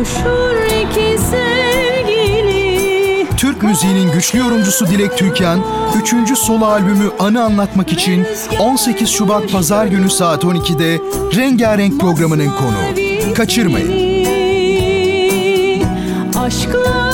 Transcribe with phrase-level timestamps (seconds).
[0.00, 2.56] Kavuşur iki sevgili
[3.36, 5.64] Türk müziğinin güçlü yorumcusu Dilek Türkan,
[6.02, 6.38] 3.
[6.38, 8.26] solo albümü Anı Anlatmak için
[8.58, 11.00] 18 Şubat Pazar günü saat 12'de
[11.36, 13.34] Rengarenk programının konuğu.
[13.34, 14.24] Kaçırmayın.
[16.36, 17.09] Aşklar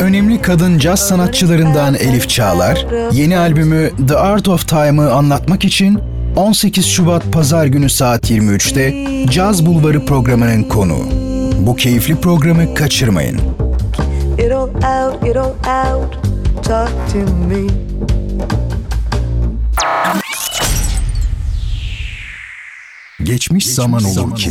[0.00, 5.98] önemli kadın caz sanatçılarından Elif Çağlar, yeni albümü The Art of Time'ı anlatmak için
[6.36, 8.94] 18 Şubat Pazar günü saat 23'te
[9.32, 11.06] Caz Bulvarı programının konuğu.
[11.66, 13.40] Bu keyifli programı kaçırmayın.
[14.36, 16.18] Get on out, get on out,
[16.64, 17.66] talk to me.
[23.22, 24.50] Geçmiş zaman olur ki.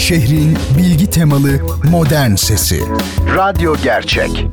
[0.00, 1.50] Şehrin bilgi temalı
[1.90, 2.80] modern sesi.
[3.36, 4.46] Radyo Gerçek.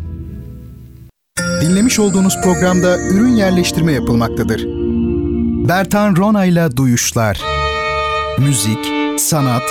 [1.61, 4.65] Dinlemiş olduğunuz programda ürün yerleştirme yapılmaktadır.
[5.67, 7.41] Bertan Rona ile Duyuşlar.
[8.37, 8.79] Müzik,
[9.19, 9.63] sanat,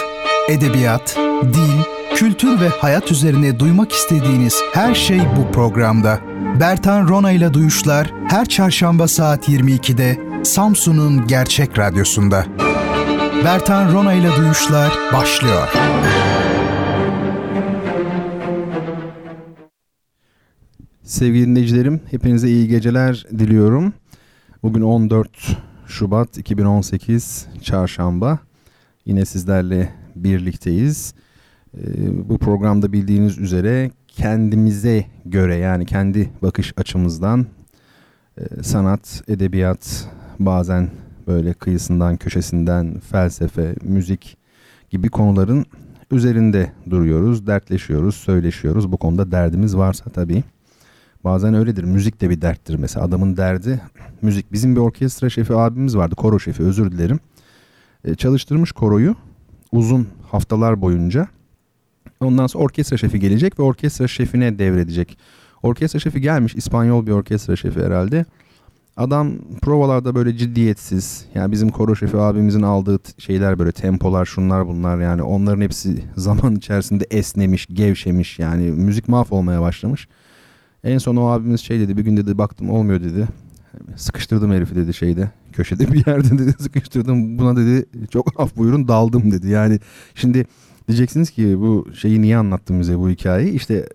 [0.49, 1.83] edebiyat, dil,
[2.15, 6.21] kültür ve hayat üzerine duymak istediğiniz her şey bu programda.
[6.61, 12.66] Bertan Rona ile Duyuşlar her çarşamba saat 22'de Samsun'un Gerçek Radyosu'nda.
[13.45, 15.69] Bertan Rona ile Duyuşlar başlıyor.
[21.03, 23.93] Sevgili dinleyicilerim, hepinize iyi geceler diliyorum.
[24.63, 25.29] Bugün 14
[25.87, 28.39] Şubat 2018 Çarşamba.
[29.05, 31.15] Yine sizlerle birlikteyiz.
[31.77, 31.81] Ee,
[32.29, 37.47] bu programda bildiğiniz üzere kendimize göre yani kendi bakış açımızdan
[38.39, 40.09] e, sanat, edebiyat,
[40.39, 40.91] bazen
[41.27, 44.37] böyle kıyısından, köşesinden felsefe, müzik
[44.91, 45.67] gibi konuların
[46.11, 48.93] üzerinde duruyoruz, dertleşiyoruz, söyleşiyoruz.
[48.93, 50.45] Bu konuda derdimiz varsa tabii.
[51.25, 51.85] Bazen öyledir.
[51.85, 53.07] Müzik de bir derttir mesela.
[53.07, 53.81] Adamın derdi
[54.23, 54.53] müzik.
[54.53, 56.15] Bizim bir orkestra şefi abimiz vardı.
[56.15, 57.21] Koro şefi özür dilerim.
[58.05, 59.15] E, çalıştırmış koroyu
[59.73, 61.29] uzun haftalar boyunca.
[62.21, 65.19] Ondan sonra orkestra şefi gelecek ve orkestra şefine devredecek.
[65.63, 66.55] Orkestra şefi gelmiş.
[66.55, 68.25] İspanyol bir orkestra şefi herhalde.
[68.97, 71.25] Adam provalarda böyle ciddiyetsiz.
[71.35, 76.55] Yani bizim koro şefi abimizin aldığı şeyler böyle tempolar şunlar bunlar yani onların hepsi zaman
[76.55, 80.09] içerisinde esnemiş, gevşemiş yani müzik mahvolmaya başlamış.
[80.85, 83.29] En son o abimiz şey dedi bir gün dedi baktım olmuyor dedi.
[83.97, 89.33] Sıkıştırdım herifi dedi şeyde köşede bir yerde dedi sıkıştırdım buna dedi çok af buyurun daldım
[89.33, 89.49] dedi.
[89.49, 89.81] Yani
[90.15, 90.47] şimdi
[90.89, 93.89] diyeceksiniz ki bu şeyi niye anlattın bize bu hikayeyi işte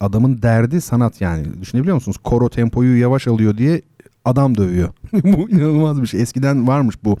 [0.00, 2.16] adamın derdi sanat yani düşünebiliyor musunuz?
[2.24, 3.82] Koro tempoyu yavaş alıyor diye
[4.24, 4.88] adam dövüyor.
[5.12, 6.22] bu inanılmaz bir şey.
[6.22, 7.18] Eskiden varmış bu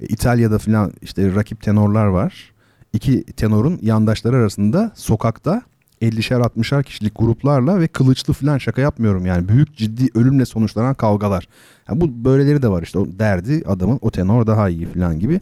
[0.00, 2.52] İtalya'da falan işte rakip tenorlar var.
[2.92, 5.62] İki tenorun yandaşları arasında sokakta
[6.02, 11.48] 50'şer 60'ar kişilik gruplarla ve kılıçlı falan şaka yapmıyorum yani büyük ciddi ölümle sonuçlanan kavgalar.
[11.88, 15.40] Yani bu böyleleri de var işte o derdi adamın o tenor daha iyi falan gibi.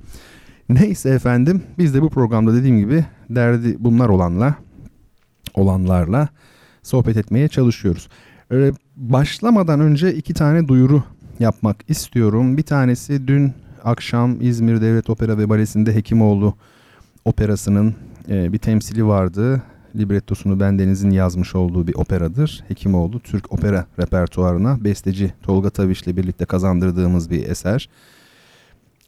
[0.69, 4.55] Neyse efendim biz de bu programda dediğim gibi derdi bunlar olanla
[5.55, 6.29] olanlarla
[6.83, 8.09] sohbet etmeye çalışıyoruz.
[8.97, 11.03] Başlamadan önce iki tane duyuru
[11.41, 12.57] yapmak istiyorum.
[12.57, 13.53] Bir tanesi dün
[13.85, 16.55] akşam İzmir Devlet Opera ve Balesi'nde Hekimoğlu
[17.25, 17.95] operasının
[18.29, 19.63] e, bir temsili vardı.
[19.97, 22.65] Librettosunu Bendeniz'in yazmış olduğu bir operadır.
[22.69, 27.89] Hekimoğlu Türk opera repertuarına besteci Tolga Taviş ile birlikte kazandırdığımız bir eser.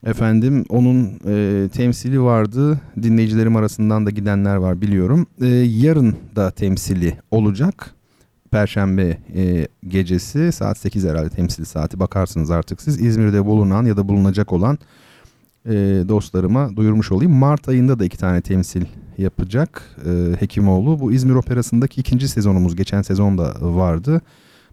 [0.06, 2.80] Efendim onun e, temsili vardı.
[3.02, 5.26] Dinleyicilerim arasından da gidenler var biliyorum.
[5.40, 7.94] E, yarın da temsili olacak.
[8.50, 13.00] Perşembe e, gecesi saat 8 herhalde temsil saati bakarsınız artık siz.
[13.00, 14.78] İzmir'de bulunan ya da bulunacak olan
[15.66, 15.72] e,
[16.08, 17.32] dostlarıma duyurmuş olayım.
[17.32, 18.84] Mart ayında da iki tane temsil
[19.18, 21.00] yapacak e, Hekimoğlu.
[21.00, 24.20] Bu İzmir Operası'ndaki ikinci sezonumuz geçen sezonda vardı.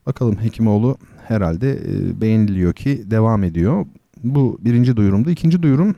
[0.06, 0.98] Bakalım Hekimoğlu
[1.28, 3.86] herhalde e, beğeniliyor ki devam ediyor.
[4.24, 5.30] Bu birinci duyurumdu.
[5.30, 5.96] İkinci duyurum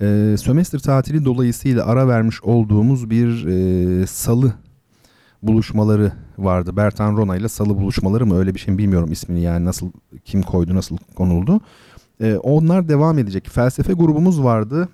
[0.00, 4.52] e, sömestr tatili dolayısıyla ara vermiş olduğumuz bir e, salı
[5.42, 6.76] buluşmaları vardı.
[6.76, 9.90] Bertan Rona ile salı buluşmaları mı öyle bir şey bilmiyorum ismini yani nasıl
[10.24, 11.60] kim koydu nasıl konuldu.
[12.20, 13.48] E, onlar devam edecek.
[13.50, 14.88] Felsefe grubumuz vardı.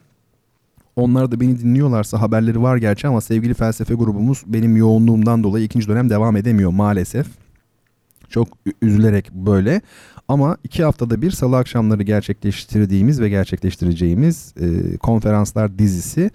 [0.96, 5.88] Onlar da beni dinliyorlarsa haberleri var gerçi ama sevgili felsefe grubumuz benim yoğunluğumdan dolayı ikinci
[5.88, 7.26] dönem devam edemiyor maalesef.
[8.28, 8.48] Çok
[8.82, 9.80] üzülerek böyle.
[10.28, 16.30] Ama iki haftada bir salı akşamları gerçekleştirdiğimiz ve gerçekleştireceğimiz e, konferanslar dizisi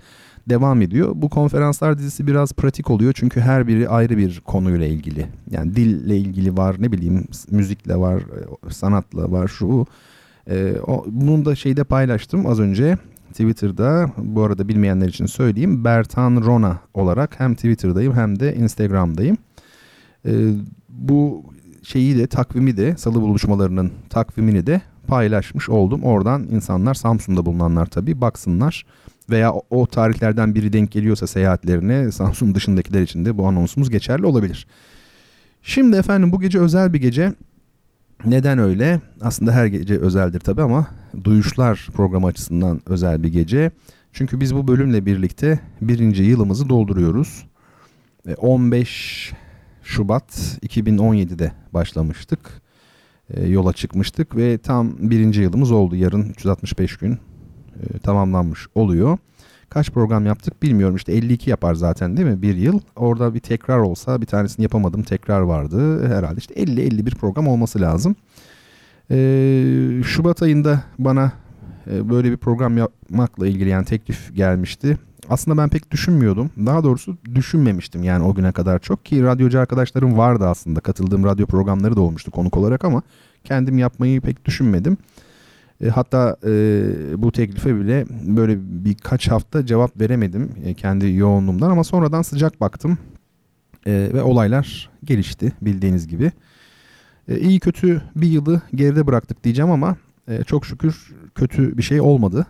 [0.50, 1.12] devam ediyor.
[1.16, 5.28] Bu konferanslar dizisi biraz pratik oluyor çünkü her biri ayrı bir konuyla ilgili.
[5.52, 9.86] Yani dille ilgili var, ne bileyim müzikle var, e, sanatla var, şu
[10.50, 12.98] e, o, bunun da şeyde paylaştım az önce
[13.30, 14.12] Twitter'da.
[14.18, 15.86] Bu arada bilmeyenler için söyleyeyim.
[15.86, 19.38] Bertan Rona olarak hem Twitter'dayım hem de Instagram'dayım.
[20.26, 20.32] E,
[20.90, 21.44] bu
[21.84, 26.04] şeyi de takvimi de salı buluşmalarının takvimini de paylaşmış oldum.
[26.04, 28.86] Oradan insanlar Samsun'da bulunanlar tabii baksınlar
[29.32, 34.68] veya o tarihlerden biri denk geliyorsa seyahatlerine Samsun dışındakiler için de bu anonsumuz geçerli olabilir.
[35.62, 37.34] Şimdi efendim bu gece özel bir gece.
[38.26, 39.02] Neden öyle?
[39.22, 40.88] Aslında her gece özeldir tabii ama
[41.24, 43.72] Duyuşlar programı açısından özel bir gece.
[44.14, 47.46] Çünkü biz bu bölümle birlikte birinci yılımızı dolduruyoruz.
[48.38, 49.32] 15
[49.84, 52.62] Şubat 2017'de başlamıştık.
[53.48, 55.96] Yola çıkmıştık ve tam birinci yılımız oldu.
[55.96, 57.20] Yarın 365 gün
[57.84, 59.18] e, tamamlanmış oluyor.
[59.70, 62.80] Kaç program yaptık bilmiyorum işte 52 yapar zaten değil mi bir yıl.
[62.96, 68.16] Orada bir tekrar olsa bir tanesini yapamadım tekrar vardı herhalde işte 50-51 program olması lazım.
[69.12, 71.32] Ee, Şubat ayında bana
[71.92, 74.98] e, böyle bir program yapmakla ilgili yani teklif gelmişti.
[75.30, 76.50] Aslında ben pek düşünmüyordum.
[76.66, 80.80] Daha doğrusu düşünmemiştim yani o güne kadar çok ki radyocu arkadaşlarım vardı aslında.
[80.80, 83.02] Katıldığım radyo programları da olmuştu konuk olarak ama
[83.44, 84.98] kendim yapmayı pek düşünmedim.
[85.84, 86.52] E, hatta e,
[87.18, 92.98] bu teklife bile böyle birkaç hafta cevap veremedim e, kendi yoğunluğumdan ama sonradan sıcak baktım
[93.86, 96.32] e, ve olaylar gelişti bildiğiniz gibi.
[97.28, 99.96] E, iyi kötü bir yılı geride bıraktık diyeceğim ama
[100.28, 102.46] e, çok şükür kötü bir şey olmadı.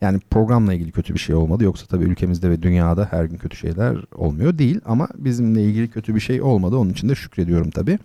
[0.00, 1.64] Yani programla ilgili kötü bir şey olmadı.
[1.64, 4.80] Yoksa tabii ülkemizde ve dünyada her gün kötü şeyler olmuyor değil.
[4.84, 6.76] Ama bizimle ilgili kötü bir şey olmadı.
[6.76, 7.98] Onun için de şükrediyorum tabii.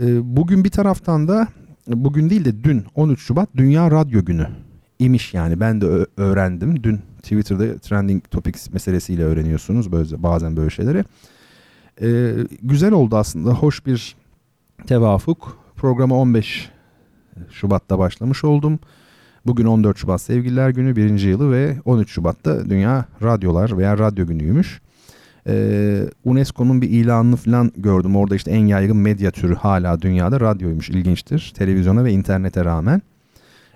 [0.00, 1.48] E, bugün bir taraftan da
[1.88, 4.48] bugün değil de dün 13 Şubat Dünya Radyo Günü
[4.98, 6.82] imiş yani ben de öğrendim.
[6.82, 11.04] Dün Twitter'da trending topics meselesiyle öğreniyorsunuz böyle, bazen böyle şeyleri.
[12.02, 14.16] Ee, güzel oldu aslında hoş bir
[14.86, 15.58] tevafuk.
[15.76, 16.70] Programa 15
[17.50, 18.78] Şubat'ta başlamış oldum.
[19.46, 24.80] Bugün 14 Şubat Sevgililer Günü birinci yılı ve 13 Şubat'ta Dünya Radyolar veya Radyo Günü'ymüş.
[25.48, 28.16] Ee, UNESCO'nun bir ilanını falan gördüm.
[28.16, 30.90] Orada işte en yaygın medya türü hala dünyada radyoymuş.
[30.90, 31.52] İlginçtir.
[31.56, 33.02] Televizyona ve internete rağmen.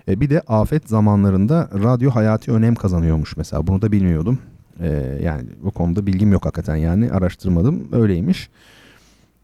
[0.07, 3.67] Ee, bir de afet zamanlarında radyo hayati önem kazanıyormuş mesela.
[3.67, 4.39] Bunu da bilmiyordum.
[4.79, 7.11] Ee, yani bu konuda bilgim yok hakikaten yani.
[7.11, 7.87] Araştırmadım.
[7.91, 8.49] Öyleymiş.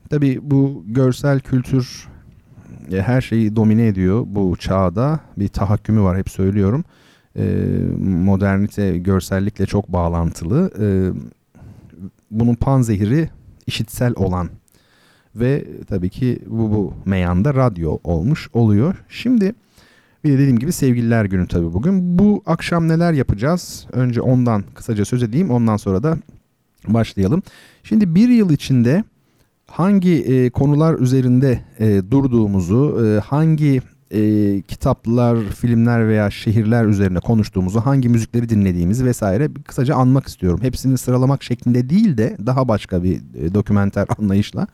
[0.10, 2.08] Tabii bu görsel kültür
[2.92, 5.20] e, her şeyi domine ediyor bu çağda.
[5.38, 6.84] Bir tahakkümü var hep söylüyorum.
[7.36, 7.44] E,
[8.02, 10.72] modernite görsellikle çok bağlantılı.
[10.80, 10.86] E,
[12.31, 13.30] bunun panzehiri
[13.68, 14.50] işitsel olan
[15.36, 18.96] ve tabii ki bu, bu meyanda radyo olmuş oluyor.
[19.10, 19.54] Şimdi
[20.24, 22.20] bir de dediğim gibi sevgililer günü tabii bugün.
[22.20, 23.88] Bu akşam neler yapacağız?
[23.92, 26.18] Önce ondan kısaca söz edeyim ondan sonra da
[26.88, 27.44] başlayalım.
[27.84, 29.04] Şimdi bir yıl içinde
[29.68, 33.81] hangi e, konular üzerinde e, durduğumuzu, e, hangi
[34.12, 40.60] e, kitaplar, filmler veya şehirler üzerine konuştuğumuzu, hangi müzikleri dinlediğimizi vesaire kısaca anmak istiyorum.
[40.62, 44.68] Hepsini sıralamak şeklinde değil de daha başka bir e, dokümenter anlayışla.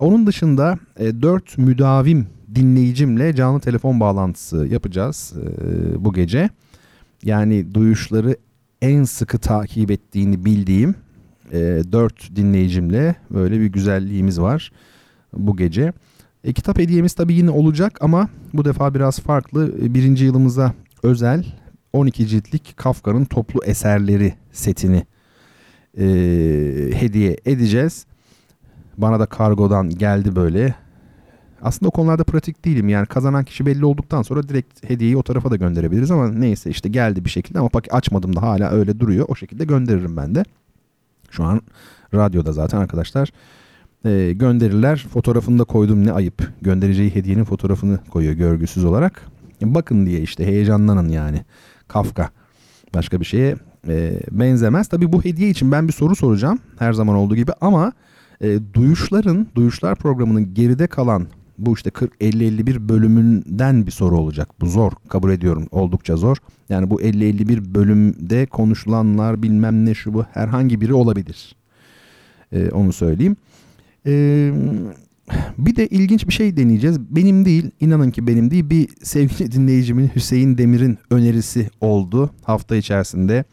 [0.00, 6.50] Onun dışında e, 4 müdavim dinleyicimle canlı telefon bağlantısı yapacağız e, bu gece.
[7.22, 8.36] Yani duyuşları
[8.82, 10.94] en sıkı takip ettiğini bildiğim
[11.52, 11.58] e,
[11.92, 14.72] 4 dinleyicimle böyle bir güzelliğimiz var
[15.32, 15.92] bu gece.
[16.44, 19.74] E, kitap hediyemiz tabii yine olacak ama bu defa biraz farklı.
[19.82, 21.44] E, birinci yılımıza özel
[21.92, 25.06] 12 ciltlik Kafka'nın toplu eserleri setini
[25.98, 26.04] e,
[26.94, 28.06] hediye edeceğiz.
[28.98, 30.74] Bana da kargodan geldi böyle.
[31.62, 32.88] Aslında o konularda pratik değilim.
[32.88, 36.88] Yani kazanan kişi belli olduktan sonra direkt hediyeyi o tarafa da gönderebiliriz ama neyse işte
[36.88, 39.24] geldi bir şekilde ama paket açmadım da hala öyle duruyor.
[39.28, 40.44] O şekilde gönderirim ben de.
[41.30, 41.60] Şu an
[42.14, 43.32] radyoda zaten arkadaşlar
[44.04, 45.06] e, gönderirler.
[45.12, 46.52] Fotoğrafını da koydum ne ayıp.
[46.62, 49.22] Göndereceği hediyenin fotoğrafını koyuyor görgüsüz olarak.
[49.62, 51.44] Bakın diye işte heyecanlanın yani.
[51.88, 52.30] Kafka.
[52.94, 53.56] Başka bir şeye
[53.88, 54.88] e, benzemez.
[54.88, 56.58] Tabii bu hediye için ben bir soru soracağım.
[56.78, 57.92] Her zaman olduğu gibi ama
[58.40, 61.26] e, duyuşların, duyuşlar programının geride kalan
[61.58, 64.48] bu işte 40-50-51 bölümünden bir soru olacak.
[64.60, 66.36] Bu zor kabul ediyorum oldukça zor.
[66.68, 71.56] Yani bu 50-51 bölümde konuşulanlar bilmem ne şu bu herhangi biri olabilir.
[72.52, 73.36] Ee, onu söyleyeyim.
[74.06, 74.52] Ee,
[75.58, 77.00] bir de ilginç bir şey deneyeceğiz.
[77.00, 78.70] Benim değil, inanın ki benim değil.
[78.70, 83.44] Bir sevgili dinleyicimin Hüseyin Demir'in önerisi oldu hafta içerisinde.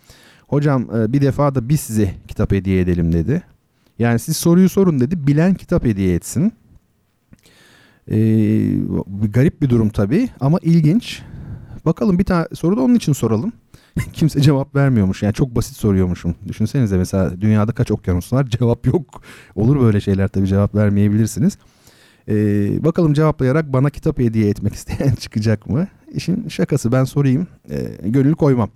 [0.47, 3.43] Hocam bir defa da biz size kitap hediye edelim dedi.
[3.99, 5.27] Yani siz soruyu sorun dedi.
[5.27, 6.53] Bilen kitap hediye etsin.
[8.11, 8.17] Ee,
[9.33, 11.21] garip bir durum tabii ama ilginç.
[11.85, 13.53] Bakalım bir tane soru da onun için soralım.
[14.13, 15.23] Kimse cevap vermiyormuş.
[15.23, 16.35] Yani çok basit soruyormuşum.
[16.47, 18.45] Düşünsenize mesela dünyada kaç okyanus var?
[18.49, 19.21] Cevap yok.
[19.55, 21.57] Olur böyle şeyler tabii cevap vermeyebilirsiniz.
[22.27, 25.87] Ee, bakalım cevaplayarak bana kitap hediye etmek isteyen çıkacak mı?
[26.11, 27.47] İşin şakası ben sorayım.
[27.69, 28.69] Ee, gönül koymam.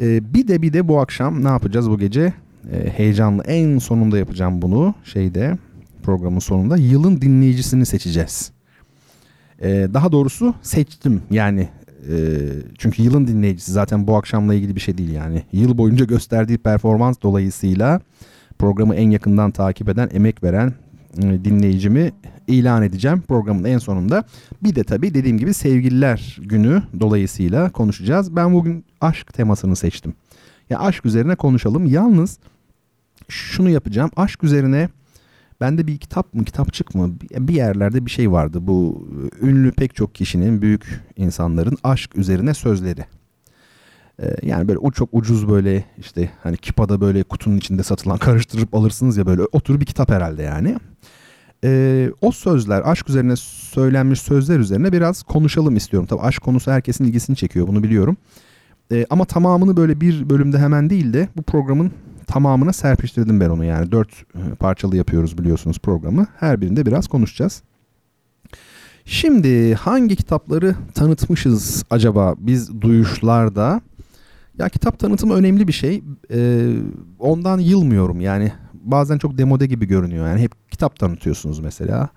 [0.00, 2.32] Ee, bir de bir de bu akşam ne yapacağız bu gece?
[2.72, 5.58] Ee, heyecanlı en sonunda yapacağım bunu şeyde
[6.02, 8.52] programın sonunda yılın dinleyicisini seçeceğiz.
[9.62, 11.68] Ee, daha doğrusu seçtim yani
[12.08, 12.14] e,
[12.78, 15.42] çünkü yılın dinleyicisi zaten bu akşamla ilgili bir şey değil yani.
[15.52, 18.00] Yıl boyunca gösterdiği performans dolayısıyla
[18.58, 20.72] programı en yakından takip eden, emek veren
[21.18, 22.12] e, dinleyicimi
[22.46, 24.24] ilan edeceğim programın en sonunda.
[24.62, 28.36] Bir de tabii dediğim gibi sevgililer günü dolayısıyla konuşacağız.
[28.36, 30.14] Ben bugün aşk temasını seçtim.
[30.70, 31.86] Ya aşk üzerine konuşalım.
[31.86, 32.38] Yalnız
[33.28, 34.10] şunu yapacağım.
[34.16, 34.88] Aşk üzerine
[35.60, 38.58] bende bir kitap mı kitapçık mı bir yerlerde bir şey vardı.
[38.60, 39.08] Bu
[39.42, 43.04] ünlü pek çok kişinin büyük insanların aşk üzerine sözleri.
[44.22, 49.16] Ee, yani böyle çok ucuz böyle işte hani kipada böyle kutunun içinde satılan karıştırıp alırsınız
[49.16, 50.76] ya böyle otur bir kitap herhalde yani.
[51.64, 56.06] Ee, o sözler aşk üzerine söylenmiş sözler üzerine biraz konuşalım istiyorum.
[56.06, 58.16] Tabii aşk konusu herkesin ilgisini çekiyor bunu biliyorum.
[58.92, 61.92] Ee, ama tamamını böyle bir bölümde hemen değil de bu programın
[62.32, 63.92] tamamına serpiştirdim ben onu yani.
[63.92, 66.26] Dört e, parçalı yapıyoruz biliyorsunuz programı.
[66.40, 67.62] Her birinde biraz konuşacağız.
[69.04, 73.80] Şimdi hangi kitapları tanıtmışız acaba biz duyuşlarda?
[74.58, 76.02] Ya kitap tanıtımı önemli bir şey.
[76.30, 76.72] Ee,
[77.18, 78.52] ondan yılmıyorum yani.
[78.74, 80.26] Bazen çok demode gibi görünüyor.
[80.26, 82.08] Yani hep kitap tanıtıyorsunuz mesela.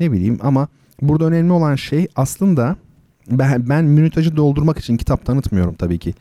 [0.00, 0.68] Ne bileyim ama
[1.02, 2.76] burada önemli olan şey aslında
[3.30, 6.14] ben, ben minütajı doldurmak için kitap tanıtmıyorum tabii ki.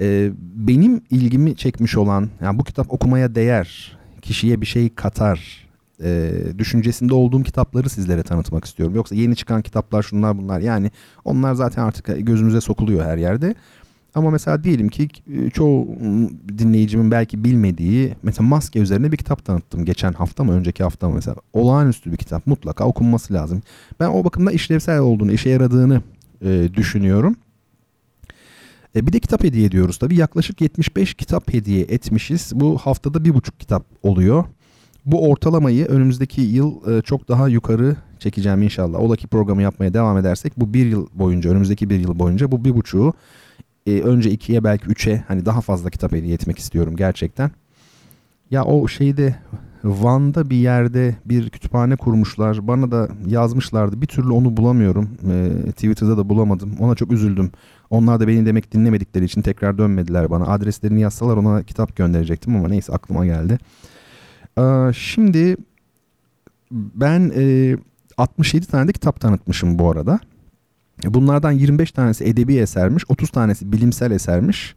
[0.00, 5.68] Ee, benim ilgimi çekmiş olan, yani bu kitap okumaya değer, kişiye bir şey katar
[6.02, 8.94] e, düşüncesinde olduğum kitapları sizlere tanıtmak istiyorum.
[8.94, 10.90] Yoksa yeni çıkan kitaplar şunlar bunlar yani
[11.24, 13.54] onlar zaten artık gözümüze sokuluyor her yerde.
[14.14, 15.88] Ama mesela diyelim ki e, çoğu
[16.58, 21.14] dinleyicimin belki bilmediği mesela maske üzerine bir kitap tanıttım geçen hafta mı önceki hafta mı
[21.14, 23.62] mesela olağanüstü bir kitap mutlaka okunması lazım.
[24.00, 26.02] Ben o bakımda işlevsel olduğunu işe yaradığını
[26.42, 27.36] e, düşünüyorum.
[28.96, 30.16] E, bir de kitap hediye ediyoruz tabii.
[30.16, 32.52] Yaklaşık 75 kitap hediye etmişiz.
[32.54, 34.44] Bu haftada bir buçuk kitap oluyor.
[35.06, 39.00] Bu ortalamayı önümüzdeki yıl e, çok daha yukarı çekeceğim inşallah.
[39.00, 42.64] Ola ki programı yapmaya devam edersek bu bir yıl boyunca, önümüzdeki bir yıl boyunca bu
[42.64, 43.14] bir buçuğu
[43.86, 47.50] e, önce ikiye belki üçe hani daha fazla kitap hediye etmek istiyorum gerçekten.
[48.50, 49.36] Ya o şeyde
[49.84, 52.68] Van'da bir yerde bir kütüphane kurmuşlar.
[52.68, 54.02] Bana da yazmışlardı.
[54.02, 55.08] Bir türlü onu bulamıyorum.
[55.30, 56.76] E, Twitter'da da bulamadım.
[56.80, 57.50] Ona çok üzüldüm.
[57.90, 60.46] Onlar da beni demek dinlemedikleri için tekrar dönmediler bana.
[60.46, 63.58] Adreslerini yazsalar ona kitap gönderecektim ama neyse aklıma geldi.
[64.58, 65.56] Ee, şimdi
[66.70, 67.76] ben e,
[68.16, 70.20] 67 tane de kitap tanıtmışım bu arada.
[71.04, 74.74] Bunlardan 25 tanesi edebi esermiş, 30 tanesi bilimsel esermiş.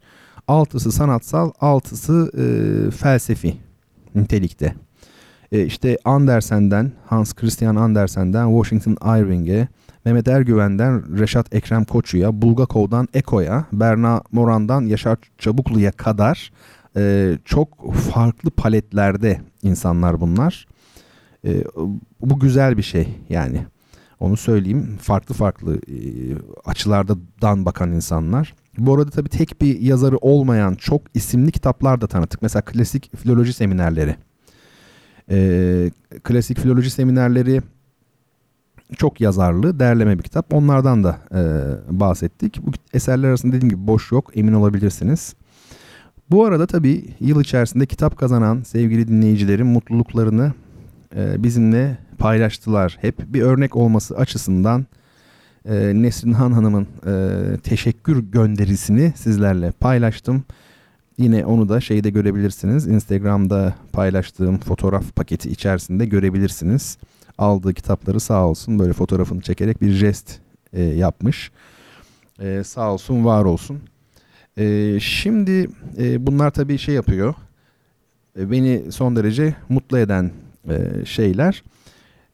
[0.48, 2.44] 6'sı sanatsal, 6'sı e,
[2.90, 3.56] felsefi
[4.14, 4.74] nitelikte.
[5.52, 9.68] E, işte Andersen'den, Hans Christian Andersen'den Washington Irving'e,
[10.04, 16.52] Mehmet Ergüven'den Reşat Ekrem Koçu'ya, Bulgakov'dan Eko'ya, Berna Moran'dan Yaşar Çabuklu'ya kadar
[16.96, 20.66] e, çok farklı paletlerde insanlar bunlar.
[21.44, 21.64] E,
[22.20, 23.66] bu güzel bir şey yani.
[24.20, 24.98] Onu söyleyeyim.
[25.00, 25.96] Farklı farklı e,
[26.64, 28.54] açılardan bakan insanlar.
[28.78, 32.42] Bu arada tabii tek bir yazarı olmayan çok isimli kitaplar da tanıttık.
[32.42, 34.16] Mesela klasik filoloji seminerleri.
[35.30, 35.90] E,
[36.22, 37.62] klasik filoloji seminerleri
[38.96, 40.54] çok yazarlı, derleme bir kitap.
[40.54, 41.40] Onlardan da e,
[42.00, 42.66] bahsettik.
[42.66, 45.34] Bu eserler arasında dediğim gibi boş yok, emin olabilirsiniz.
[46.30, 50.52] Bu arada tabii yıl içerisinde kitap kazanan sevgili dinleyicilerin mutluluklarını
[51.16, 52.98] e, bizimle paylaştılar.
[53.00, 54.86] Hep bir örnek olması açısından
[55.68, 60.44] e, Nesrin Han Hanım'ın e, teşekkür gönderisini sizlerle paylaştım.
[61.18, 62.86] Yine onu da şeyde görebilirsiniz.
[62.86, 66.98] Instagram'da paylaştığım fotoğraf paketi içerisinde görebilirsiniz.
[67.38, 70.40] Aldığı kitapları sağ olsun böyle fotoğrafını çekerek bir jest
[70.72, 71.50] e, yapmış.
[72.40, 73.80] E, sağ olsun var olsun.
[74.56, 77.34] E, şimdi e, bunlar tabii şey yapıyor.
[78.38, 80.30] E, beni son derece mutlu eden
[80.68, 81.62] e, şeyler.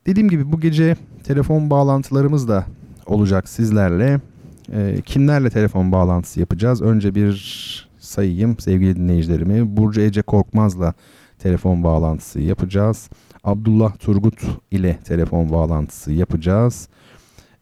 [0.05, 2.65] Dediğim gibi bu gece telefon bağlantılarımız da
[3.05, 4.19] olacak sizlerle.
[4.73, 6.81] E, kimlerle telefon bağlantısı yapacağız?
[6.81, 9.77] Önce bir sayayım sevgili dinleyicilerimi.
[9.77, 10.93] Burcu Ece Korkmaz'la
[11.39, 13.09] telefon bağlantısı yapacağız.
[13.43, 14.41] Abdullah Turgut
[14.71, 16.89] ile telefon bağlantısı yapacağız.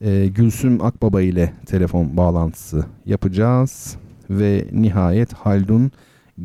[0.02, 3.98] Ee, Gülsüm Akbaba ile telefon bağlantısı yapacağız.
[4.30, 5.92] Ve nihayet Haldun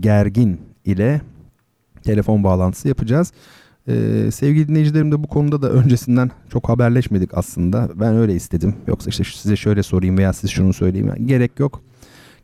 [0.01, 1.21] Gergin ile
[2.03, 3.33] telefon bağlantısı yapacağız.
[3.89, 7.89] Ee, sevgili dinleyicilerim de bu konuda da öncesinden çok haberleşmedik aslında.
[7.95, 8.75] Ben öyle istedim.
[8.87, 11.09] Yoksa işte size şöyle sorayım veya siz şunu söyleyeyim.
[11.09, 11.83] Yani gerek yok.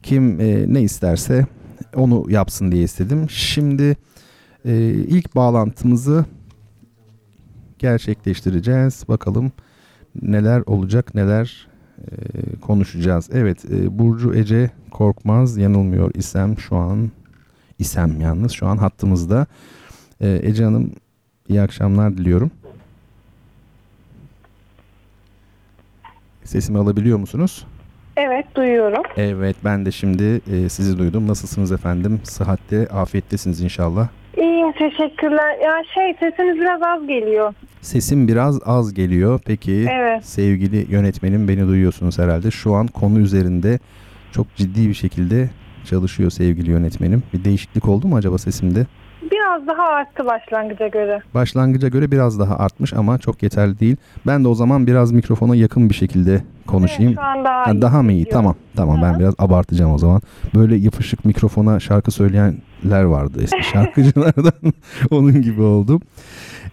[0.03, 1.47] Kim e, ne isterse
[1.95, 3.27] onu yapsın diye istedim.
[3.31, 3.97] Şimdi
[4.65, 6.25] e, ilk bağlantımızı
[7.79, 9.05] gerçekleştireceğiz.
[9.09, 9.53] Bakalım
[10.23, 11.69] neler olacak, neler
[11.99, 12.15] e,
[12.61, 13.31] konuşacağız.
[13.33, 17.11] Evet, e, Burcu Ece Korkmaz yanılmıyor isem şu an
[17.79, 19.47] isem yalnız şu an hattımızda.
[20.21, 20.93] E, Ece Hanım
[21.49, 22.51] iyi akşamlar diliyorum.
[26.45, 27.67] Sesimi alabiliyor musunuz?
[28.17, 29.03] Evet duyuyorum.
[29.17, 31.29] Evet ben de şimdi e, sizi duydum.
[31.29, 32.21] Nasılsınız efendim?
[32.25, 34.09] Sıhhatte, afiyettesiniz inşallah.
[34.37, 35.59] İyiyim teşekkürler.
[35.65, 37.55] Ya şey sesiniz biraz az geliyor.
[37.81, 39.41] Sesim biraz az geliyor.
[39.47, 40.25] Peki Evet.
[40.25, 42.51] sevgili yönetmenim beni duyuyorsunuz herhalde.
[42.51, 43.79] Şu an konu üzerinde
[44.33, 45.51] çok ciddi bir şekilde
[45.85, 47.23] çalışıyor sevgili yönetmenim.
[47.33, 48.87] Bir değişiklik oldu mu acaba sesimde?
[49.31, 51.21] Biraz daha arttı başlangıca göre.
[51.35, 53.97] Başlangıca göre biraz daha artmış ama çok yeterli değil.
[54.27, 57.13] Ben de o zaman biraz mikrofona yakın bir şekilde konuşayım.
[57.13, 57.83] Evet, şu an daha Ha, iyi.
[57.83, 58.19] daha mı iyi?
[58.19, 58.33] geliyor.
[58.33, 58.55] Tamam.
[58.77, 60.21] Tamam ben biraz abartacağım o zaman.
[60.55, 62.11] Böyle yapışık mikrofona şarkı
[62.83, 64.73] söyleyenler vardı eski şarkıcılardan.
[65.11, 66.01] Onun gibi oldum.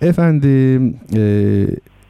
[0.01, 1.21] Efendim e,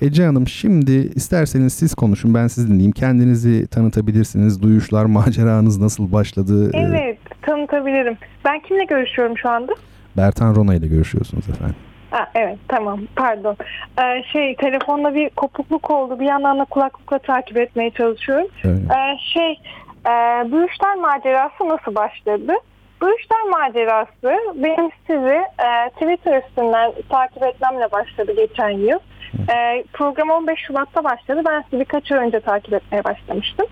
[0.05, 2.91] Ece Hanım şimdi isterseniz siz konuşun ben siz dinleyeyim.
[2.91, 4.61] Kendinizi tanıtabilirsiniz.
[4.61, 6.71] Duyuşlar, maceranız nasıl başladı?
[6.73, 8.17] E, Evet tanıtabilirim.
[8.45, 9.71] Ben kimle görüşüyorum şu anda?
[10.17, 11.75] Bertan Rona ile görüşüyorsunuz efendim.
[12.11, 13.57] Ha, evet tamam pardon.
[13.99, 16.19] Ee, şey telefonda bir kopukluk oldu.
[16.19, 18.47] Bir yandan da kulaklıkla takip etmeye çalışıyorum.
[18.63, 18.75] Öyle.
[18.77, 19.51] Ee, şey
[20.05, 20.11] e,
[20.51, 22.53] bu işler macerası nasıl başladı?
[23.01, 28.99] Bu işler macerası benim sizi e, Twitter üstünden takip etmemle başladı geçen yıl.
[29.55, 31.41] E, program 15 Şubat'ta başladı.
[31.45, 33.65] Ben sizi birkaç ay önce takip etmeye başlamıştım.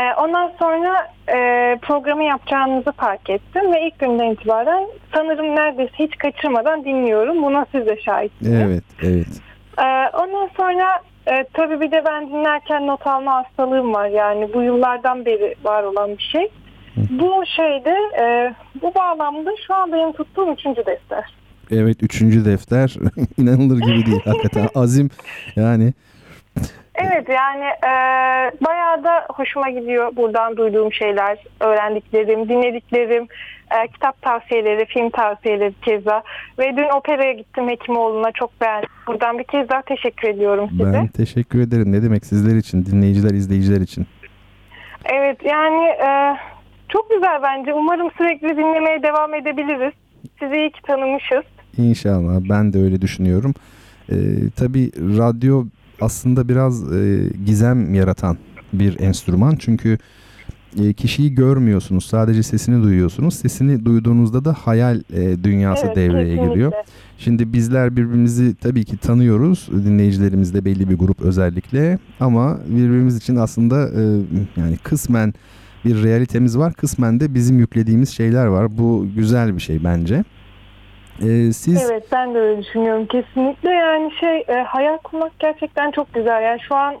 [0.00, 1.36] E, ondan sonra e,
[1.82, 7.42] programı yapacağınızı fark ettim ve ilk günden itibaren sanırım neredeyse hiç kaçırmadan dinliyorum.
[7.42, 8.60] Buna siz de şahitsiniz.
[8.62, 9.50] Evet, evet.
[9.78, 14.62] Ee, ondan sonra e, tabii bir de ben dinlerken not alma hastalığım var yani bu
[14.62, 16.48] yıllardan beri var olan bir şey.
[16.96, 21.34] Bu şeyde e, bu bağlamda şu an benim tuttuğum üçüncü defter.
[21.70, 22.96] Evet, üçüncü defter.
[23.38, 24.68] inanılır gibi değil hakikaten.
[24.74, 25.10] Azim
[25.56, 25.92] yani
[26.94, 27.92] Evet yani e,
[28.66, 33.26] bayağı da hoşuma gidiyor buradan duyduğum şeyler, öğrendiklerim, dinlediklerim,
[33.70, 36.22] e, kitap tavsiyeleri, film tavsiyeleri keza.
[36.58, 38.88] Ve dün operaya gittim Hekimoğlu'na çok beğendim.
[39.06, 40.92] Buradan bir kez daha teşekkür ediyorum size.
[40.92, 41.92] ben teşekkür ederim.
[41.92, 44.06] Ne demek sizler için, dinleyiciler, izleyiciler için.
[45.04, 46.36] Evet yani e,
[46.92, 47.74] çok güzel bence.
[47.74, 49.92] Umarım sürekli dinlemeye devam edebiliriz.
[50.38, 51.44] Sizi iyi ki tanımışız.
[51.78, 53.54] İnşallah ben de öyle düşünüyorum.
[54.12, 54.14] Ee,
[54.56, 55.64] tabii radyo
[56.00, 58.36] aslında biraz e, gizem yaratan
[58.72, 59.56] bir enstrüman.
[59.56, 59.98] Çünkü
[60.82, 62.06] e, kişiyi görmüyorsunuz.
[62.06, 63.34] Sadece sesini duyuyorsunuz.
[63.34, 66.48] Sesini duyduğunuzda da hayal e, dünyası Evet, devreye kesinlikle.
[66.52, 66.72] giriyor.
[67.18, 69.68] Şimdi bizler birbirimizi tabii ki tanıyoruz.
[69.86, 71.98] Dinleyicilerimiz de belli bir grup özellikle.
[72.20, 74.02] Ama birbirimiz için aslında e,
[74.60, 75.34] yani kısmen
[75.84, 76.72] bir realitemiz var.
[76.72, 78.66] Kısmen de bizim yüklediğimiz şeyler var.
[78.78, 80.24] Bu güzel bir şey bence.
[81.22, 83.70] E, siz Evet ben de öyle düşünüyorum kesinlikle.
[83.70, 86.42] Yani şey e, hayal kurmak gerçekten çok güzel.
[86.42, 86.94] Yani şu an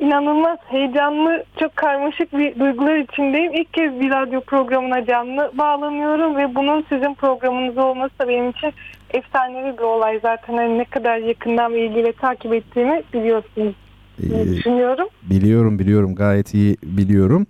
[0.00, 3.54] inanılmaz heyecanlı, çok karmaşık bir duygular içindeyim.
[3.54, 8.72] İlk kez bir radyo programına canlı bağlanıyorum ve bunun sizin programınız olması da benim için
[9.10, 10.18] efsanevi bir olay.
[10.22, 13.74] Zaten hani ne kadar yakından ve ilgiyle takip ettiğimi biliyorsunuz
[14.22, 15.08] e, düşünüyorum.
[15.30, 17.46] Biliyorum biliyorum gayet iyi biliyorum.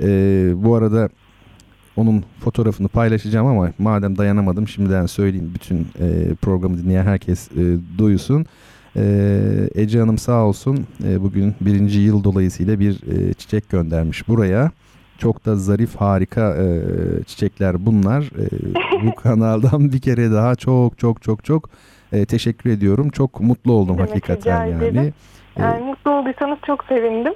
[0.00, 1.08] Ee, bu arada
[1.96, 8.46] onun fotoğrafını paylaşacağım ama madem dayanamadım şimdiden söyleyeyim bütün e, programı dinleyen herkes e, duysun.
[8.96, 14.70] Ee, Ece Hanım sağ olsun e, bugün birinci yıl dolayısıyla bir e, çiçek göndermiş buraya.
[15.18, 16.64] Çok da zarif harika e,
[17.24, 18.22] çiçekler bunlar.
[18.22, 18.44] E,
[19.06, 21.70] bu kanaldan bir kere daha çok çok çok çok
[22.12, 23.10] e, teşekkür ediyorum.
[23.10, 24.84] Çok mutlu oldum demek, hakikaten yani.
[24.84, 25.14] ederim.
[25.58, 27.32] Yani mutlu olduysanız çok sevindim.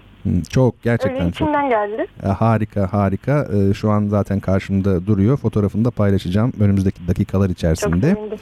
[0.50, 2.06] Çok Öyle gerçekten çok içimden geldi.
[2.22, 3.46] e, harika harika.
[3.70, 5.36] E, Şu an zaten karşımda duruyor.
[5.36, 8.14] Fotoğrafını da paylaşacağım önümüzdeki dakikalar Çok içerisinde.
[8.14, 8.38] sevindim.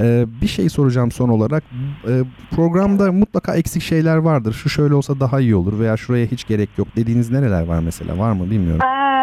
[0.00, 1.62] E, Bir şey soracağım son olarak.
[2.08, 2.12] E,
[2.56, 4.52] Programda mutlaka eksik şeyler vardır.
[4.52, 8.18] Şu şöyle olsa daha iyi olur veya şuraya hiç gerek yok dediğiniz nereler var mesela?
[8.18, 8.80] Var mı bilmiyorum.
[8.84, 9.15] Ee,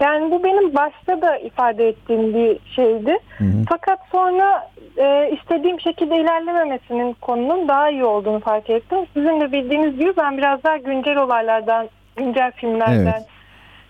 [0.00, 3.18] yani bu benim başta da ifade ettiğim bir şeydi.
[3.38, 3.64] Hı hı.
[3.68, 8.98] Fakat sonra e, istediğim şekilde ilerlememesinin konunun daha iyi olduğunu fark ettim.
[9.14, 13.26] Sizin de bildiğiniz gibi ben biraz daha güncel olaylardan, güncel filmlerden, Evet.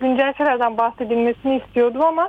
[0.01, 2.29] güncel şeylerden bahsedilmesini istiyordum ama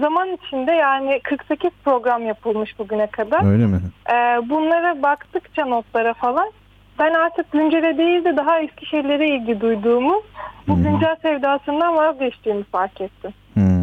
[0.00, 3.52] zaman içinde yani 48 program yapılmış bugüne kadar.
[3.52, 3.80] Öyle mi?
[4.10, 4.14] Ee,
[4.48, 6.50] bunlara baktıkça notlara falan
[7.00, 10.22] ben artık güncele değil de daha eski şeylere ilgi duyduğumu,
[10.68, 10.82] bu hı.
[10.82, 13.32] güncel sevdasından vazgeçtiğimi fark ettim.
[13.54, 13.80] Hmm.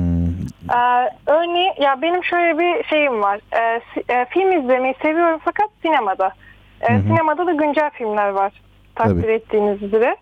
[0.76, 3.40] Ee, örneğin ya benim şöyle bir şeyim var.
[3.52, 3.82] Ee,
[4.14, 6.32] e, film izlemeyi seviyorum fakat sinemada.
[6.82, 7.02] Ee, hı.
[7.02, 8.54] Sinemada da güncel filmler var.
[8.96, 9.32] Takdir Tabii.
[9.32, 10.16] ettiğiniz üzere.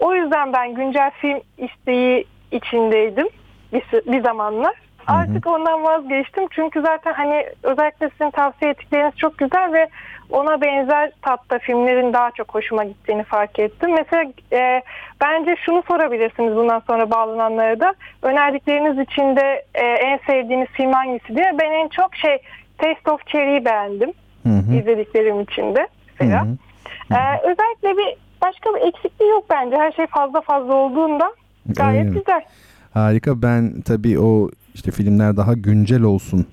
[0.00, 3.28] O yüzden ben güncel film isteği içindeydim
[3.72, 3.82] bir,
[4.12, 4.74] bir zamanlar.
[5.06, 5.12] hı.
[5.12, 9.88] Artık ondan vazgeçtim çünkü zaten hani özellikle sizin tavsiye ettikleriniz çok güzel ve
[10.30, 13.90] ona benzer tatta filmlerin daha çok hoşuma gittiğini fark ettim.
[13.94, 14.82] Mesela e,
[15.20, 17.94] bence şunu sorabilirsiniz bundan sonra bağlananlara da.
[18.22, 21.56] Önerdikleriniz içinde e, en sevdiğiniz film hangisi diye.
[21.60, 22.38] Ben en çok şey
[22.78, 24.12] Taste of Cherry'i beğendim
[24.42, 24.74] Hı hı.
[24.74, 25.80] izlediklerim içinde.
[25.80, 25.86] Hı
[26.20, 26.44] Mesela.
[26.44, 26.48] hı.
[27.14, 29.76] Ee, özellikle bir başka bir eksikliği yok bence.
[29.76, 31.32] Her şey fazla fazla olduğunda
[31.66, 32.18] gayet Öyle.
[32.18, 32.40] güzel.
[32.94, 33.42] Harika.
[33.42, 36.46] Ben tabii o işte filmler daha güncel olsun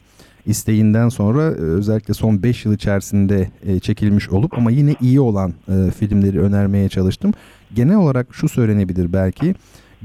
[0.46, 5.54] isteğinden sonra e, özellikle son 5 yıl içerisinde e, çekilmiş olup ama yine iyi olan
[5.70, 7.34] e, filmleri önermeye çalıştım.
[7.76, 9.56] Genel olarak şu söylenebilir belki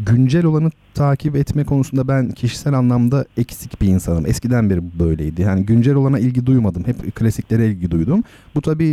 [0.06, 4.26] güncel olanı takip etme konusunda ben kişisel anlamda eksik bir insanım.
[4.26, 5.42] Eskiden beri böyleydi.
[5.42, 6.84] Yani güncel olana ilgi duymadım.
[6.86, 8.22] Hep klasiklere ilgi duydum.
[8.54, 8.90] Bu tabii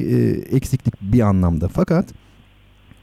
[0.51, 1.67] eksiklik bir anlamda.
[1.67, 2.05] Fakat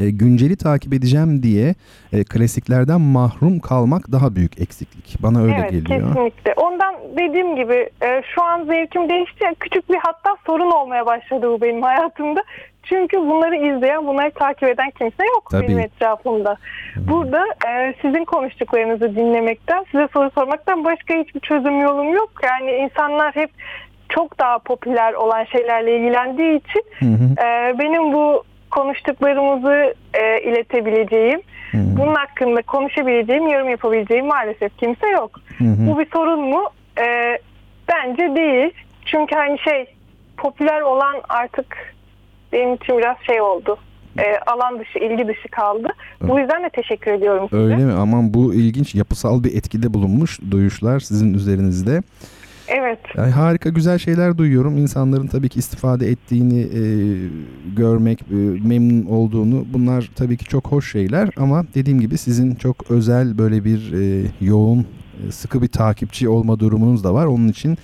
[0.01, 1.75] e, günceli takip edeceğim diye
[2.13, 5.23] e, klasiklerden mahrum kalmak daha büyük eksiklik.
[5.23, 6.09] Bana öyle evet geliyor.
[6.09, 6.53] kesinlikle.
[6.57, 9.45] Ondan dediğim gibi e, şu an zevkim değişti.
[9.61, 12.43] Küçük bir hatta sorun olmaya başladı bu benim hayatımda.
[12.83, 15.69] Çünkü bunları izleyen, bunları takip eden kimse yok Tabii.
[15.69, 16.57] benim etrafımda.
[16.97, 22.31] Burada e, sizin konuştuklarınızı dinlemekten, size soru sormaktan başka hiçbir çözüm yolum yok.
[22.43, 23.51] Yani insanlar hep
[24.09, 28.45] çok daha popüler olan şeylerle ilgilendiği için Hı hı, e, benim bu
[28.75, 35.41] konuştuklarımızı e, iletebileceğim, hı, bunun hakkında konuşabileceğim, yorum yapabileceğim maalesef kimse yok.
[35.59, 35.65] hı.
[35.65, 36.63] Bu bir sorun mu?
[36.99, 37.39] E,
[37.89, 38.71] bence değil.
[39.07, 39.87] Çünkü hani şey
[40.37, 41.95] popüler olan artık
[42.53, 43.77] benim için biraz şey oldu.
[44.19, 45.89] E, alan dışı, ilgi dışı kaldı.
[46.21, 47.63] Bu yüzden de teşekkür ediyorum size.
[47.63, 47.93] Öyle mi?
[47.93, 52.03] Aman bu ilginç yapısal bir etkide bulunmuş duyuşlar sizin üzerinizde.
[52.69, 52.99] Evet.
[53.17, 54.77] Yani harika güzel şeyler duyuyorum.
[54.79, 56.83] İnsanların tabii ki istifade ettiğini e,
[57.77, 58.35] görmek, e,
[58.69, 63.65] memnun olduğunu bunlar tabii ki çok hoş şeyler ama dediğim gibi sizin çok özel böyle
[63.65, 64.87] bir e, yoğun,
[65.29, 67.27] e, sıkı bir takipçi olma durumunuz da var.
[67.27, 67.79] Onun için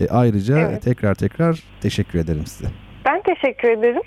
[0.00, 0.82] e, ayrıca Evet.
[0.82, 2.70] tekrar tekrar teşekkür ederim size.
[3.42, 4.02] Teşekkür ederim.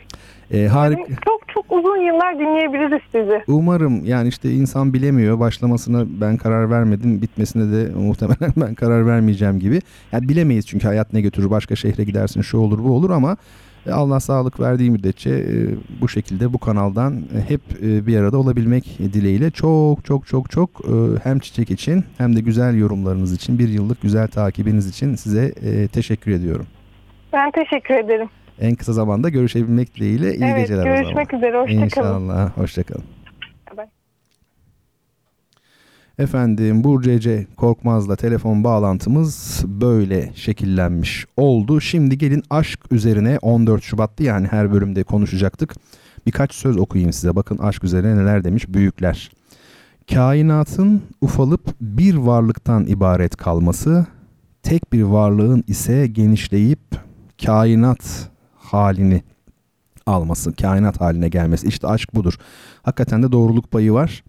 [0.51, 1.03] E, harika.
[1.25, 3.43] Çok çok uzun yıllar dinleyebiliriz sizi.
[3.47, 5.39] Umarım yani işte insan bilemiyor.
[5.39, 7.21] Başlamasına ben karar vermedim.
[7.21, 9.81] Bitmesine de muhtemelen ben karar vermeyeceğim gibi.
[10.11, 11.49] Yani bilemeyiz çünkü hayat ne götürür.
[11.49, 13.37] Başka şehre gidersin şu olur bu olur ama
[13.87, 15.53] e, Allah sağlık verdiği müddetçe e,
[16.01, 20.69] bu şekilde bu kanaldan e, hep bir arada olabilmek dileğiyle çok çok çok çok
[21.23, 25.53] hem çiçek için hem de güzel yorumlarınız için bir yıllık güzel takibiniz için size
[25.87, 26.65] teşekkür ediyorum.
[27.33, 28.29] Ben teşekkür ederim.
[28.61, 31.03] En kısa zamanda görüşebilmek dileğiyle iyi evet, geceler o zaman.
[31.03, 31.57] görüşmek üzere.
[31.57, 31.85] Hoşçakalın.
[31.85, 32.57] İnşallah.
[32.57, 33.03] Hoşçakalın.
[36.19, 41.81] Efendim Burcu Ece Korkmaz'la telefon bağlantımız böyle şekillenmiş oldu.
[41.81, 45.75] Şimdi gelin aşk üzerine 14 Şubat'tı yani her bölümde konuşacaktık.
[46.25, 47.35] Birkaç söz okuyayım size.
[47.35, 49.31] Bakın aşk üzerine neler demiş büyükler.
[50.13, 54.05] Kainatın ufalıp bir varlıktan ibaret kalması,
[54.63, 56.79] tek bir varlığın ise genişleyip
[57.45, 58.29] kainat
[58.65, 59.23] halini
[60.05, 61.67] alması, kainat haline gelmesi.
[61.67, 62.33] İşte aşk budur.
[62.83, 64.23] Hakikaten de doğruluk payı var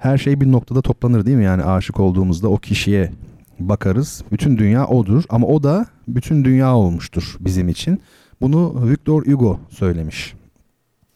[0.00, 1.44] her şey bir noktada toplanır değil mi?
[1.44, 3.12] Yani aşık olduğumuzda o kişiye
[3.58, 4.24] bakarız.
[4.32, 8.00] Bütün dünya odur ama o da bütün dünya olmuştur bizim için.
[8.40, 10.34] Bunu Victor Hugo söylemiş.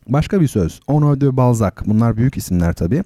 [0.09, 0.81] Başka bir söz.
[0.88, 1.72] Honoré de Balzac.
[1.87, 3.05] Bunlar büyük isimler tabii.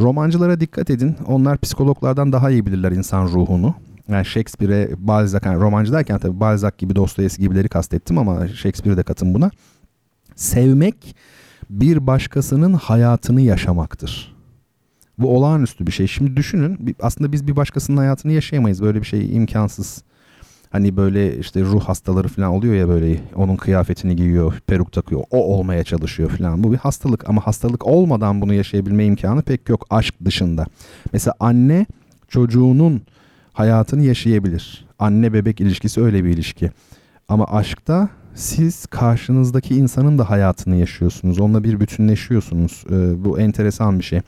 [0.00, 1.16] Romancılara dikkat edin.
[1.26, 3.74] Onlar psikologlardan daha iyi bilirler insan ruhunu.
[4.08, 9.02] Yani Shakespeare'e Balzac, yani romancı derken tabii Balzac gibi Dostoyevski gibileri kastettim ama Shakespeare'e de
[9.02, 9.50] katın buna.
[10.34, 11.16] Sevmek
[11.70, 14.36] bir başkasının hayatını yaşamaktır.
[15.18, 16.06] Bu olağanüstü bir şey.
[16.06, 18.82] Şimdi düşünün aslında biz bir başkasının hayatını yaşayamayız.
[18.82, 20.02] Böyle bir şey imkansız.
[20.70, 25.22] Hani böyle işte ruh hastaları falan oluyor ya böyle onun kıyafetini giyiyor, peruk takıyor.
[25.30, 26.64] O olmaya çalışıyor falan.
[26.64, 30.66] Bu bir hastalık ama hastalık olmadan bunu yaşayabilme imkanı pek yok aşk dışında.
[31.12, 31.86] Mesela anne
[32.28, 33.02] çocuğunun
[33.56, 34.86] hayatını yaşayabilir.
[34.98, 36.70] Anne bebek ilişkisi öyle bir ilişki.
[37.28, 41.40] Ama aşkta siz karşınızdaki insanın da hayatını yaşıyorsunuz.
[41.40, 42.84] Onunla bir bütünleşiyorsunuz.
[42.90, 44.20] Ee, bu enteresan bir şey.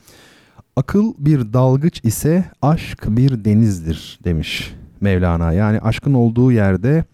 [0.76, 5.52] Akıl bir dalgıç ise aşk bir denizdir demiş Mevlana.
[5.52, 7.04] Yani aşkın olduğu yerde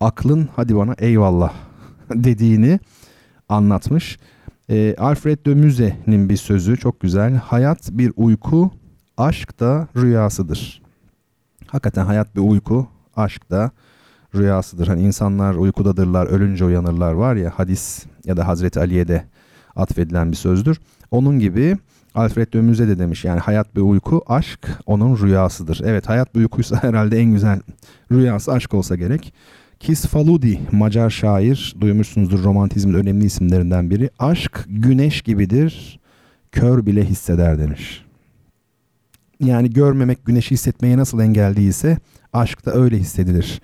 [0.00, 1.52] aklın hadi bana eyvallah
[2.14, 2.80] dediğini
[3.48, 4.18] anlatmış.
[4.70, 7.34] Ee, Alfred de Muset'nin bir sözü çok güzel.
[7.34, 8.70] Hayat bir uyku,
[9.16, 10.85] aşk da rüyasıdır.
[11.66, 13.70] Hakikaten hayat bir uyku, aşk da
[14.34, 14.86] rüyasıdır.
[14.86, 19.24] Hani insanlar uykudadırlar, ölünce uyanırlar var ya hadis ya da Hazreti Ali'ye de
[19.76, 20.80] atfedilen bir sözdür.
[21.10, 21.76] Onun gibi
[22.14, 25.80] Alfred Musset de demiş yani hayat bir uyku, aşk onun rüyasıdır.
[25.84, 27.60] Evet hayat bir uykuysa herhalde en güzel
[28.12, 29.34] rüyası aşk olsa gerek.
[29.80, 34.10] Kisfaludi Macar şair duymuşsunuzdur romantizmin önemli isimlerinden biri.
[34.18, 36.00] Aşk güneş gibidir
[36.52, 38.05] kör bile hisseder demiş.
[39.40, 41.98] Yani görmemek güneşi hissetmeye nasıl engel değilse
[42.32, 43.60] aşk da öyle hissedilir.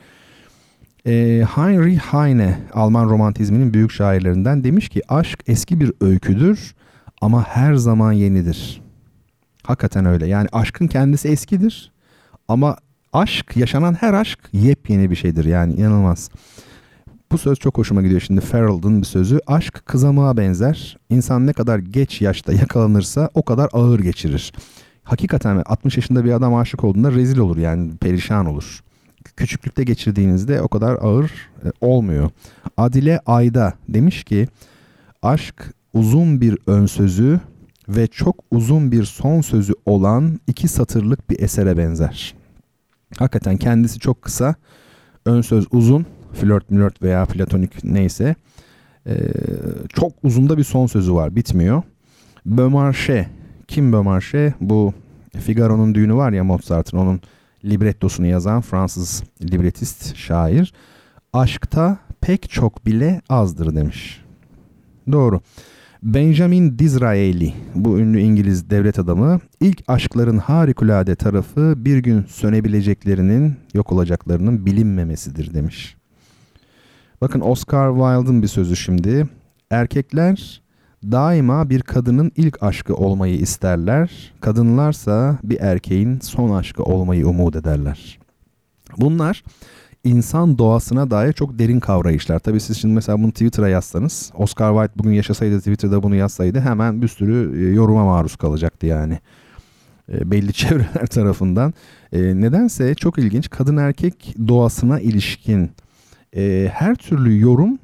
[1.07, 6.75] Ee, Heinrich Heine Alman romantizminin büyük şairlerinden demiş ki aşk eski bir öyküdür
[7.21, 8.83] ama her zaman yenidir.
[9.63, 10.27] Hakikaten öyle.
[10.27, 11.93] Yani aşkın kendisi eskidir
[12.49, 12.77] ama
[13.13, 16.31] aşk, yaşanan her aşk yepyeni bir şeydir yani inanılmaz.
[17.33, 19.41] Bu söz çok hoşuma gidiyor şimdi Farrell'ın bir sözü.
[19.47, 20.99] Aşk kızamığa benzer.
[21.11, 24.53] İnsan ne kadar geç yaşta yakalanırsa o kadar ağır geçirir.
[25.05, 28.81] Hakikaten 60 yaşında bir adam aşık olduğunda rezil olur yani perişan olur.
[29.37, 31.31] Küçüklükte geçirdiğinizde o kadar ağır
[31.65, 32.31] e, olmuyor.
[32.77, 34.49] Adile Ayda demiş ki
[35.23, 37.41] aşk uzun bir ön sözü
[37.89, 42.35] ve çok uzun bir son sözü olan iki satırlık bir esere benzer.
[43.19, 44.55] Hakikaten kendisi çok kısa,
[45.27, 48.35] ön söz uzun, flört mülört veya platonik neyse.
[49.07, 49.15] Ee,
[49.89, 51.83] çok uzunda bir son sözü var, bitmiyor.
[52.47, 53.27] Beaumarchais,
[53.73, 54.53] kim Beaumarchais?
[54.61, 54.95] Bu
[55.39, 57.21] Figaro'nun düğünü var ya Mozart'ın, onun
[57.65, 60.73] librettosunu yazan Fransız libretist, şair.
[61.33, 64.25] Aşkta pek çok bile azdır demiş.
[65.13, 65.41] Doğru.
[66.03, 73.93] Benjamin Disraeli, bu ünlü İngiliz devlet adamı, ilk aşkların harikulade tarafı bir gün sönebileceklerinin, yok
[73.93, 75.97] olacaklarının bilinmemesidir demiş.
[77.21, 79.29] Bakın Oscar Wilde'ın bir sözü şimdi.
[79.71, 80.62] Erkekler
[81.11, 84.33] daima bir kadının ilk aşkı olmayı isterler.
[84.41, 88.19] Kadınlarsa bir erkeğin son aşkı olmayı umut ederler.
[88.97, 89.43] Bunlar
[90.05, 92.39] insan doğasına dair çok derin kavrayışlar.
[92.39, 97.03] Tabii siz şimdi mesela bunu Twitter'a yazsanız, Oscar Wilde bugün yaşasaydı Twitter'da bunu yazsaydı hemen
[97.03, 99.19] bir sürü e, yoruma maruz kalacaktı yani.
[100.13, 101.75] E, belli çevreler tarafından.
[102.13, 105.71] E, nedense çok ilginç kadın erkek doğasına ilişkin
[106.69, 107.79] her türlü yorum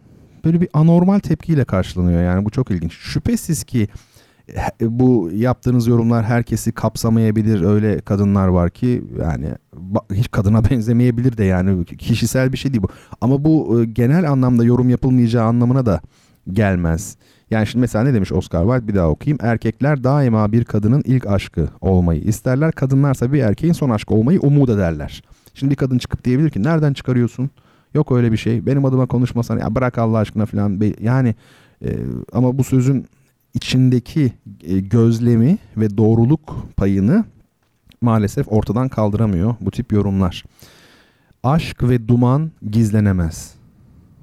[0.44, 2.22] böyle bir anormal tepkiyle karşılanıyor.
[2.22, 2.92] Yani bu çok ilginç.
[2.92, 3.88] Şüphesiz ki
[4.80, 7.60] bu yaptığınız yorumlar herkesi kapsamayabilir.
[7.60, 9.48] Öyle kadınlar var ki yani
[10.12, 12.88] hiç kadına benzemeyebilir de yani kişisel bir şey değil bu.
[13.20, 16.00] Ama bu genel anlamda yorum yapılmayacağı anlamına da
[16.52, 17.16] gelmez.
[17.50, 19.38] Yani şimdi mesela ne demiş Oscar Wilde bir daha okuyayım.
[19.42, 22.72] Erkekler daima bir kadının ilk aşkı olmayı isterler.
[22.72, 25.22] Kadınlarsa bir erkeğin son aşkı olmayı umut ederler.
[25.54, 27.50] Şimdi bir kadın çıkıp diyebilir ki nereden çıkarıyorsun?
[27.98, 28.66] Yok öyle bir şey.
[28.66, 30.80] Benim adıma konuşmasan ya bırak Allah aşkına falan.
[31.00, 31.34] Yani
[31.84, 31.88] e,
[32.32, 33.06] ama bu sözün
[33.54, 34.32] içindeki
[34.62, 37.24] e, gözlemi ve doğruluk payını
[38.00, 40.44] maalesef ortadan kaldıramıyor bu tip yorumlar.
[41.42, 43.54] Aşk ve duman gizlenemez.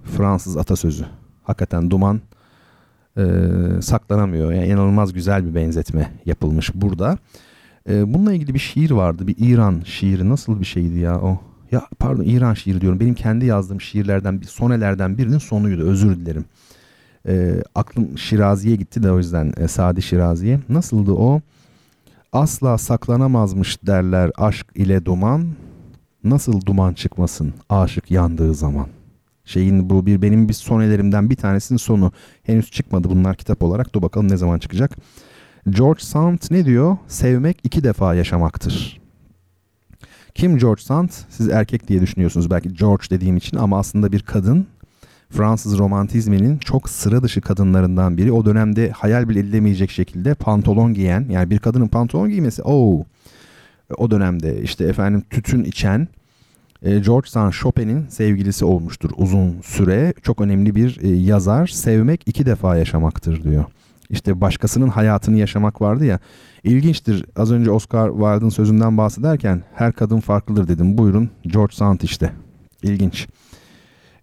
[0.03, 1.05] Fransız atasözü.
[1.43, 2.21] Hakikaten duman
[3.17, 3.23] e,
[3.81, 4.51] saklanamıyor.
[4.51, 7.17] Yani inanılmaz güzel bir benzetme yapılmış burada.
[7.89, 9.27] E, bununla ilgili bir şiir vardı.
[9.27, 10.29] Bir İran şiiri.
[10.29, 11.41] Nasıl bir şeydi ya o?
[11.75, 12.99] Ya pardon İran şiiri diyorum.
[12.99, 15.83] Benim kendi yazdığım şiirlerden, sonelerden birinin sonuydu.
[15.83, 16.45] Özür dilerim.
[17.27, 20.59] E, aklım Şirazi'ye gitti de o yüzden e, Sadi Şirazi'ye.
[20.69, 21.41] Nasıldı o?
[22.33, 25.47] Asla saklanamazmış derler aşk ile duman.
[26.23, 28.87] Nasıl duman çıkmasın aşık yandığı zaman.
[29.45, 32.11] Şeyin bu bir benim bir sonelerimden bir tanesinin sonu.
[32.43, 33.95] Henüz çıkmadı bunlar kitap olarak.
[33.95, 34.91] Dur bakalım ne zaman çıkacak.
[35.69, 36.97] George Sand ne diyor?
[37.07, 39.04] Sevmek iki defa yaşamaktır.
[40.35, 41.09] Kim George Sand?
[41.29, 44.67] Siz erkek diye düşünüyorsunuz belki George dediğim için ama aslında bir kadın
[45.29, 48.31] Fransız romantizminin çok sıra dışı kadınlarından biri.
[48.31, 53.05] O dönemde hayal bile edilemeyecek şekilde pantolon giyen yani bir kadının pantolon giymesi o
[53.97, 56.07] o dönemde işte efendim tütün içen
[56.81, 60.13] e, George Sand Chopin'in sevgilisi olmuştur uzun süre.
[60.23, 61.67] Çok önemli bir e, yazar.
[61.67, 63.65] Sevmek iki defa yaşamaktır diyor.
[64.09, 66.19] İşte başkasının hayatını yaşamak vardı ya.
[66.63, 67.25] İlginçtir.
[67.35, 70.97] Az önce Oscar Wilde'ın sözünden bahsederken her kadın farklıdır dedim.
[70.97, 72.31] Buyurun George Sand işte.
[72.83, 73.27] İlginç.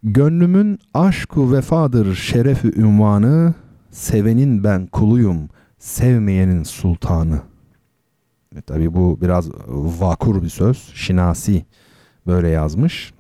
[0.02, 3.54] Gönlümün aşku vefadır şerefi ünvanı,
[3.90, 7.42] sevenin ben kuluyum, sevmeyenin sultanı.
[8.56, 9.50] E, tabii bu biraz
[10.00, 10.92] vakur bir söz.
[10.94, 11.64] Şinasi
[12.26, 13.12] böyle yazmış.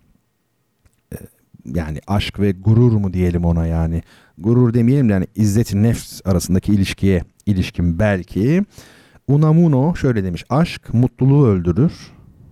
[1.12, 1.16] E,
[1.64, 4.02] yani aşk ve gurur mu diyelim ona yani.
[4.38, 8.64] Gurur demeyelim de yani izzeti nefs arasındaki ilişkiye ilişkin belki.
[9.28, 10.44] Unamuno şöyle demiş.
[10.50, 11.92] Aşk mutluluğu öldürür.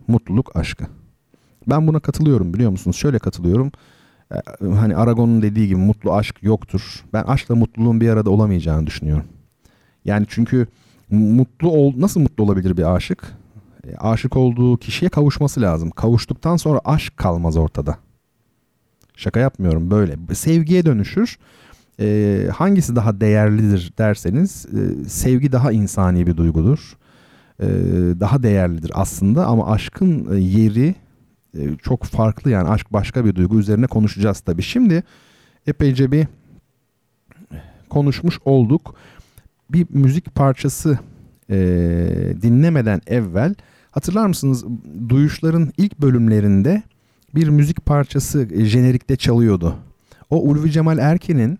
[0.08, 0.84] Mutluluk aşkı.
[1.66, 2.96] Ben buna katılıyorum biliyor musunuz?
[2.96, 3.72] Şöyle katılıyorum.
[4.32, 7.04] Ee, hani Aragon'un dediği gibi mutlu aşk yoktur.
[7.12, 9.26] Ben aşkla mutluluğun bir arada olamayacağını düşünüyorum.
[10.04, 10.66] Yani çünkü
[11.10, 13.32] mutlu ol nasıl mutlu olabilir bir aşık?
[13.86, 15.90] E, aşık olduğu kişiye kavuşması lazım.
[15.90, 17.98] Kavuştuktan sonra aşk kalmaz ortada.
[19.16, 20.16] Şaka yapmıyorum böyle.
[20.34, 21.38] Sevgiye dönüşür.
[22.00, 26.96] E, hangisi daha değerlidir derseniz e, sevgi daha insani bir duygudur.
[27.60, 27.66] E,
[28.20, 30.94] daha değerlidir aslında ama aşkın e, yeri
[31.58, 34.62] e, çok farklı yani aşk başka bir duygu üzerine konuşacağız tabii.
[34.62, 35.02] Şimdi
[35.66, 36.26] epeyce bir
[37.88, 38.94] konuşmuş olduk.
[39.70, 40.98] Bir müzik parçası
[41.50, 41.56] e,
[42.42, 43.54] dinlemeden evvel
[43.90, 44.64] hatırlar mısınız
[45.08, 46.82] duyuşların ilk bölümlerinde
[47.34, 49.76] bir müzik parçası e, jenerikte çalıyordu.
[50.30, 51.58] O Ulvi Cemal Erken'in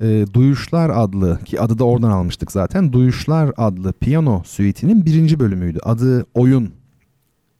[0.00, 2.92] e, Duyuşlar adlı ki adı da oradan almıştık zaten.
[2.92, 5.78] Duyuşlar adlı piyano suite'inin birinci bölümüydü.
[5.82, 6.70] Adı Oyun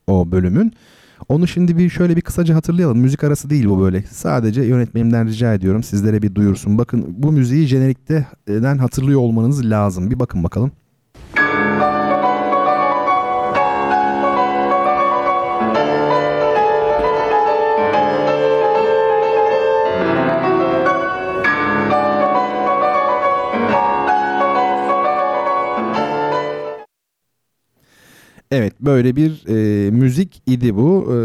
[0.06, 0.72] o bölümün.
[1.28, 2.98] Onu şimdi bir şöyle bir kısaca hatırlayalım.
[2.98, 4.02] Müzik arası değil bu böyle.
[4.02, 6.78] Sadece yönetmenimden rica ediyorum sizlere bir duyursun.
[6.78, 10.10] Bakın bu müziği jenerikten hatırlıyor olmanız lazım.
[10.10, 10.72] Bir bakın bakalım.
[28.50, 31.12] Evet böyle bir e, müzik idi bu.
[31.12, 31.16] E,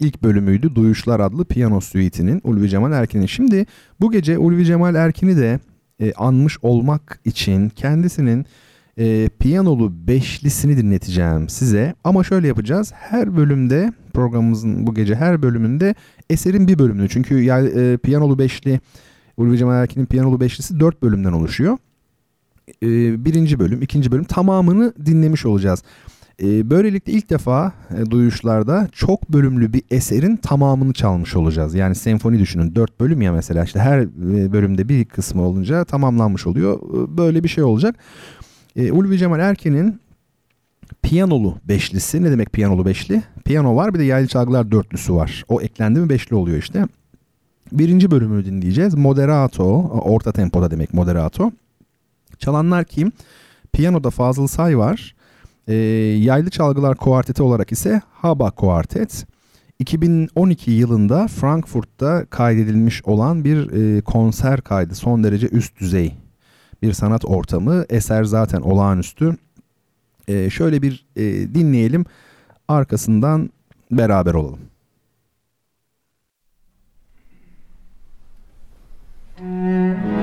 [0.00, 3.26] ilk bölümüydü Duyuşlar adlı piyano suite'inin Ulvi Cemal Erkin'in.
[3.26, 3.66] Şimdi
[4.00, 5.60] bu gece Ulvi Cemal Erkin'i de
[6.00, 8.46] e, anmış olmak için kendisinin
[8.98, 11.94] e, piyanolu beşlisini dinleteceğim size.
[12.04, 12.92] Ama şöyle yapacağız.
[12.94, 15.94] Her bölümde programımızın bu gece her bölümünde
[16.30, 17.08] eserin bir bölümünü.
[17.08, 18.80] Çünkü yani, e, piyanolu beşli
[19.36, 21.78] Ulvi Cemal Erkin'in piyanolu beşlisi dört bölümden oluşuyor.
[22.82, 25.82] E, birinci bölüm, ikinci bölüm tamamını dinlemiş olacağız.
[26.42, 31.74] E, böylelikle ilk defa e, duyuşlarda çok bölümlü bir eserin tamamını çalmış olacağız.
[31.74, 36.46] Yani senfoni düşünün dört bölüm ya mesela işte her e, bölümde bir kısmı olunca tamamlanmış
[36.46, 36.78] oluyor.
[36.78, 37.96] E, böyle bir şey olacak.
[38.76, 40.00] E, Ulvi Cemal Erken'in
[41.02, 43.22] piyanolu beşlisi ne demek piyanolu beşli?
[43.44, 45.44] Piyano var bir de yaylı çalgılar dörtlüsü var.
[45.48, 46.86] O eklendi mi beşli oluyor işte.
[47.72, 48.94] Birinci bölümü dinleyeceğiz.
[48.94, 51.50] Moderato, orta tempoda demek moderato.
[52.38, 53.12] Çalanlar kim?
[53.72, 55.14] Piyanoda Fazıl Say var.
[55.68, 55.74] E,
[56.18, 59.26] yaylı çalgılar kuarteti olarak ise Haba Kuartet.
[59.78, 64.94] 2012 yılında Frankfurt'ta kaydedilmiş olan bir e, konser kaydı.
[64.94, 66.14] Son derece üst düzey
[66.82, 67.84] bir sanat ortamı.
[67.88, 69.36] Eser zaten olağanüstü.
[70.28, 71.22] E, şöyle bir e,
[71.54, 72.04] dinleyelim.
[72.68, 73.50] Arkasından
[73.90, 74.60] beraber olalım.
[79.40, 80.14] Müzik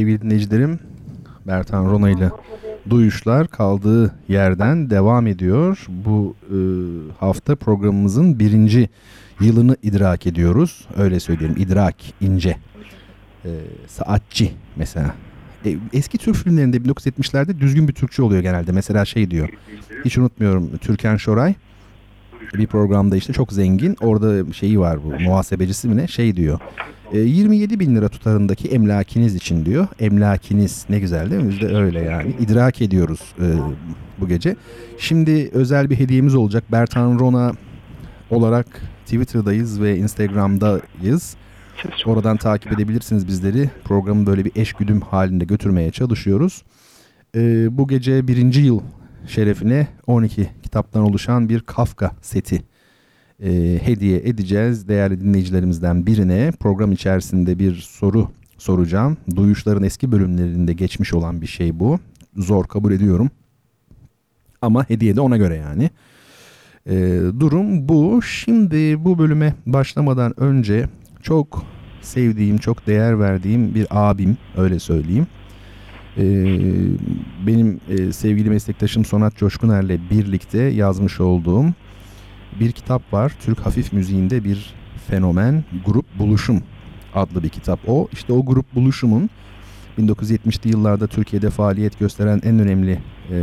[0.00, 0.78] sevgili dinleyicilerim
[1.46, 2.30] Bertan Rona ile
[2.90, 5.86] Duyuşlar kaldığı yerden devam ediyor.
[5.88, 6.56] Bu e,
[7.18, 8.88] hafta programımızın birinci
[9.40, 10.88] yılını idrak ediyoruz.
[10.96, 12.56] Öyle söyleyelim idrak ince.
[13.44, 13.50] E,
[13.86, 15.14] saatçi mesela.
[15.66, 18.72] E, eski Türk filmlerinde 1970'lerde düzgün bir Türkçe oluyor genelde.
[18.72, 19.48] Mesela şey diyor.
[20.04, 21.54] Hiç unutmuyorum Türkan Şoray
[22.54, 23.96] bir programda işte çok zengin.
[24.00, 26.60] Orada şeyi var bu muhasebecisi mi ne şey diyor.
[27.12, 29.88] E, 27 bin lira tutarındaki emlakiniz için diyor.
[30.00, 31.50] Emlakiniz ne güzel değil mi?
[31.50, 32.34] Biz de öyle yani.
[32.40, 33.46] İdrak ediyoruz e,
[34.20, 34.56] bu gece.
[34.98, 36.64] Şimdi özel bir hediyemiz olacak.
[36.72, 37.52] Bertan Rona
[38.30, 38.66] olarak
[39.04, 41.36] Twitter'dayız ve Instagram'dayız.
[42.06, 43.70] Oradan takip edebilirsiniz bizleri.
[43.84, 46.62] Programı böyle bir eşgüdüm halinde götürmeye çalışıyoruz.
[47.36, 48.80] E, bu gece birinci yıl
[49.26, 52.62] şerefine 12 kitaptan oluşan bir Kafka seti
[53.42, 54.88] e, hediye edeceğiz.
[54.88, 58.28] Değerli dinleyicilerimizden birine program içerisinde bir soru
[58.58, 59.16] soracağım.
[59.36, 61.98] Duyuşların eski bölümlerinde geçmiş olan bir şey bu.
[62.36, 63.30] Zor kabul ediyorum.
[64.62, 65.90] Ama hediye de ona göre yani.
[66.86, 68.22] E, durum bu.
[68.22, 70.88] Şimdi bu bölüme başlamadan önce
[71.22, 71.64] çok
[72.02, 75.26] sevdiğim, çok değer verdiğim bir abim öyle söyleyeyim.
[76.16, 76.22] Ee,
[77.46, 81.64] benim e, sevgili meslektaşım Sonat Coşkuner'le birlikte yazmış olduğum
[82.60, 83.32] bir kitap var.
[83.40, 84.74] Türk hafif müziğinde bir
[85.06, 86.62] fenomen Grup Buluşum
[87.14, 88.08] adlı bir kitap o.
[88.12, 89.30] İşte o Grup Buluşum'un
[89.98, 92.98] 1970'li yıllarda Türkiye'de faaliyet gösteren en önemli
[93.30, 93.38] e,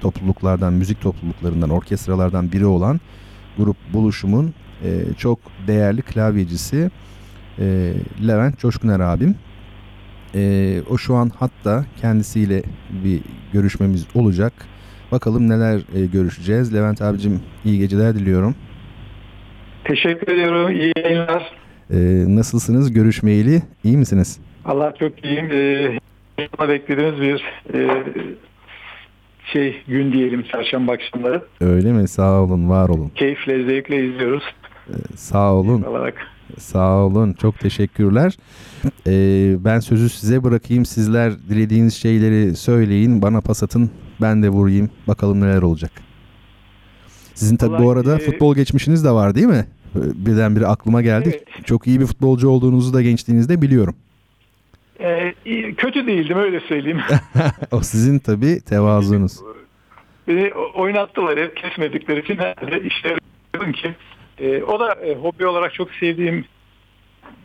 [0.00, 3.00] topluluklardan, müzik topluluklarından, orkestralardan biri olan
[3.58, 6.90] Grup Buluşum'un e, çok değerli klavyecisi
[7.58, 7.94] e,
[8.26, 9.34] Levent Coşkuner abim.
[10.34, 12.62] E, o şu an hatta kendisiyle
[13.04, 13.20] bir
[13.52, 14.52] görüşmemiz olacak.
[15.12, 16.74] Bakalım neler e, görüşeceğiz.
[16.74, 18.54] Levent abicim iyi geceler diliyorum.
[19.84, 20.70] Teşekkür ediyorum.
[20.70, 21.52] İyi yayınlar.
[21.90, 21.96] E,
[22.36, 23.62] nasılsınız görüşmeyeli?
[23.84, 24.38] İyi misiniz?
[24.64, 25.50] Allah çok iyiyim.
[25.52, 25.98] Ee,
[26.68, 27.44] beklediğimiz bir
[27.74, 28.04] e,
[29.52, 31.42] şey gün diyelim çarşamba akşamları.
[31.60, 32.08] Öyle mi?
[32.08, 33.08] Sağ olun, var olun.
[33.14, 34.42] Keyifle, zevkle izliyoruz.
[34.88, 35.82] E, sağ olun.
[35.82, 36.14] Olarak.
[36.58, 37.32] Sağ olun.
[37.32, 38.36] Çok teşekkürler.
[39.06, 40.84] Ee, ben sözü size bırakayım.
[40.84, 43.22] Sizler dilediğiniz şeyleri söyleyin.
[43.22, 43.90] Bana pas atın.
[44.20, 44.90] Ben de vurayım.
[45.08, 45.90] Bakalım neler olacak.
[47.34, 49.66] Sizin tabi bu arada futbol geçmişiniz de var değil mi?
[49.94, 51.28] Birdenbire aklıma geldi.
[51.28, 51.64] Evet.
[51.66, 53.94] Çok iyi bir futbolcu olduğunuzu da gençliğinizde biliyorum.
[55.00, 55.34] Ee,
[55.76, 57.00] kötü değildim öyle söyleyeyim.
[57.72, 59.40] o sizin tabi tevazunuz.
[60.28, 63.16] Beni o- oynattılar hep kesmedikleri için herhalde işte
[63.72, 63.94] ki
[64.38, 66.44] e, o da e, hobi olarak çok sevdiğim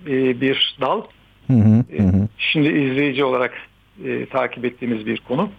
[0.07, 1.01] e, bir dal.
[1.47, 2.27] Hı hı, E, hı.
[2.37, 3.53] Şimdi izleyici olarak
[4.05, 5.49] e, takip ettiğimiz bir konu.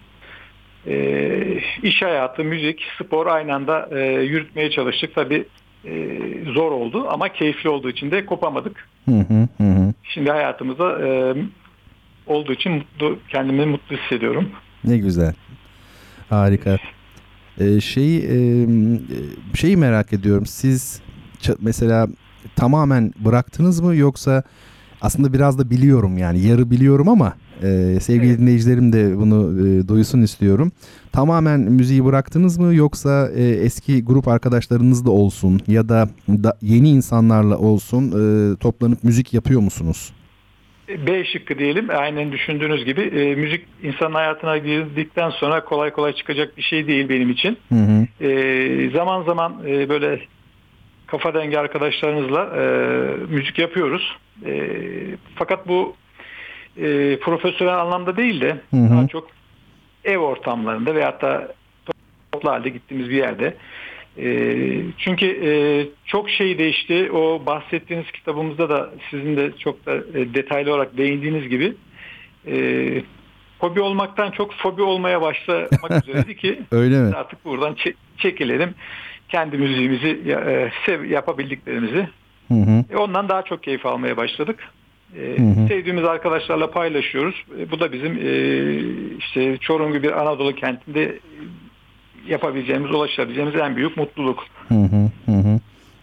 [0.87, 5.15] E, iş hayatı, müzik, spor aynı anda e, yürütmeye çalıştık.
[5.15, 5.45] Tabii
[5.85, 6.19] e,
[6.53, 8.87] zor oldu ama keyifli olduğu için de kopamadık.
[9.05, 9.93] Hı hı, hı.
[10.03, 11.35] Şimdi hayatımızda e,
[12.27, 14.49] olduğu için mutlu, kendimi mutlu hissediyorum.
[14.83, 15.33] Ne güzel.
[16.29, 16.77] Harika.
[17.59, 18.37] Ee, şeyi e,
[19.55, 20.45] şeyi merak ediyorum.
[20.45, 21.01] Siz
[21.59, 22.07] mesela
[22.55, 24.43] tamamen bıraktınız mı yoksa
[25.01, 27.33] aslında biraz da biliyorum yani yarı biliyorum ama
[27.63, 28.39] e, sevgili Evet.
[28.39, 30.71] dinleyicilerim de bunu e, duysun istiyorum.
[31.11, 36.89] Tamamen müziği bıraktınız mı yoksa e, eski grup arkadaşlarınız da olsun ya da, da yeni
[36.89, 40.13] insanlarla olsun e, toplanıp müzik yapıyor musunuz?
[41.07, 41.87] B şıkkı diyelim.
[41.89, 47.09] Aynen düşündüğünüz gibi e, müzik insanın hayatına girdikten sonra kolay kolay çıkacak bir şey değil
[47.09, 47.57] benim için.
[47.69, 48.25] Hı hı.
[48.25, 50.19] E, zaman zaman e, böyle
[51.07, 52.63] kafa dengi arkadaşlarımızla e,
[53.29, 54.17] müzik yapıyoruz.
[54.45, 54.69] E,
[55.35, 55.95] fakat bu
[56.77, 58.89] e, profesyonel anlamda değil de Hı hı.
[58.89, 59.27] daha çok
[60.05, 61.53] ev ortamlarında veyahut da
[62.31, 63.57] toplu halde gittiğimiz bir yerde.
[64.17, 64.55] E,
[64.97, 65.51] çünkü e,
[66.05, 67.11] çok şey değişti.
[67.11, 71.73] O bahsettiğiniz kitabımızda da sizin de çok da e, detaylı olarak değindiğiniz gibi
[72.47, 72.55] e,
[73.59, 77.15] hobi olmaktan çok fobi olmaya başlamak üzereydi ki Öyle mi?
[77.15, 78.75] artık buradan çe- çekilelim.
[79.29, 82.07] Kendi müziğimizi e, sev yapabildiklerimizi.
[82.47, 82.83] Hı hı.
[82.89, 84.59] E, ondan daha çok keyif almaya başladık.
[85.15, 85.67] Hı hı.
[85.67, 87.35] Sevdiğimiz arkadaşlarla paylaşıyoruz.
[87.59, 88.35] E, bu da bizim e,
[89.17, 91.19] işte Çorum gibi bir Anadolu kentinde
[92.27, 94.43] yapabileceğimiz, ulaşabileceğimiz en büyük mutluluk.
[94.67, 95.59] Hı hı hı.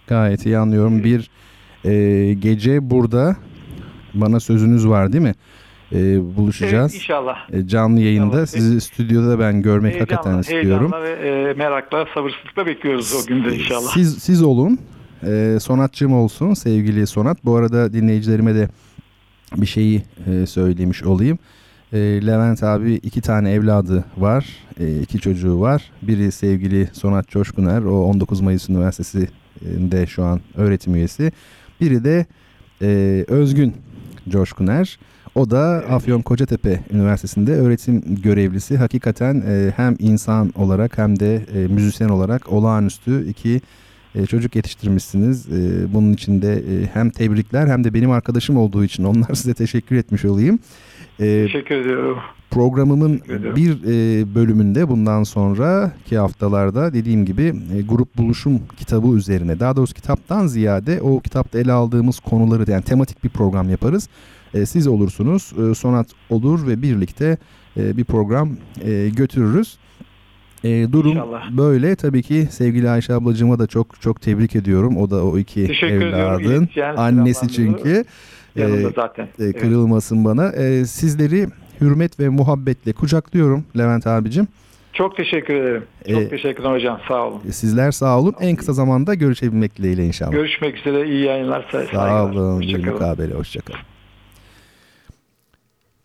[0.06, 1.04] Gayet iyi anlıyorum.
[1.04, 1.30] Bir
[1.84, 3.36] e, gece burada
[4.14, 5.34] bana sözünüz var değil mi?
[5.92, 5.98] E,
[6.36, 6.92] buluşacağız.
[6.92, 7.50] Evet, inşallah.
[7.52, 8.46] E, canlı yayında İnşallah.
[8.46, 10.92] sizi stüdyoda ben görmek hakikaten Heyecanla, istiyorum.
[10.92, 13.90] heyecanla ve e, merakla, sabırsızlıkla bekliyoruz o günde inşallah.
[13.94, 14.78] Siz siz olun.
[15.26, 17.44] E, sonatçım olsun sevgili Sonat.
[17.44, 18.68] Bu arada dinleyicilerime de
[19.56, 21.38] bir şeyi e, söylemiş olayım.
[21.92, 24.46] E, Levent abi iki tane evladı var.
[24.80, 25.90] E, iki çocuğu var.
[26.02, 27.82] Biri sevgili Sonat Coşkuner.
[27.82, 31.32] O 19 Mayıs Üniversitesi'nde şu an öğretim üyesi.
[31.80, 32.26] Biri de
[32.82, 33.74] e, Özgün
[34.28, 34.98] Coşkuner.
[35.34, 38.76] O da Afyon Kocatepe Üniversitesi'nde öğretim görevlisi.
[38.76, 43.60] Hakikaten e, hem insan olarak hem de e, müzisyen olarak olağanüstü iki
[44.14, 45.48] e, çocuk yetiştirmişsiniz.
[45.48, 49.54] E, bunun için de e, hem tebrikler hem de benim arkadaşım olduğu için onlar size
[49.54, 50.58] teşekkür etmiş olayım.
[51.20, 52.18] E, Teşekkür ediyorum.
[52.50, 53.20] Programımın
[53.56, 59.94] bir e, bölümünde bundan sonraki haftalarda dediğim gibi e, grup buluşum kitabı üzerine daha doğrusu
[59.94, 64.08] kitaptan ziyade o kitapta ele aldığımız konuları yani tematik bir program yaparız.
[64.54, 67.38] E, siz olursunuz, e, Sonat olur ve birlikte
[67.76, 68.50] e, bir program
[68.84, 69.78] e, götürürüz.
[70.64, 71.50] E, durum İnşallah.
[71.50, 71.96] böyle.
[71.96, 74.96] Tabii ki sevgili Ayşe ablacığıma da çok çok tebrik ediyorum.
[74.96, 78.04] O da o iki Teşekkür evladın annesi çünkü.
[78.56, 79.24] Yanımda E, zaten.
[79.24, 79.60] e, Evet.
[79.60, 80.48] kırılmasın bana.
[80.52, 81.46] E, sizleri
[81.80, 84.48] hürmet ve muhabbetle kucaklıyorum Levent abicim.
[84.92, 85.82] Çok teşekkür ederim.
[86.10, 86.98] Çok E, teşekkür ederim hocam.
[87.08, 87.40] Sağ olun.
[87.48, 88.34] E, Sizler sağ olun.
[88.40, 90.32] En kısa zamanda görüşebilmek dileğiyle inşallah.
[90.32, 91.08] Görüşmek üzere.
[91.08, 91.66] İyi yayınlar.
[91.92, 92.60] Sağ olun.
[92.60, 92.92] Bir Hoşçakalın.
[92.92, 93.34] mukabele.
[93.34, 93.80] Hoşçakalın.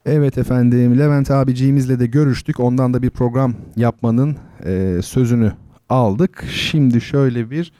[0.05, 2.59] Evet efendim Levent abiciğimizle de görüştük.
[2.59, 4.35] Ondan da bir program yapmanın
[4.65, 5.51] e, sözünü
[5.89, 6.45] aldık.
[6.51, 7.71] Şimdi şöyle bir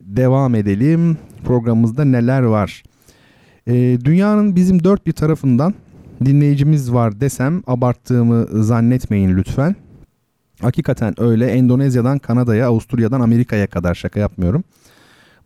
[0.00, 1.18] devam edelim.
[1.44, 2.82] Programımızda neler var?
[3.66, 5.74] E, dünyanın bizim dört bir tarafından
[6.24, 9.76] dinleyicimiz var desem abarttığımı zannetmeyin lütfen.
[10.60, 14.64] Hakikaten öyle Endonezya'dan Kanada'ya, Avusturya'dan Amerika'ya kadar şaka yapmıyorum.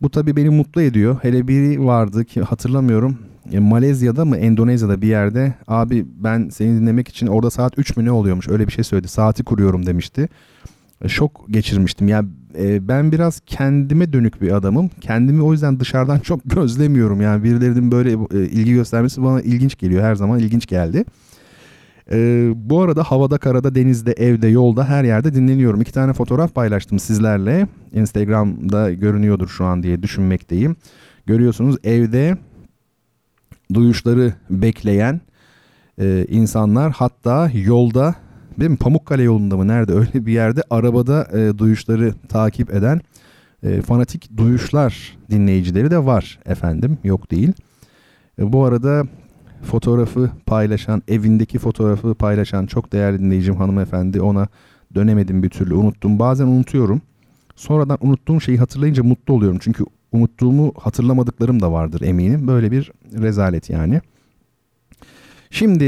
[0.01, 1.17] Bu tabii beni mutlu ediyor.
[1.21, 3.17] Hele biri vardı ki hatırlamıyorum.
[3.51, 8.05] E, Malezya'da mı Endonezya'da bir yerde abi ben seni dinlemek için orada saat 3 mü
[8.05, 9.07] ne oluyormuş öyle bir şey söyledi.
[9.07, 10.29] Saati kuruyorum demişti.
[11.01, 12.07] E, Şok geçirmiştim.
[12.07, 12.25] Ya
[12.59, 14.89] e, ben biraz kendime dönük bir adamım.
[15.01, 17.21] Kendimi o yüzden dışarıdan çok gözlemiyorum.
[17.21, 20.03] Yani birilerinin böyle e, ilgi göstermesi bana ilginç geliyor.
[20.03, 21.05] Her zaman ilginç geldi.
[22.11, 25.81] E, bu arada havada, karada, denizde, evde, yolda her yerde dinleniyorum.
[25.81, 27.67] İki tane fotoğraf paylaştım sizlerle.
[27.93, 30.75] Instagram'da görünüyordur şu an diye düşünmekteyim.
[31.25, 32.37] Görüyorsunuz evde
[33.73, 35.21] duyuşları bekleyen
[35.99, 38.15] e, insanlar hatta yolda
[38.59, 43.01] değil mi Pamukkale yolunda mı nerede öyle bir yerde arabada e, duyuşları takip eden
[43.63, 47.53] e, fanatik duyuşlar dinleyicileri de var efendim yok değil.
[48.39, 49.03] E, bu arada
[49.63, 54.47] fotoğrafı paylaşan evindeki fotoğrafı paylaşan çok değerli dinleyicim hanımefendi ona
[54.95, 57.01] dönemedim bir türlü unuttum bazen unutuyorum.
[57.55, 59.57] Sonradan unuttuğum şeyi hatırlayınca mutlu oluyorum.
[59.61, 59.85] Çünkü
[60.15, 62.47] unuttuğumu hatırlamadıklarım da vardır eminim.
[62.47, 64.01] Böyle bir rezalet yani.
[65.49, 65.85] Şimdi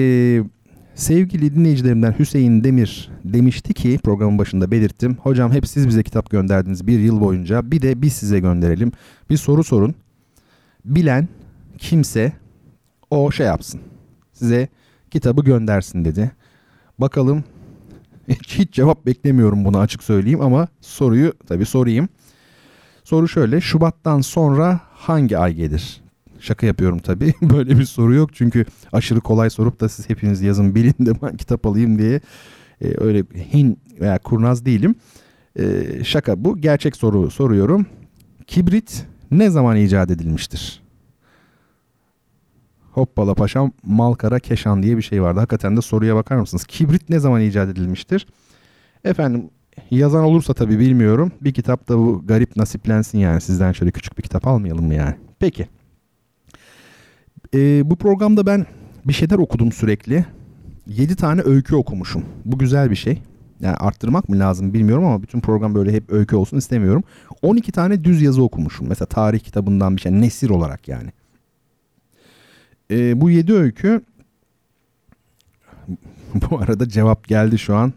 [0.96, 5.18] sevgili dinleyicilerimden Hüseyin Demir demişti ki programın başında belirttim.
[5.24, 7.72] Hocam hep siz bize kitap gönderdiniz bir yıl boyunca.
[7.72, 8.92] Bir de biz size gönderelim.
[9.30, 9.96] Bir soru sorun.
[10.86, 11.28] Bilen
[11.78, 12.34] kimse
[13.10, 13.82] o şey yapsın.
[14.34, 14.68] Size
[15.12, 16.32] kitabı göndersin dedi.
[17.00, 17.44] Bakalım
[18.28, 22.10] hiç, hiç cevap beklemiyorum buna açık söyleyeyim ama soruyu tabii sorayım.
[23.08, 26.02] Soru şöyle Şubat'tan sonra hangi ay gelir?
[26.40, 27.34] Şaka yapıyorum tabii.
[27.42, 31.38] Böyle bir soru yok çünkü aşırı kolay sorup da siz hepiniz yazın bilin de ben
[31.38, 32.22] kitap alayım diye
[32.82, 34.96] e, öyle hin veya kurnaz değilim.
[35.60, 36.58] E, şaka bu.
[36.58, 37.86] Gerçek soru soruyorum.
[38.48, 40.82] Kibrit ne zaman icat edilmiştir?
[42.92, 45.40] Hoppala paşam Malkara Keşan diye bir şey vardı.
[45.40, 46.64] Hakikaten de soruya bakar mısınız?
[46.64, 48.28] Kibrit ne zaman icat edilmiştir?
[49.04, 49.50] Efendim
[49.92, 51.32] yazan olursa tabii bilmiyorum.
[51.42, 53.42] Bir kitap da bu garip nasiplensin yani.
[53.42, 55.16] Sizden şöyle küçük bir kitap almayalım mı yani?
[55.40, 55.68] Peki.
[57.54, 58.66] Ee, bu programda ben
[59.06, 60.26] bir şeyler okudum sürekli.
[60.88, 62.26] 7 tane öykü okumuşum.
[62.46, 63.22] Bu güzel bir şey.
[63.60, 67.04] Yani arttırmak mı lazım bilmiyorum ama bütün program böyle hep öykü olsun istemiyorum.
[67.42, 68.88] 12 tane düz yazı okumuşum.
[68.88, 70.12] Mesela tarih kitabından bir şey.
[70.12, 71.10] Nesir olarak yani.
[72.92, 74.02] Ee, bu 7 öykü
[76.50, 77.94] bu arada cevap geldi şu an.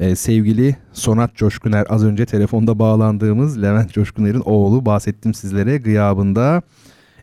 [0.00, 6.62] Ee, sevgili Sonat Coşkuner az önce telefonda bağlandığımız Levent Coşkuner'in oğlu bahsettim sizlere gıyabında.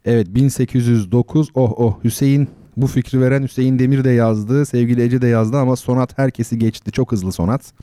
[0.05, 4.65] Evet 1809 oh oh Hüseyin bu fikri veren Hüseyin Demir de yazdı.
[4.65, 6.91] Sevgili Ece de yazdı ama Sonat herkesi geçti.
[6.91, 7.73] Çok hızlı Sonat.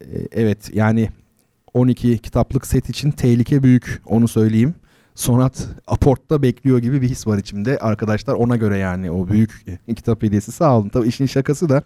[0.00, 1.08] Ee, evet yani
[1.74, 4.74] 12 kitaplık set için tehlike büyük onu söyleyeyim.
[5.14, 7.78] Sonat aportta bekliyor gibi bir his var içimde.
[7.78, 9.64] Arkadaşlar ona göre yani o büyük
[9.96, 10.88] kitap hediyesi sağ olun.
[10.88, 11.82] Tabii işin şakası da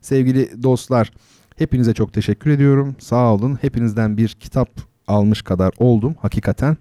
[0.00, 1.10] sevgili dostlar
[1.56, 2.96] hepinize çok teşekkür ediyorum.
[2.98, 3.58] Sağ olun.
[3.60, 4.68] Hepinizden bir kitap
[5.06, 6.76] almış kadar oldum hakikaten.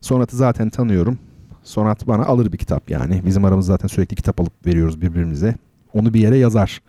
[0.00, 1.18] Sonat'ı zaten tanıyorum.
[1.62, 3.22] Sonat bana alır bir kitap yani.
[3.26, 5.54] Bizim aramızda zaten sürekli kitap alıp veriyoruz birbirimize.
[5.92, 6.82] Onu bir yere yazar.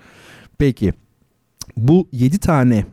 [0.58, 0.94] Peki
[1.78, 2.86] bu 7 tane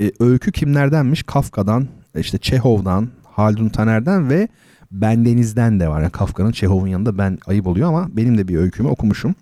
[0.00, 1.22] e, öykü kimlerdenmiş?
[1.22, 1.88] Kafka'dan,
[2.18, 4.48] işte Çehov'dan, Haldun Taner'den ve
[4.90, 6.00] Bendeniz'den de var.
[6.00, 9.34] Yani Kafka'nın Çehov'un yanında ben ayıp oluyor ama benim de bir öykümü okumuşum.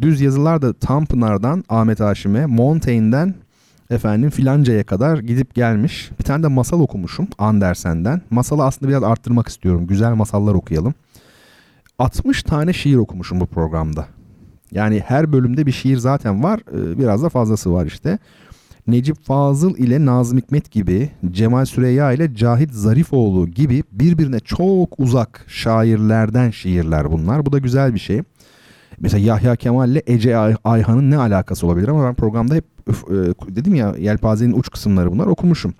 [0.00, 3.34] Düz yazılar da Tanpınar'dan Ahmet Haşim'e, Montaigne'den
[3.90, 6.10] efendim filancaya kadar gidip gelmiş.
[6.18, 8.22] Bir tane de masal okumuşum Andersen'den.
[8.30, 9.86] Masalı aslında biraz arttırmak istiyorum.
[9.86, 10.94] Güzel masallar okuyalım.
[11.98, 14.06] 60 tane şiir okumuşum bu programda.
[14.72, 16.60] Yani her bölümde bir şiir zaten var.
[16.72, 18.18] Ee, biraz da fazlası var işte.
[18.86, 25.44] Necip Fazıl ile Nazım Hikmet gibi, Cemal Süreyya ile Cahit Zarifoğlu gibi birbirine çok uzak
[25.48, 27.46] şairlerden şiirler bunlar.
[27.46, 28.22] Bu da güzel bir şey.
[29.00, 33.56] Mesela Yahya Kemal ile Ece Ay- Ayhan'ın ne alakası olabilir ama ben programda hep e,
[33.56, 35.74] dedim ya yelpazenin uç kısımları bunlar okumuşum.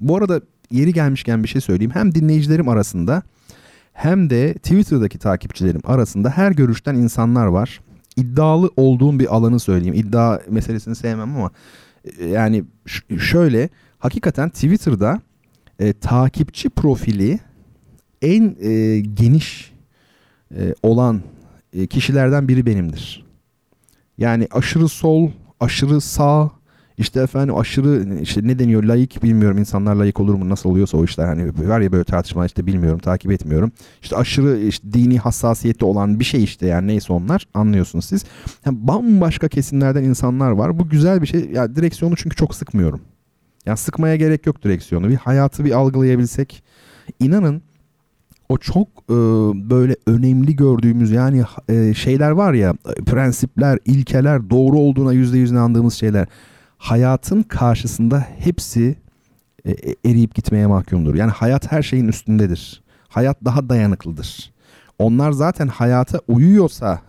[0.00, 0.40] Bu arada
[0.70, 1.90] yeri gelmişken bir şey söyleyeyim.
[1.94, 3.22] Hem dinleyicilerim arasında
[3.92, 7.80] hem de Twitter'daki takipçilerim arasında her görüşten insanlar var.
[8.16, 9.94] İddialı olduğum bir alanı söyleyeyim.
[9.94, 11.50] İddia meselesini sevmem ama
[12.18, 12.64] e, yani
[13.18, 13.68] şöyle
[13.98, 15.20] hakikaten Twitter'da
[15.78, 17.40] e, takipçi profili
[18.22, 19.72] en e, geniş
[20.56, 21.22] e, olan
[21.72, 23.24] e, kişilerden biri benimdir.
[24.18, 25.30] Yani aşırı sol,
[25.60, 26.50] aşırı sağ,
[26.98, 31.04] işte efendim aşırı işte ne deniyor layık bilmiyorum insanlar layık olur mu nasıl oluyorsa o
[31.04, 33.72] işler hani var ya böyle tartışma işte bilmiyorum takip etmiyorum.
[34.02, 38.24] İşte aşırı işte dini hassasiyeti olan bir şey işte yani neyse onlar anlıyorsunuz siz.
[38.66, 40.78] Yani bambaşka kesimlerden insanlar var.
[40.78, 41.50] Bu güzel bir şey.
[41.50, 43.00] Ya direksiyonu çünkü çok sıkmıyorum.
[43.66, 45.08] Ya sıkmaya gerek yok direksiyonu.
[45.08, 46.62] Bir hayatı bir algılayabilsek
[47.20, 47.62] inanın
[48.48, 49.14] o çok e,
[49.70, 52.74] böyle önemli gördüğümüz yani e, şeyler var ya
[53.06, 56.26] prensipler, ilkeler doğru olduğuna yüzde yüz inandığımız şeyler
[56.78, 58.96] hayatın karşısında hepsi
[59.64, 61.14] e, e, eriyip gitmeye mahkumdur.
[61.14, 62.82] Yani hayat her şeyin üstündedir.
[63.08, 64.52] Hayat daha dayanıklıdır.
[64.98, 67.00] Onlar zaten hayata uyuyorsa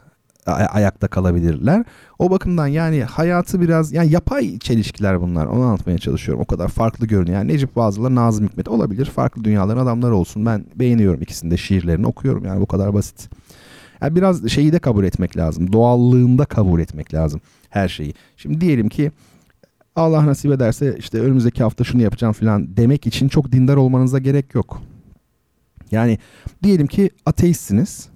[0.45, 1.85] ayakta kalabilirler.
[2.19, 5.45] O bakımdan yani hayatı biraz yani yapay çelişkiler bunlar.
[5.45, 6.43] Onu anlatmaya çalışıyorum.
[6.43, 7.37] O kadar farklı görünüyor.
[7.37, 9.05] Yani Necip Fazıl'la Nazım Hikmet olabilir.
[9.05, 10.45] Farklı dünyaların adamları olsun.
[10.45, 12.45] Ben beğeniyorum ikisini de şiirlerini okuyorum.
[12.45, 13.29] Yani bu kadar basit.
[14.01, 15.73] Yani biraz şeyi de kabul etmek lazım.
[15.73, 18.13] Doğallığında kabul etmek lazım her şeyi.
[18.37, 19.11] Şimdi diyelim ki
[19.95, 24.55] Allah nasip ederse işte önümüzdeki hafta şunu yapacağım falan demek için çok dindar olmanıza gerek
[24.55, 24.81] yok.
[25.91, 26.17] Yani
[26.63, 28.09] diyelim ki ateistsiniz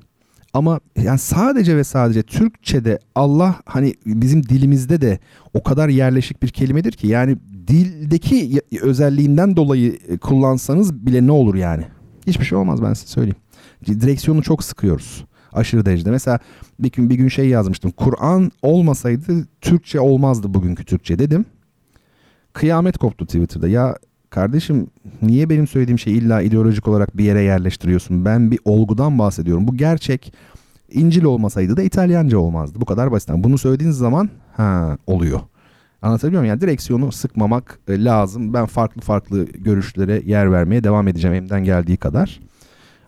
[0.53, 5.19] ama yani sadece ve sadece Türkçe'de Allah hani bizim dilimizde de
[5.53, 7.37] o kadar yerleşik bir kelimedir ki yani
[7.67, 11.83] dildeki özelliğinden dolayı e, kullansanız bile ne olur yani?
[12.27, 13.37] Hiçbir şey olmaz ben size söyleyeyim.
[13.85, 15.25] Direksiyonu çok sıkıyoruz.
[15.53, 16.11] Aşırı derecede.
[16.11, 16.39] Mesela
[16.79, 17.91] bir gün bir gün şey yazmıştım.
[17.91, 21.45] Kur'an olmasaydı Türkçe olmazdı bugünkü Türkçe dedim.
[22.53, 23.67] Kıyamet koptu Twitter'da.
[23.67, 23.95] Ya
[24.33, 24.87] kardeşim
[25.21, 28.25] niye benim söylediğim şeyi illa ideolojik olarak bir yere yerleştiriyorsun?
[28.25, 29.67] Ben bir olgudan bahsediyorum.
[29.67, 30.33] Bu gerçek.
[30.91, 32.81] İncil olmasaydı da İtalyanca olmazdı.
[32.81, 33.29] Bu kadar basit.
[33.33, 35.39] Bunu söylediğiniz zaman ha oluyor.
[36.01, 36.49] Anlatabiliyor muyum?
[36.49, 38.53] Yani direksiyonu sıkmamak e, lazım.
[38.53, 42.39] Ben farklı farklı görüşlere yer vermeye devam edeceğim elimden geldiği kadar.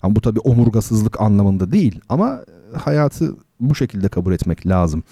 [0.01, 1.99] Ama bu tabii omurgasızlık anlamında değil.
[2.09, 2.39] Ama
[2.73, 5.03] e, hayatı bu şekilde kabul etmek lazım.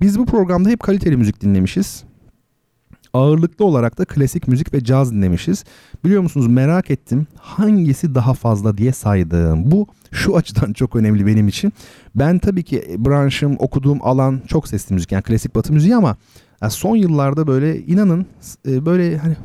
[0.00, 2.04] Biz bu programda hep kaliteli müzik dinlemişiz.
[3.14, 5.64] Ağırlıklı olarak da klasik müzik ve caz dinlemişiz.
[6.04, 9.70] Biliyor musunuz merak ettim hangisi daha fazla diye saydım.
[9.70, 11.72] Bu şu açıdan çok önemli benim için.
[12.14, 16.16] Ben tabii ki branşım, okuduğum alan çok sesli müzik yani klasik batı müziği ama
[16.62, 18.26] ya son yıllarda böyle inanın
[18.68, 19.36] e, böyle hani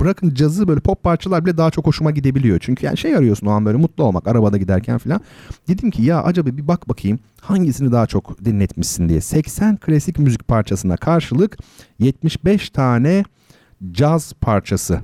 [0.00, 2.58] bırakın cazı böyle pop parçalar bile daha çok hoşuma gidebiliyor.
[2.60, 5.20] Çünkü yani şey arıyorsun o an böyle mutlu olmak arabada giderken falan.
[5.68, 9.20] Dedim ki ya acaba bir bak bakayım hangisini daha çok dinletmişsin diye.
[9.20, 11.58] 80 klasik müzik parçasına karşılık
[11.98, 13.24] 75 tane
[13.92, 15.00] caz parçası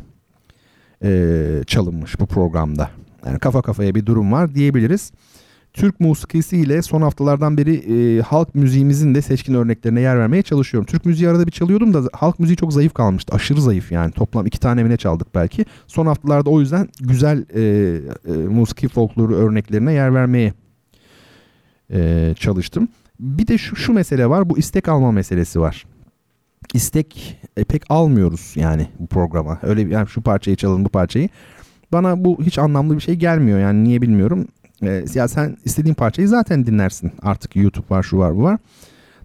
[1.05, 2.91] e, çalınmış bu programda.
[3.27, 5.13] Yani kafa kafaya bir durum var diyebiliriz.
[5.79, 10.87] Türk musikisiyle son haftalardan beri e, halk müziğimizin de seçkin örneklerine yer vermeye çalışıyorum.
[10.87, 13.35] Türk müziği arada bir çalıyordum da halk müziği çok zayıf kalmıştı.
[13.35, 14.13] Aşırı zayıf yani.
[14.13, 15.65] Toplam iki tane mi ne çaldık belki.
[15.87, 17.63] Son haftalarda o yüzden güzel e,
[18.27, 20.53] e, musiki folkloru örneklerine yer vermeye
[21.93, 22.89] e, çalıştım.
[23.21, 24.51] Bir de şu, şu mesele var.
[24.51, 25.87] Bu istek alma meselesi var.
[26.75, 29.59] İstek e, pek almıyoruz yani bu programa.
[29.63, 31.29] Öyle yani şu parçayı çalın bu parçayı.
[31.93, 34.49] Bana bu hiç anlamlı bir şey gelmiyor yani niye bilmiyorum.
[34.83, 37.13] E, ya sen istediğin parçayı zaten dinlersin.
[37.23, 38.59] Artık YouTube var şu var bu var.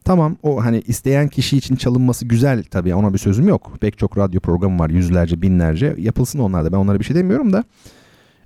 [0.05, 3.71] Tamam o hani isteyen kişi için çalınması güzel tabii ona bir sözüm yok.
[3.81, 7.53] Pek çok radyo programı var yüzlerce binlerce yapılsın onlar da ben onlara bir şey demiyorum
[7.53, 7.63] da.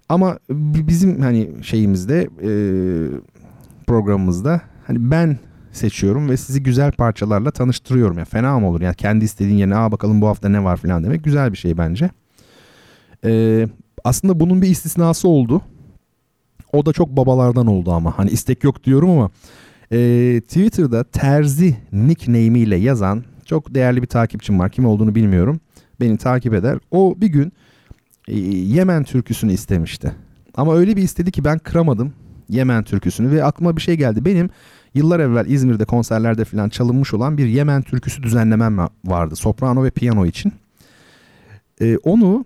[0.10, 2.50] Ama bi- bizim hani şeyimizde e,
[3.88, 5.38] programımızda hani ben
[5.72, 8.18] seçiyorum ve sizi güzel parçalarla tanıştırıyorum.
[8.18, 8.82] Ya fena mı olur?
[8.82, 11.78] Yani kendi istediğin yerine aa bakalım bu hafta ne var falan demek güzel bir şey
[11.78, 12.10] bence.
[13.26, 13.68] Ee,
[14.04, 15.62] aslında bunun bir istisnası oldu.
[16.78, 18.18] O da çok babalardan oldu ama.
[18.18, 19.30] Hani istek yok diyorum ama
[19.92, 24.70] ee, Twitter'da Terzi nickname ile yazan çok değerli bir takipçim var.
[24.70, 25.60] Kim olduğunu bilmiyorum.
[26.00, 26.78] Beni takip eder.
[26.92, 27.54] O bir gün
[28.28, 30.16] e, Yemen türküsünü istemişti.
[30.56, 32.14] Ama öyle bir istedi ki ben kıramadım
[32.50, 34.26] Yemen türküsünü ve aklıma bir şey geldi.
[34.26, 34.50] Benim
[34.94, 39.36] yıllar evvel İzmir'de konserlerde falan çalınmış olan bir Yemen türküsü düzenlemem va- vardı.
[39.36, 40.54] Soprano ve piyano için.
[41.82, 42.46] Ee, onu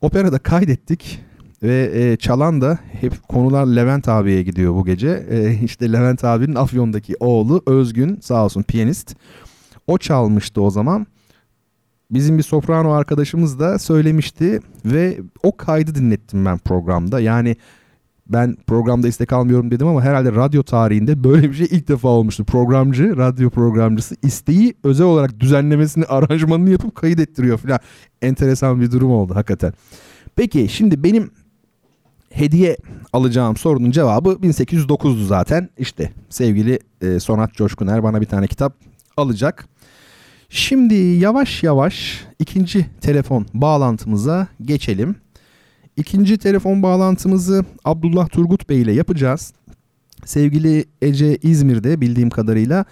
[0.00, 1.20] operada kaydettik.
[1.62, 5.26] Ve e, çalan da hep konular Levent abiye gidiyor bu gece.
[5.30, 9.16] E, işte Levent abinin Afyon'daki oğlu Özgün sağ olsun piyanist.
[9.86, 11.06] O çalmıştı o zaman.
[12.10, 17.20] Bizim bir soprano arkadaşımız da söylemişti ve o kaydı dinlettim ben programda.
[17.20, 17.56] Yani
[18.26, 22.44] ben programda istek almıyorum dedim ama herhalde radyo tarihinde böyle bir şey ilk defa olmuştu.
[22.44, 27.78] Programcı, radyo programcısı isteği özel olarak düzenlemesini, aranjmanını yapıp kayıt ettiriyor falan.
[28.22, 29.72] Enteresan bir durum oldu hakikaten.
[30.36, 31.30] Peki şimdi benim
[32.30, 32.76] hediye
[33.12, 35.68] alacağım sorunun cevabı 1809'du zaten.
[35.78, 38.74] İşte sevgili e, Sonat Coşkuner bana bir tane kitap
[39.16, 39.68] alacak.
[40.48, 45.16] Şimdi yavaş yavaş ikinci telefon bağlantımıza geçelim.
[45.96, 49.52] İkinci telefon bağlantımızı Abdullah Turgut Bey ile yapacağız.
[50.24, 52.84] Sevgili Ece İzmir'de bildiğim kadarıyla.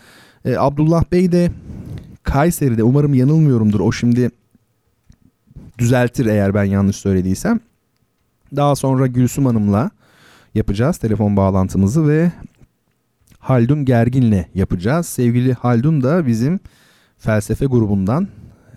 [0.44, 1.50] E, Abdullah Bey de
[2.22, 3.80] Kayseri'de umarım yanılmıyorumdur.
[3.80, 4.30] O şimdi
[5.78, 7.60] düzeltir eğer ben yanlış söylediysem.
[8.56, 9.90] Daha sonra Gülsüm Hanım'la
[10.54, 12.32] yapacağız telefon bağlantımızı ve
[13.38, 15.06] Haldun Gergin'le yapacağız.
[15.06, 16.60] Sevgili Haldun da bizim
[17.18, 18.28] felsefe grubundan,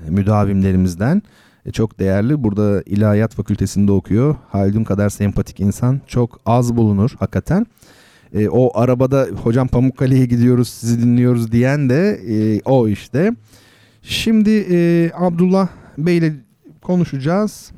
[0.10, 1.22] müdavimlerimizden
[1.66, 2.44] e, çok değerli.
[2.44, 4.36] Burada İlahiyat Fakültesinde okuyor.
[4.50, 7.66] Haldun kadar sempatik insan çok az bulunur hakikaten.
[8.34, 13.36] E, o arabada hocam Pamukkale'ye gidiyoruz sizi dinliyoruz diyen de e, o işte.
[14.02, 15.68] Şimdi e, Abdullah
[15.98, 16.34] Bey ile
[16.82, 17.72] konuşacağız.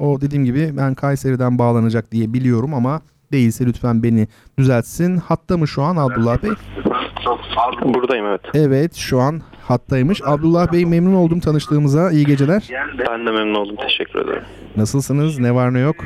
[0.00, 3.00] O dediğim gibi ben Kayseri'den bağlanacak diye biliyorum ama
[3.32, 4.28] değilse lütfen beni
[4.58, 5.16] düzeltsin.
[5.16, 6.50] Hatta mı şu an Abdullah Bey?
[7.94, 8.40] Buradayım evet.
[8.54, 10.20] Evet şu an hattaymış.
[10.24, 12.10] Abdullah Bey memnun oldum tanıştığımıza.
[12.10, 12.62] İyi geceler.
[13.08, 13.76] Ben de memnun oldum.
[13.76, 14.42] Teşekkür ederim.
[14.76, 15.38] Nasılsınız?
[15.38, 15.96] Ne var ne yok?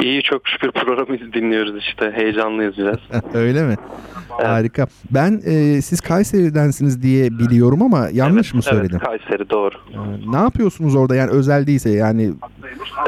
[0.00, 2.12] İyi çok şükür programı dinliyoruz işte.
[2.14, 2.98] Heyecanlıyız biraz.
[3.34, 3.74] Öyle mi?
[4.28, 4.86] Harika.
[5.10, 9.00] Ben e, siz Kayseri'densiniz diye biliyorum ama yanlış evet, mı söyledim?
[9.08, 9.74] Evet Kayseri doğru.
[9.94, 12.32] Ee, ne yapıyorsunuz orada yani özel değilse yani?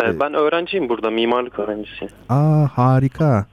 [0.02, 1.10] Ee, ben öğrenciyim burada.
[1.10, 2.12] Mimarlık öğrencisiyim.
[2.28, 3.46] Aa harika.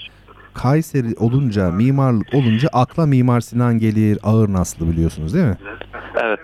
[0.53, 5.57] Kayseri olunca, mimarlık olunca akla Mimar Sinan gelir, Ağır Naslı biliyorsunuz değil mi?
[6.23, 6.39] Evet.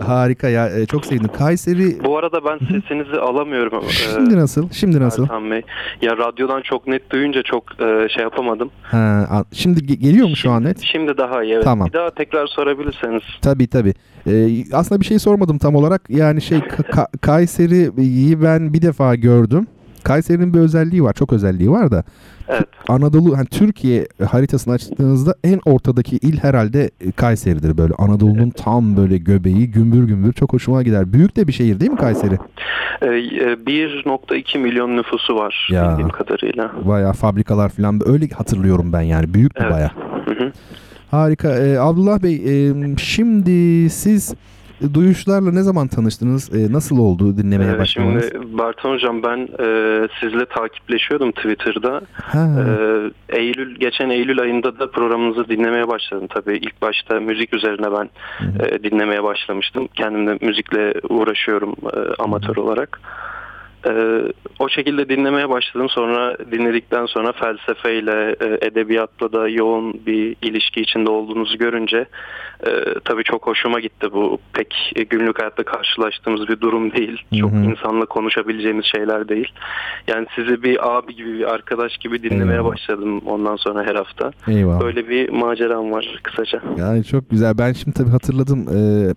[0.00, 1.30] Harika ya, e, çok sevdim.
[1.38, 2.04] Kayseri...
[2.04, 3.74] Bu arada ben sesinizi alamıyorum.
[3.74, 4.70] ama, e, Şimdi nasıl?
[4.70, 5.22] Şimdi nasıl?
[5.22, 5.62] Ertan Bey.
[6.02, 8.70] Ya radyodan çok net duyunca çok e, şey yapamadım.
[8.82, 10.80] Ha, şimdi ge- geliyor mu şu an net?
[10.80, 11.64] Şimdi daha iyi evet.
[11.64, 11.88] Tamam.
[11.88, 13.22] Bir daha tekrar sorabilirseniz.
[13.42, 13.94] Tabii tabii.
[14.26, 16.02] Ee, aslında bir şey sormadım tam olarak.
[16.08, 19.66] Yani şey Ka- Kayseri'yi ben bir defa gördüm.
[20.04, 21.12] Kayseri'nin bir özelliği var.
[21.12, 22.04] Çok özelliği var da.
[22.48, 22.66] Evet.
[22.88, 27.94] Anadolu hani Türkiye haritasını açtığınızda en ortadaki il herhalde Kayseri'dir böyle.
[27.98, 31.12] Anadolu'nun tam böyle göbeği gümbür gümbür çok hoşuma gider.
[31.12, 32.34] Büyük de bir şehir değil mi Kayseri?
[33.02, 33.08] E, e,
[33.66, 35.90] 1.2 milyon nüfusu var Ya.
[35.90, 36.72] bildiğim kadarıyla.
[36.84, 39.34] Bayağı fabrikalar falan öyle hatırlıyorum ben yani.
[39.34, 39.90] Büyük Evet.
[40.38, 40.52] hı.
[41.10, 41.54] Harika.
[41.58, 44.34] Ee, Abdullah Bey e, şimdi siz
[44.94, 46.54] duyuşlarla ne zaman tanıştınız?
[46.54, 48.30] E, nasıl oldu dinlemeye Ee, başlamanız?
[48.32, 52.00] Şimdi Barton Hocam ben e, sizle takipleşiyordum Twitter'da.
[52.12, 52.48] Ha.
[52.60, 56.26] Ee, Eylül geçen Eylül ayında da programınızı dinlemeye başladım.
[56.34, 58.10] Tabii ilk başta müzik üzerine ben
[58.66, 59.88] e, dinlemeye başlamıştım.
[59.94, 63.00] Kendim de müzikle uğraşıyorum e, amatör olarak.
[63.86, 64.22] Ee,
[64.58, 65.88] o şekilde dinlemeye başladım.
[65.88, 72.06] Sonra dinledikten sonra felsefeyle, e, edebiyatla da yoğun bir ilişki içinde olduğunuzu görünce
[72.66, 72.70] e,
[73.04, 74.08] tabii çok hoşuma gitti.
[74.12, 77.22] Bu pek e, günlük hayatta karşılaştığımız bir durum değil.
[77.40, 77.64] Çok Hı hı.
[77.64, 79.52] insanla konuşabileceğimiz şeyler değil.
[80.08, 82.72] Yani sizi bir abi gibi, bir arkadaş gibi dinlemeye Eyvallah.
[82.72, 84.30] başladım ondan sonra her hafta.
[84.48, 84.80] Eyvallah.
[84.80, 86.62] Böyle bir maceram var kısaca.
[86.78, 87.58] Yani çok güzel.
[87.58, 88.66] Ben şimdi tabii hatırladım.
[88.68, 89.14] Ee,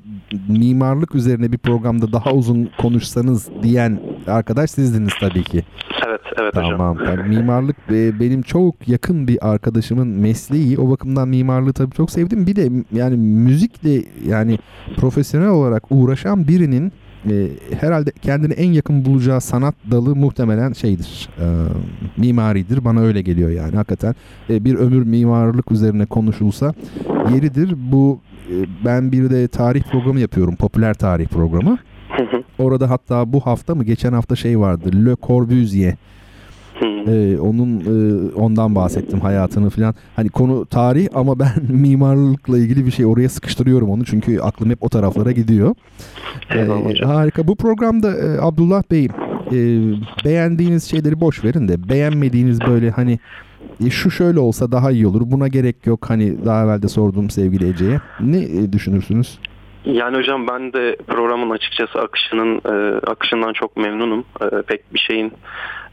[0.49, 5.64] mimarlık üzerine bir programda daha uzun konuşsanız diyen arkadaş sizdiniz tabii ki.
[6.07, 6.78] Evet, evet hocam.
[6.78, 6.97] Tamam.
[7.28, 10.78] Mimarlık e, benim çok yakın bir arkadaşımın mesleği.
[10.80, 12.47] O bakımdan mimarlığı tabii çok sevdim.
[12.47, 14.60] Bir de yani müzikle yani
[14.97, 16.91] profesyonel olarak uğraşan birinin
[17.30, 17.47] e,
[17.80, 21.30] herhalde kendini en yakın bulacağı sanat dalı muhtemelen şeydir.
[21.39, 21.45] e,
[22.18, 22.86] mimaridir.
[22.86, 24.16] Bana öyle geliyor yani hakikaten.
[24.49, 26.74] E, bir ömür mimarlık üzerine konuşulsa
[27.34, 27.76] yeridir.
[27.91, 28.20] Bu
[28.51, 28.55] e,
[28.86, 30.55] ben bir de tarih programı yapıyorum.
[30.55, 31.78] Popüler tarih programı.
[32.60, 35.05] Orada hatta bu hafta mı geçen hafta şey vardı.
[35.05, 35.95] Le Corbusier.
[37.07, 39.95] Ee, onun e, ondan bahsettim hayatını falan.
[40.16, 44.84] Hani konu tarih ama ben mimarlıkla ilgili bir şey oraya sıkıştırıyorum onu çünkü aklım hep
[44.84, 45.76] o taraflara gidiyor.
[46.55, 47.47] Ee, harika.
[47.47, 49.57] Bu programda e, Abdullah Bey e,
[50.26, 53.20] beğendiğiniz şeyleri boş verin de beğenmediğiniz böyle hani
[53.86, 55.22] e, şu şöyle olsa daha iyi olur.
[55.26, 56.10] Buna gerek yok.
[56.10, 57.99] Hani daha evvel de sordum sevgili Ece'ye.
[58.20, 59.39] Ne e, düşünürsünüz?
[59.93, 64.25] Yani hocam ben de programın açıkçası akışının e, akışından çok memnunum.
[64.41, 65.33] E, pek bir şeyin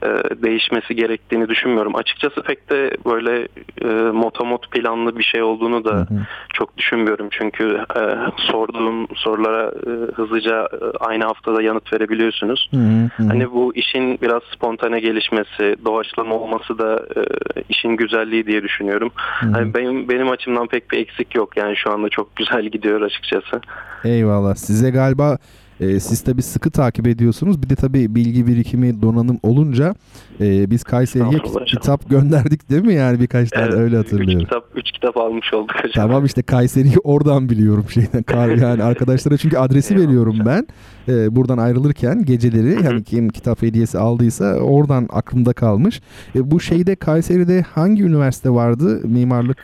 [0.03, 1.97] e, değişmesi gerektiğini düşünmüyorum.
[1.97, 3.49] Açıkçası pek de böyle
[3.82, 6.26] e, motomot planlı bir şey olduğunu da Hı hı.
[6.55, 7.28] çok düşünmüyorum.
[7.30, 8.01] Çünkü e,
[8.36, 12.70] sorduğum sorulara e, hızlıca e, aynı haftada yanıt verebiliyorsunuz.
[12.74, 13.28] Hı hı, hı.
[13.28, 17.20] Hani bu işin biraz spontane gelişmesi, doğaçlama olması da e,
[17.68, 19.11] işin güzelliği diye düşünüyorum.
[19.40, 19.47] hı.
[19.53, 21.57] Hani benim benim açımdan pek bir eksik yok.
[21.57, 23.61] Yani şu anda çok güzel gidiyor açıkçası.
[24.05, 24.55] Eyvallah.
[24.55, 25.38] Size galiba
[25.81, 27.62] e, siz tabii sıkı takip ediyorsunuz.
[27.62, 29.95] Bir de tabii bilgi birikimi, donanım olunca
[30.41, 32.95] e, biz Kayseri'ye kitap gönderdik değil mi?
[32.95, 34.45] Yani birkaç tane Evet, öyle Üç hatırlıyorum.
[34.45, 36.09] kitap, üç kitap almış olduk hocam.
[36.09, 38.22] Tamam işte Kayseri'yi oradan biliyorum şeyden.
[38.22, 40.66] Kar, yani arkadaşlara çünkü adresi veriyorum ben.
[41.09, 46.01] E, buradan ayrılırken geceleri yani kim kitap hediyesi aldıysa oradan aklımda kalmış.
[46.35, 49.01] E, bu şeyde Kayseri'de hangi üniversite vardı?
[49.05, 49.59] Mimarlık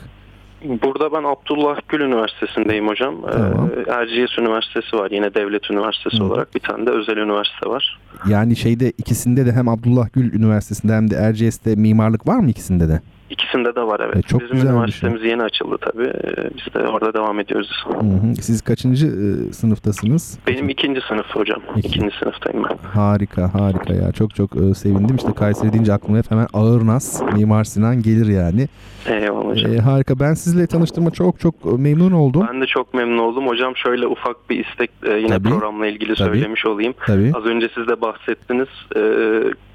[0.64, 3.14] Burada ben Abdullah Gül Üniversitesi'ndeyim hocam.
[3.32, 3.70] Tamam.
[3.86, 6.24] Ee, Erciyes Üniversitesi var yine devlet üniversitesi Hı.
[6.24, 6.54] olarak.
[6.54, 7.98] Bir tane de özel üniversite var.
[8.28, 12.88] yani şeyde ikisinde de hem Abdullah Gül Üniversitesi'nde hem de Erciyes'te mimarlık var mı ikisinde
[12.88, 13.00] de?
[13.32, 14.16] İkisinde de var evet.
[14.16, 16.04] E, çok Bizim güzelmiş üniversitemiz yeni açıldı tabii.
[16.06, 17.84] Ee, Biz de orada devam ediyoruz.
[17.86, 18.34] Hı hı.
[18.42, 20.38] Siz kaçıncı e, sınıftasınız?
[20.46, 21.60] Benim ikinci sınıf hocam.
[21.76, 21.88] İki.
[21.88, 22.76] İkinci sınıftayım ben.
[22.88, 27.64] Harika harika ya çok çok e, sevindim işte Kayseri deyince aklıma hep hemen Ağırnaz Mimar
[27.64, 28.68] Sinan gelir yani.
[29.06, 29.72] Eyvallah hocam.
[29.72, 32.46] E, harika ben sizle tanıştığıma çok çok e, memnun oldum.
[32.52, 33.46] Ben de çok memnun oldum.
[33.48, 35.48] Hocam şöyle ufak bir istek e, yine Tabii.
[35.48, 36.28] programla ilgili Tabii.
[36.28, 36.94] söylemiş olayım.
[37.06, 37.32] Tabii.
[37.34, 38.68] Az önce siz de bahsettiniz.
[38.96, 39.00] e,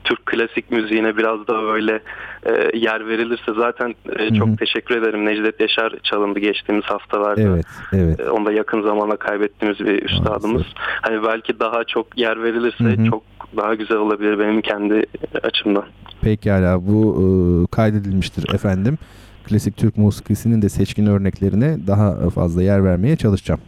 [0.07, 1.99] Türk klasik müziğine biraz daha böyle
[2.45, 4.55] e, yer verilirse zaten e, çok hı.
[4.55, 5.25] teşekkür ederim.
[5.25, 7.41] Necdet Yaşar çalındı geçtiğimiz haftalarda.
[7.41, 8.19] Evet evet.
[8.19, 10.63] E, Onda yakın zamanda kaybettiğimiz bir üstadımız.
[11.01, 13.09] Hani belki daha çok yer verilirse Hı hı.
[13.09, 13.23] çok
[13.57, 15.05] daha güzel olabilir benim kendi
[15.43, 15.85] açımdan.
[16.21, 17.25] Pekala bu e,
[17.75, 18.97] kaydedilmiştir efendim.
[19.43, 23.59] Klasik Türk musikisinin de seçkin örneklerine daha fazla yer vermeye çalışacağım.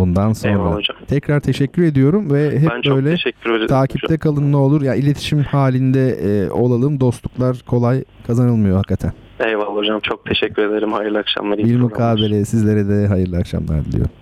[0.00, 0.52] Bundan sonra.
[0.52, 0.96] Eyvallah hocam.
[1.08, 4.18] Tekrar teşekkür ediyorum ve hep ben böyle takipte hocam.
[4.18, 4.82] kalın ne olur.
[4.82, 7.00] Ya iletişim halinde e, olalım.
[7.00, 9.12] Dostluklar kolay kazanılmıyor hakikaten.
[9.40, 10.00] Eyvallah hocam.
[10.00, 10.92] Çok teşekkür ederim.
[10.92, 11.58] Hayırlı akşamlar.
[11.58, 14.12] Bir mukabele sizlere de hayırlı akşamlar diliyorum.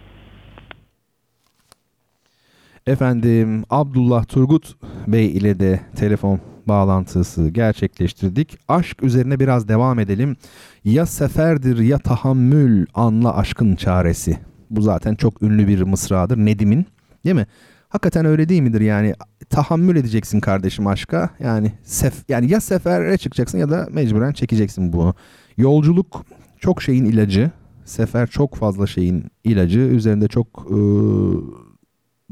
[2.86, 4.76] Efendim Abdullah Turgut
[5.06, 8.58] Bey ile de telefon bağlantısı gerçekleştirdik.
[8.68, 10.36] Aşk üzerine biraz devam edelim.
[10.84, 14.47] Ya seferdir ya tahammül anla aşkın çaresi.
[14.70, 16.86] Bu zaten çok ünlü bir mısradır Nedim'in
[17.24, 17.46] değil mi?
[17.88, 19.14] Hakikaten öyle değil midir yani
[19.50, 25.14] tahammül edeceksin kardeşim aşka yani sef yani ya sefere çıkacaksın ya da mecburen çekeceksin bunu.
[25.56, 26.24] Yolculuk
[26.60, 27.50] çok şeyin ilacı.
[27.84, 29.78] Sefer çok fazla şeyin ilacı.
[29.78, 30.78] Üzerinde çok e,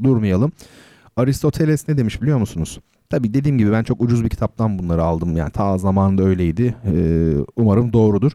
[0.03, 0.51] durmayalım.
[1.15, 2.79] Aristoteles ne demiş biliyor musunuz?
[3.09, 5.37] Tabii dediğim gibi ben çok ucuz bir kitaptan bunları aldım.
[5.37, 6.75] Yani ta zamanında öyleydi.
[6.85, 6.93] E,
[7.55, 8.31] umarım doğrudur.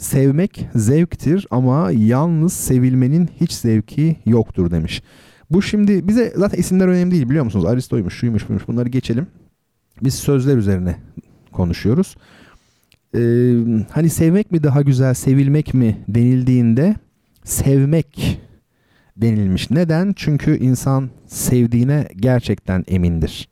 [0.00, 5.02] Sevmek zevktir ama yalnız sevilmenin hiç zevki yoktur demiş.
[5.50, 7.64] Bu şimdi bize zaten isimler önemli değil biliyor musunuz?
[7.64, 9.26] Aristo'ymuş, şuymuş, buymuş bunları geçelim.
[10.02, 10.96] Biz sözler üzerine
[11.52, 12.16] konuşuyoruz.
[13.14, 13.54] Ee,
[13.90, 16.94] hani sevmek mi daha güzel, sevilmek mi denildiğinde
[17.44, 18.40] sevmek
[19.16, 19.70] denilmiş.
[19.70, 20.12] Neden?
[20.16, 23.48] Çünkü insan sevdiğine gerçekten emindir.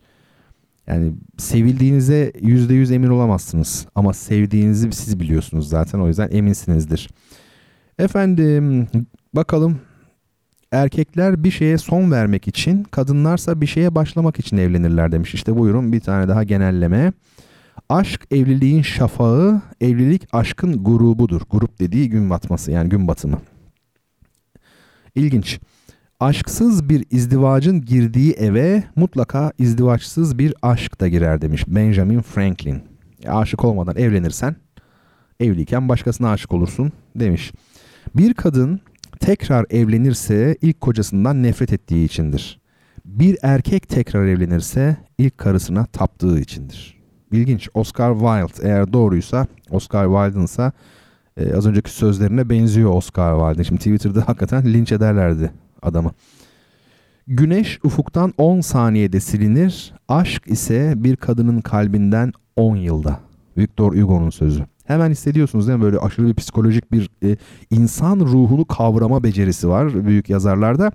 [0.89, 3.87] Yani sevildiğinize yüzde yüz emin olamazsınız.
[3.95, 7.09] Ama sevdiğinizi siz biliyorsunuz zaten o yüzden eminsinizdir.
[7.99, 8.89] Efendim
[9.35, 9.81] bakalım
[10.73, 15.35] erkekler bir şeye son vermek için, kadınlarsa bir şeye başlamak için evlenirler demiş.
[15.35, 17.13] İşte buyurun bir tane daha genelleme.
[17.89, 21.41] Aşk evliliğin şafağı, evlilik aşkın grubudur.
[21.51, 23.41] Grup dediği gün batması yani gün batımı.
[25.15, 25.61] İlginç.
[26.21, 32.83] Aşksız bir izdivacın girdiği eve mutlaka izdivaçsız bir aşk da girer demiş Benjamin Franklin.
[33.27, 34.57] Aşık olmadan evlenirsen
[35.41, 37.53] evliyken başkasına aşık olursun demiş.
[38.17, 38.81] Bir kadın
[39.21, 42.61] tekrar evlenirse ilk kocasından nefret ettiği içindir.
[43.05, 46.99] Bir erkek tekrar evlenirse ilk karısına taptığı içindir.
[47.33, 47.69] İlginç.
[47.75, 50.73] Oscar Wilde eğer doğruysa, Oscar Wilde'ınsa
[51.37, 53.65] e, az önceki sözlerine benziyor Oscar Wilde.
[53.65, 55.53] Şimdi Twitter'da hakikaten linç ederlerdi
[55.83, 56.11] adamı.
[57.27, 59.95] Güneş ufuktan 10 saniyede silinir.
[60.09, 63.21] Aşk ise bir kadının kalbinden 10 yılda.
[63.59, 64.65] Victor Hugo'nun sözü.
[64.85, 65.85] Hemen hissediyorsunuz değil mi?
[65.85, 67.37] Böyle aşırı bir psikolojik bir e,
[67.71, 70.93] insan ruhunu kavrama becerisi var büyük yazarlarda.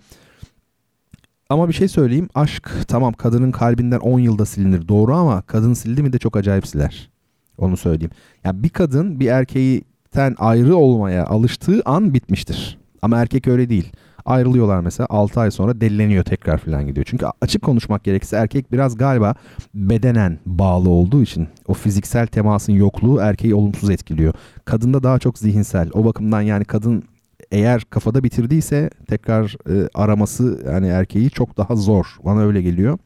[1.49, 2.29] Ama bir şey söyleyeyim.
[2.35, 4.87] Aşk tamam kadının kalbinden 10 yılda silinir.
[4.87, 7.09] Doğru ama kadın sildi mi de çok acayip siler.
[7.57, 8.11] Onu söyleyeyim.
[8.43, 12.77] Ya bir kadın bir erkeğten ayrı olmaya alıştığı an bitmiştir.
[13.01, 13.91] Ama erkek öyle değil.
[14.25, 17.05] Ayrılıyorlar mesela 6 ay sonra delileniyor tekrar falan gidiyor.
[17.09, 19.35] Çünkü açık konuşmak gerekirse erkek biraz galiba
[19.73, 24.33] bedenen bağlı olduğu için o fiziksel temasın yokluğu erkeği olumsuz etkiliyor.
[24.65, 25.89] Kadında daha çok zihinsel.
[25.93, 27.03] O bakımdan yani kadın
[27.51, 32.05] eğer kafada bitirdiyse tekrar e, araması yani erkeği çok daha zor.
[32.25, 32.97] Bana öyle geliyor.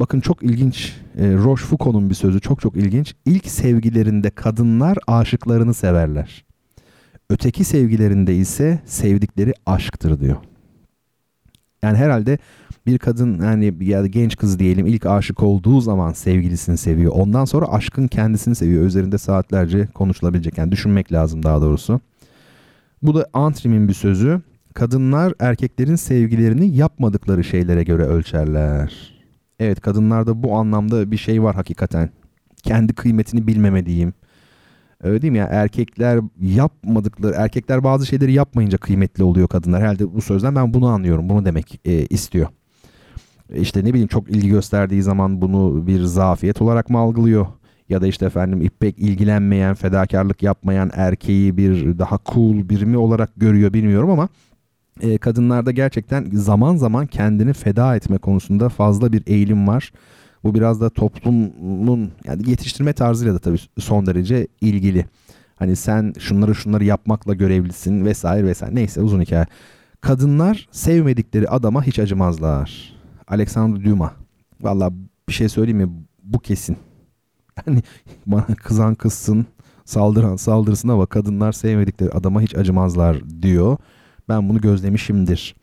[0.00, 0.96] bakın çok ilginç.
[1.18, 3.14] E, Rochefoucauld'un bir sözü çok çok ilginç.
[3.26, 6.44] İlk sevgilerinde kadınlar aşıklarını severler.
[7.32, 10.36] Öteki sevgilerinde ise sevdikleri aşktır diyor.
[11.82, 12.38] Yani herhalde
[12.86, 17.12] bir kadın yani ya da genç kız diyelim ilk aşık olduğu zaman sevgilisini seviyor.
[17.14, 18.84] Ondan sonra aşkın kendisini seviyor.
[18.84, 20.58] Üzerinde saatlerce konuşulabilecek.
[20.58, 22.00] Yani düşünmek lazım daha doğrusu.
[23.02, 24.40] Bu da Antrim'in bir sözü.
[24.74, 29.14] Kadınlar erkeklerin sevgilerini yapmadıkları şeylere göre ölçerler.
[29.60, 32.10] Evet kadınlarda bu anlamda bir şey var hakikaten.
[32.62, 34.14] Kendi kıymetini bilmeme diyeyim.
[35.02, 35.46] Öyle değil mi ya?
[35.50, 39.82] Erkekler yapmadıkları, erkekler bazı şeyleri yapmayınca kıymetli oluyor kadınlar.
[39.82, 41.28] Herhalde bu sözden ben bunu anlıyorum.
[41.28, 42.48] Bunu demek e, istiyor.
[43.54, 47.46] İşte ne bileyim çok ilgi gösterdiği zaman bunu bir zafiyet olarak mı algılıyor?
[47.88, 53.72] Ya da işte efendim pek ilgilenmeyen, fedakarlık yapmayan erkeği bir daha cool birimi olarak görüyor
[53.72, 54.28] bilmiyorum ama
[55.00, 59.92] e, kadınlarda gerçekten zaman zaman kendini feda etme konusunda fazla bir eğilim var.
[60.44, 65.06] Bu biraz da toplumun yani yetiştirme tarzıyla da tabii son derece ilgili.
[65.56, 68.74] Hani sen şunları şunları yapmakla görevlisin vesaire vesaire.
[68.74, 69.46] Neyse uzun hikaye.
[70.00, 72.94] Kadınlar sevmedikleri adama hiç acımazlar.
[73.28, 74.12] Alexandre Dumas.
[74.60, 74.90] Valla
[75.28, 75.88] bir şey söyleyeyim mi?
[76.22, 76.76] Bu kesin.
[77.66, 77.82] Yani
[78.26, 79.46] bana kızan kızsın,
[79.84, 83.76] saldıran saldırsın ama kadınlar sevmedikleri adama hiç acımazlar diyor.
[84.28, 85.54] Ben bunu gözlemişimdir.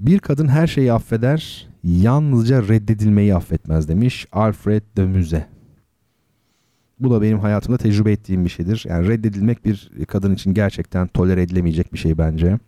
[0.00, 5.46] Bir kadın her şeyi affeder, yalnızca reddedilmeyi affetmez demiş Alfred de Müze.
[7.00, 8.84] Bu da benim hayatımda tecrübe ettiğim bir şeydir.
[8.88, 12.58] Yani reddedilmek bir kadın için gerçekten tolere edilemeyecek bir şey bence.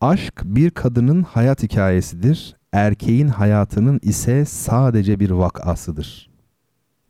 [0.00, 2.56] Aşk bir kadının hayat hikayesidir.
[2.72, 6.30] Erkeğin hayatının ise sadece bir vakasıdır.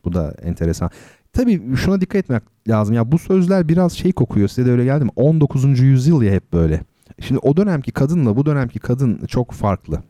[0.04, 0.90] Bu da enteresan.
[1.32, 2.94] Tabii şuna dikkat etmek lazım.
[2.94, 4.48] Ya bu sözler biraz şey kokuyor.
[4.48, 5.10] Size de öyle geldi mi?
[5.16, 5.80] 19.
[5.80, 6.80] yüzyıl ya hep böyle.
[7.20, 10.02] Şimdi o dönemki kadınla bu dönemki kadın çok farklı.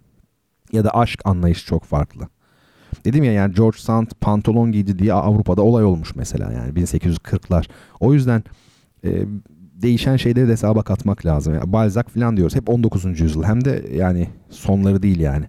[0.73, 2.29] Ya da aşk anlayışı çok farklı.
[3.05, 7.69] Dedim ya yani George Sand pantolon giydi diye Avrupa'da olay olmuş mesela yani 1840'lar.
[8.01, 8.45] O yüzden
[9.05, 9.25] e,
[9.83, 11.55] değişen şeyleri de hesaba katmak lazım.
[11.55, 12.57] Yani Balzac falan diyoruz.
[12.57, 13.21] Hep 19.
[13.21, 13.45] yüzyıl.
[13.45, 15.45] Hem de yani sonları değil yani.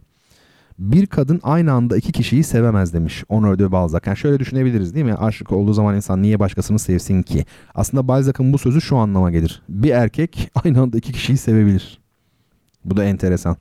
[0.79, 4.07] Bir kadın aynı anda iki kişiyi sevemez demiş Honor de Balzac.
[4.07, 5.13] Yani şöyle düşünebiliriz değil mi?
[5.13, 7.45] Aşık olduğu zaman insan niye başkasını sevsin ki?
[7.75, 9.61] Aslında Balzac'ın bu sözü şu anlama gelir.
[9.69, 11.99] Bir erkek aynı anda iki kişiyi sevebilir.
[12.85, 13.57] Bu da enteresan.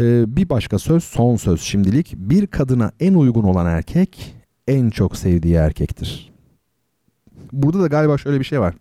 [0.00, 2.14] Ee, bir başka söz son söz şimdilik.
[2.16, 4.34] Bir kadına en uygun olan erkek
[4.68, 6.32] en çok sevdiği erkektir.
[7.52, 8.74] Burada da galiba şöyle bir şey var.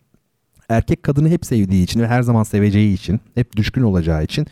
[0.70, 4.48] Erkek kadını hep sevdiği için ve her zaman seveceği için, hep düşkün olacağı için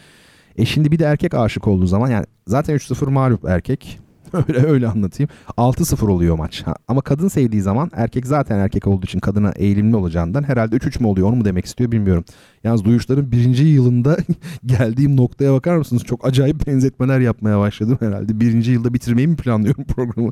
[0.55, 3.99] e şimdi bir de erkek aşık olduğu zaman yani zaten 3-0 mağlup erkek.
[4.48, 5.30] öyle öyle anlatayım.
[5.58, 6.64] 6-0 oluyor maç.
[6.64, 11.02] Ha, ama kadın sevdiği zaman erkek zaten erkek olduğu için kadına eğilimli olacağından herhalde 3-3
[11.02, 12.26] mü oluyor onu mu demek istiyor bilmiyorum.
[12.64, 14.18] Yalnız duyuşların birinci yılında
[14.66, 16.04] geldiğim noktaya bakar mısınız?
[16.04, 18.40] Çok acayip benzetmeler yapmaya başladım herhalde.
[18.40, 20.32] Birinci yılda bitirmeyi mi planlıyorum programı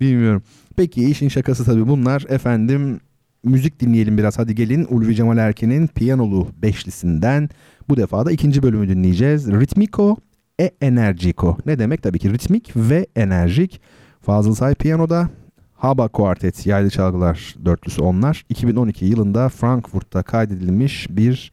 [0.00, 0.42] bilmiyorum.
[0.76, 2.24] Peki işin şakası tabii bunlar.
[2.28, 3.00] Efendim
[3.44, 4.86] müzik dinleyelim biraz hadi gelin.
[4.90, 7.48] Ulvi Cemal Erken'in Piyanolu Beşlisi'nden
[7.88, 9.46] bu defa da ikinci bölümü dinleyeceğiz.
[9.46, 10.16] Ritmiko
[10.60, 11.56] e Energico.
[11.66, 12.02] Ne demek?
[12.02, 13.80] Tabii ki ritmik ve enerjik.
[14.20, 15.28] Fazıl Say piyanoda,
[15.74, 18.44] Haba Quartet yaylı çalgılar dörtlüsü onlar.
[18.48, 21.52] 2012 yılında Frankfurt'ta kaydedilmiş bir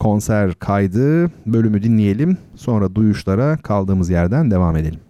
[0.00, 1.30] konser kaydı.
[1.46, 2.36] Bölümü dinleyelim.
[2.54, 5.00] Sonra duyuşlara kaldığımız yerden devam edelim.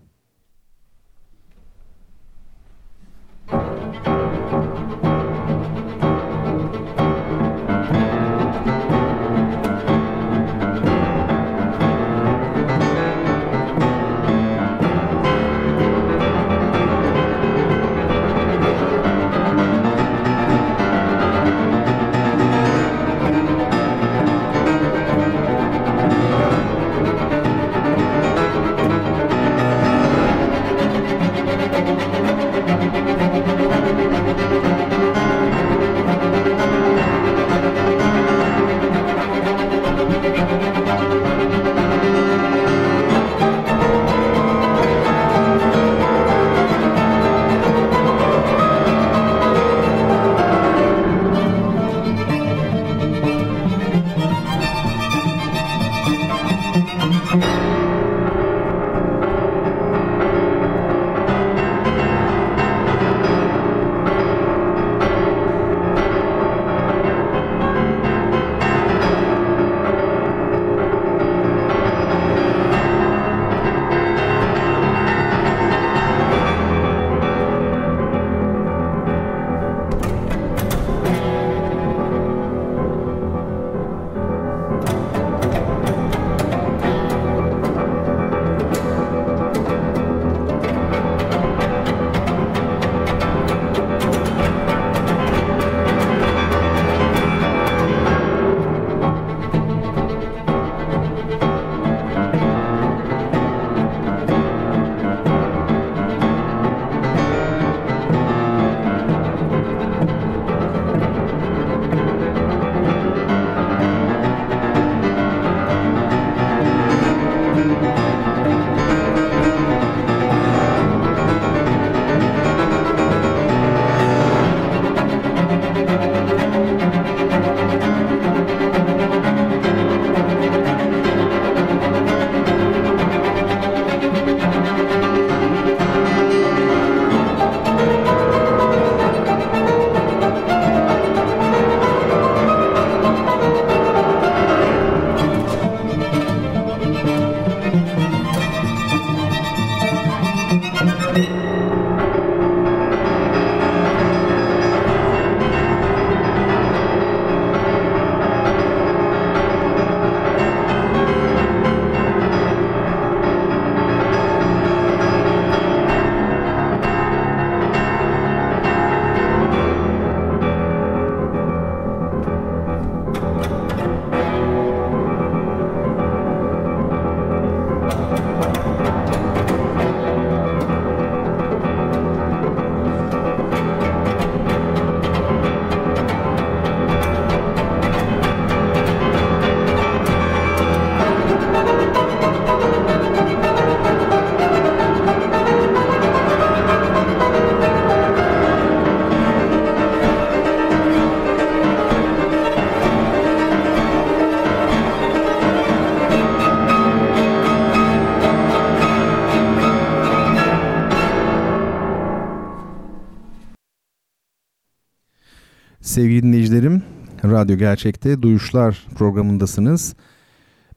[215.92, 216.82] Sevgili dinleyicilerim.
[217.24, 219.94] Radyo Gerçek'te Duyuşlar programındasınız.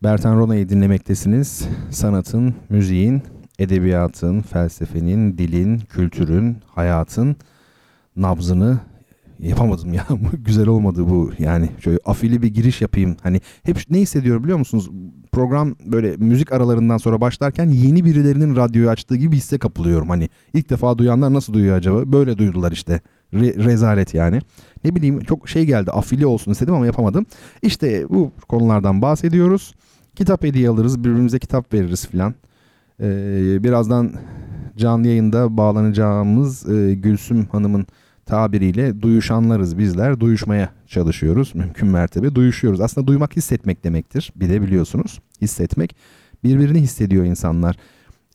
[0.03, 1.67] Bertan Rona'yı dinlemektesiniz.
[1.91, 3.21] Sanatın, müziğin,
[3.59, 7.35] edebiyatın, felsefenin, dilin, kültürün, hayatın
[8.15, 8.79] nabzını
[9.39, 10.07] yapamadım ya.
[10.45, 11.31] Güzel olmadı bu.
[11.39, 13.17] Yani şöyle afili bir giriş yapayım.
[13.23, 14.89] Hani hep ne hissediyorum biliyor musunuz?
[15.31, 20.09] Program böyle müzik aralarından sonra başlarken yeni birilerinin radyoyu açtığı gibi hisse kapılıyorum.
[20.09, 22.11] Hani ilk defa duyanlar nasıl duyuyor acaba?
[22.11, 23.01] Böyle duydular işte.
[23.33, 24.39] Re- rezalet yani.
[24.83, 27.25] Ne bileyim çok şey geldi afili olsun istedim ama yapamadım.
[27.61, 29.73] İşte bu konulardan bahsediyoruz.
[30.15, 32.35] Kitap hediye alırız birbirimize kitap veririz filan.
[33.01, 34.13] Ee, birazdan
[34.77, 37.87] canlı yayında bağlanacağımız e, Gülsüm Hanım'ın
[38.25, 40.19] tabiriyle duyuşanlarız bizler.
[40.19, 41.55] Duyuşmaya çalışıyoruz.
[41.55, 42.81] Mümkün mertebe duyuşuyoruz.
[42.81, 44.33] Aslında duymak hissetmek demektir.
[44.35, 45.95] Bir de biliyorsunuz hissetmek.
[46.43, 47.77] Birbirini hissediyor insanlar.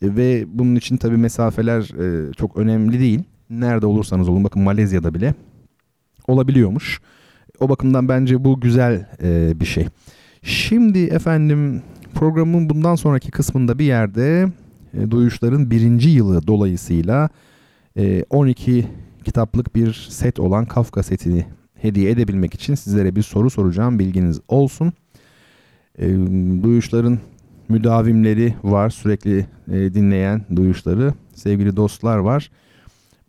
[0.03, 3.23] Ve bunun için tabii mesafeler e, çok önemli değil.
[3.51, 5.35] Nerede olursanız olun bakın Malezya'da bile
[6.29, 7.01] olabiliyormuş.
[7.61, 9.89] O bakımdan bence bu güzel e, bir şey.
[10.43, 11.83] Şimdi efendim
[12.15, 14.53] programın bundan sonraki kısmında bir yerde
[14.95, 17.29] e, Duyuşların birinci yılı dolayısıyla
[17.97, 18.87] e, 12
[19.25, 24.93] kitaplık bir set olan Kafka setini hediye edebilmek için sizlere bir soru soracağım bilginiz olsun.
[25.99, 26.09] E,
[26.63, 27.19] duyuşların
[27.69, 32.51] müdavimleri var sürekli e, dinleyen duyuşları sevgili dostlar var.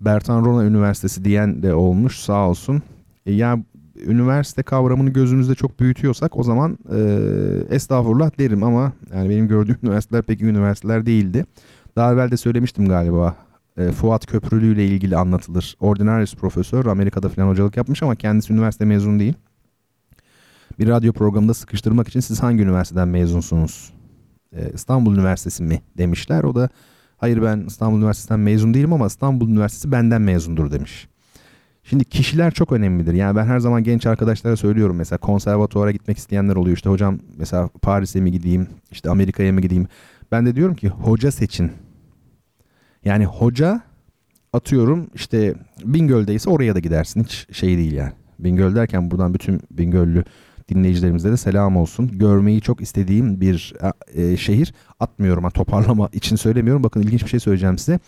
[0.01, 2.81] Bertan Rona Üniversitesi diyen de olmuş sağ olsun.
[3.25, 3.63] E, yani
[4.05, 6.99] üniversite kavramını gözünüzde çok büyütüyorsak o zaman e,
[7.69, 11.45] estağfurullah derim ama yani benim gördüğüm üniversiteler pek üniversiteler değildi.
[11.95, 13.35] Daha evvel de söylemiştim galiba
[13.77, 15.75] e, Fuat Köprülü ile ilgili anlatılır.
[15.79, 19.33] Ordinarius profesör Amerika'da falan hocalık yapmış ama kendisi üniversite mezunu değil.
[20.79, 23.93] Bir radyo programında sıkıştırmak için siz hangi üniversiteden mezunsunuz?
[24.55, 26.43] E, İstanbul Üniversitesi mi demişler.
[26.43, 26.69] O da
[27.21, 31.07] hayır ben İstanbul Üniversitesi'nden mezun değilim ama İstanbul Üniversitesi benden mezundur demiş.
[31.83, 33.13] Şimdi kişiler çok önemlidir.
[33.13, 36.77] Yani ben her zaman genç arkadaşlara söylüyorum mesela konservatuvara gitmek isteyenler oluyor.
[36.77, 39.87] İşte hocam mesela Paris'e mi gideyim, işte Amerika'ya mı gideyim?
[40.31, 41.71] Ben de diyorum ki hoca seçin.
[43.05, 43.81] Yani hoca
[44.53, 47.23] atıyorum işte Bingöl'deyse oraya da gidersin.
[47.23, 48.11] Hiç şey değil yani.
[48.39, 50.23] Bingöl derken buradan bütün Bingöllü
[50.75, 52.07] dinleyicilerimize de selam olsun.
[52.13, 53.73] Görmeyi çok istediğim bir
[54.13, 54.73] e, şehir.
[54.99, 56.83] Atmıyorum ha toparlama için söylemiyorum.
[56.83, 57.99] Bakın ilginç bir şey söyleyeceğim size.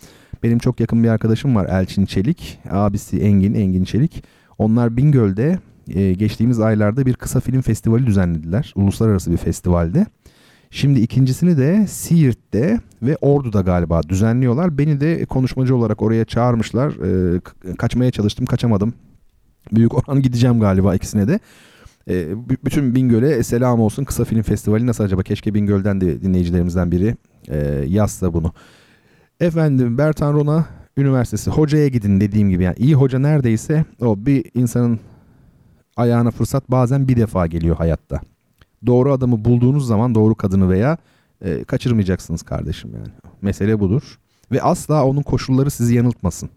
[0.42, 2.58] Benim çok yakın bir arkadaşım var Elçin Çelik.
[2.70, 4.24] Abisi Engin, Engin Çelik.
[4.58, 5.58] Onlar Bingöl'de
[5.88, 8.72] e, geçtiğimiz aylarda bir kısa film festivali düzenlediler.
[8.76, 10.06] Uluslararası bir festivalde.
[10.70, 14.78] Şimdi ikincisini de Siirt'te ve Ordu'da galiba düzenliyorlar.
[14.78, 16.90] Beni de konuşmacı olarak oraya çağırmışlar.
[16.90, 17.40] E,
[17.78, 18.94] kaçmaya çalıştım, kaçamadım.
[19.72, 21.40] Büyük oran gideceğim galiba ikisine de.
[22.10, 24.04] E, bütün Bingöl'e selam olsun.
[24.04, 25.22] Kısa Film Festivali nasıl acaba?
[25.22, 27.16] Keşke Bingöl'den de dinleyicilerimizden biri
[27.48, 28.52] e, yazsa bunu.
[29.40, 30.66] Efendim Bertan Rona
[30.96, 35.00] Üniversitesi hocaya gidin dediğim gibi yani iyi hoca neredeyse o bir insanın
[35.96, 38.20] ayağına fırsat bazen bir defa geliyor hayatta.
[38.86, 40.98] Doğru adamı bulduğunuz zaman doğru kadını veya
[41.44, 43.08] e, kaçırmayacaksınız kardeşim yani.
[43.42, 44.18] Mesele budur.
[44.52, 46.50] Ve asla onun koşulları sizi yanıltmasın.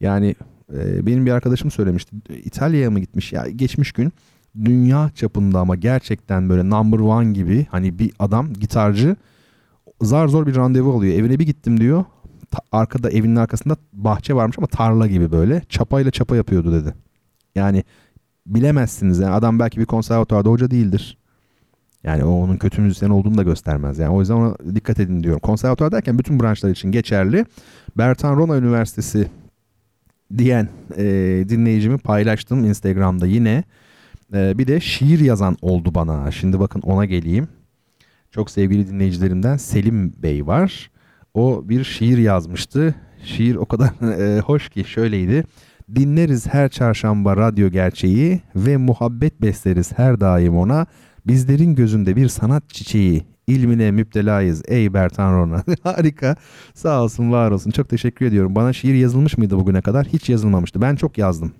[0.00, 0.34] Yani
[0.72, 2.16] e, benim bir arkadaşım söylemişti.
[2.44, 4.12] İtalya'ya mı gitmiş ya geçmiş gün
[4.64, 9.16] dünya çapında ama gerçekten böyle number one gibi hani bir adam gitarcı
[10.02, 11.14] zar zor bir randevu alıyor.
[11.14, 12.04] Evine bir gittim diyor.
[12.50, 15.62] Ta, arkada evinin arkasında bahçe varmış ama tarla gibi böyle.
[15.68, 16.94] Çapayla çapa yapıyordu dedi.
[17.54, 17.84] Yani
[18.46, 19.18] bilemezsiniz.
[19.18, 21.18] Yani adam belki bir konservatuarda hoca değildir.
[22.04, 23.98] Yani o onun kötü müzisyen olduğunu da göstermez.
[23.98, 25.40] Yani o yüzden ona dikkat edin diyorum.
[25.40, 27.46] Konservatuar derken bütün branşlar için geçerli.
[27.98, 29.30] Bertan Rona Üniversitesi
[30.38, 31.04] diyen e,
[31.48, 33.64] dinleyicimi paylaştım Instagram'da yine.
[34.34, 36.30] E, bir de şiir yazan oldu bana.
[36.30, 37.48] Şimdi bakın ona geleyim.
[38.30, 40.90] Çok sevgili dinleyicilerimden Selim Bey var.
[41.34, 42.94] O bir şiir yazmıştı.
[43.24, 43.88] Şiir o kadar
[44.36, 45.44] e, hoş ki şöyleydi.
[45.94, 50.86] Dinleriz her çarşamba radyo gerçeği ve muhabbet besleriz her daim ona.
[51.26, 53.24] Bizlerin gözünde bir sanat çiçeği.
[53.46, 55.64] İlmine müptelayız ey Bertan Rona.
[55.82, 56.36] Harika.
[56.74, 57.70] Sağ olsun var olsun.
[57.70, 58.54] Çok teşekkür ediyorum.
[58.54, 60.06] Bana şiir yazılmış mıydı bugüne kadar?
[60.06, 60.82] Hiç yazılmamıştı.
[60.82, 61.52] Ben çok yazdım.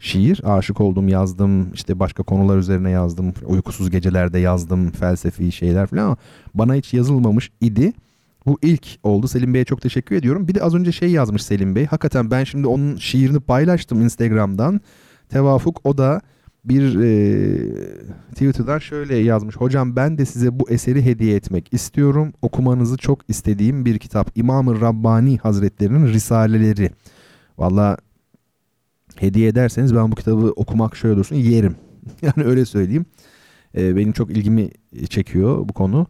[0.00, 1.72] Şiir, aşık oldum yazdım.
[1.74, 3.34] İşte başka konular üzerine yazdım.
[3.46, 4.90] Uykusuz gecelerde yazdım.
[4.90, 6.16] Felsefi şeyler falan ama
[6.54, 7.92] bana hiç yazılmamış idi.
[8.46, 9.28] Bu ilk oldu.
[9.28, 10.48] Selim Bey'e çok teşekkür ediyorum.
[10.48, 11.86] Bir de az önce şey yazmış Selim Bey.
[11.86, 14.80] Hakikaten ben şimdi onun şiirini paylaştım Instagram'dan.
[15.28, 16.20] Tevafuk o da
[16.64, 17.10] bir e,
[18.30, 19.56] Twitter'dan şöyle yazmış.
[19.56, 22.32] Hocam ben de size bu eseri hediye etmek istiyorum.
[22.42, 24.30] Okumanızı çok istediğim bir kitap.
[24.34, 26.90] İmam-ı Rabbani Hazretlerinin Risaleleri.
[27.58, 27.96] Valla
[29.20, 31.76] hediye ederseniz ben bu kitabı okumak şöyle dursun yerim.
[32.22, 33.06] yani öyle söyleyeyim.
[33.76, 34.70] E, benim çok ilgimi
[35.08, 36.06] çekiyor bu konu.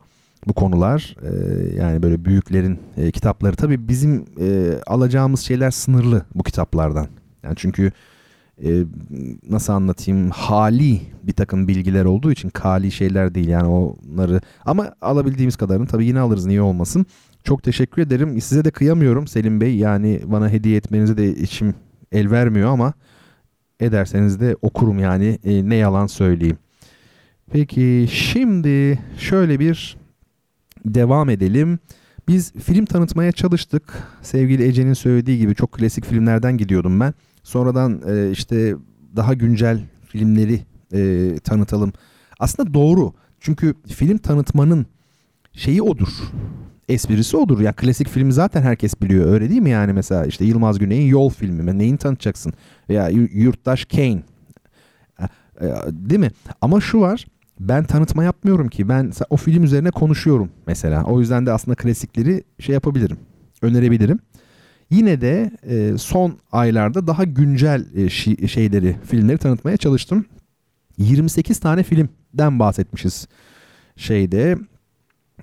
[0.47, 1.31] Bu konular e,
[1.77, 7.09] yani böyle büyüklerin e, kitapları tabii bizim e, alacağımız şeyler sınırlı bu kitaplardan.
[7.43, 7.93] Yani çünkü
[8.65, 8.85] e,
[9.51, 15.57] nasıl anlatayım hali bir takım bilgiler olduğu için kali şeyler değil yani onları ama alabildiğimiz
[15.57, 17.07] kadarını tabii yine alırız niye olmasın.
[17.45, 18.41] Çok teşekkür ederim.
[18.41, 19.77] Size de kıyamıyorum Selim Bey.
[19.77, 21.75] Yani bana hediye etmenize de içim
[22.13, 22.93] el vermiyor ama
[23.81, 26.59] ederseniz de okurum yani e, ne yalan söyleyeyim.
[27.53, 29.97] Peki şimdi şöyle bir
[30.85, 31.79] devam edelim.
[32.29, 33.83] Biz film tanıtmaya çalıştık.
[34.23, 37.15] Sevgili Ece'nin söylediği gibi çok klasik filmlerden gidiyordum ben.
[37.43, 38.75] Sonradan e, işte
[39.17, 40.61] daha güncel filmleri
[40.93, 41.93] e, tanıtalım.
[42.39, 43.13] Aslında doğru.
[43.41, 44.87] Çünkü film tanıtmanın
[45.53, 46.09] şeyi odur.
[46.89, 47.61] Esprisi odur.
[47.61, 49.33] Ya klasik filmi zaten herkes biliyor.
[49.33, 51.79] Öyle değil mi yani mesela işte Yılmaz Güney'in Yol filmi.
[51.79, 52.53] Neyini tanıtacaksın?
[52.89, 54.23] Veya Yurttaş Kane.
[55.61, 56.31] E, değil mi?
[56.61, 57.27] Ama şu var.
[57.61, 58.89] Ben tanıtma yapmıyorum ki.
[58.89, 61.05] Ben o film üzerine konuşuyorum mesela.
[61.05, 63.17] O yüzden de aslında klasikleri şey yapabilirim.
[63.63, 64.19] Önerebilirim.
[64.91, 68.09] Yine de e, son aylarda daha güncel e,
[68.49, 70.25] şeyleri, filmleri tanıtmaya çalıştım.
[70.99, 73.29] 28 tane filmden bahsetmişiz
[73.97, 74.59] şeyde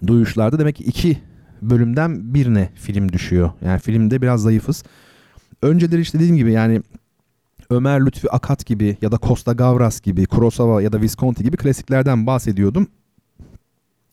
[0.07, 1.17] duyuşlarda demek ki iki
[1.61, 3.52] bölümden birine film düşüyor.
[3.65, 4.84] Yani filmde biraz zayıfız.
[5.61, 6.82] Önceleri işte dediğim gibi yani
[7.69, 12.27] Ömer Lütfi Akat gibi ya da Costa Gavras gibi, Kurosawa ya da Visconti gibi klasiklerden
[12.27, 12.88] bahsediyordum.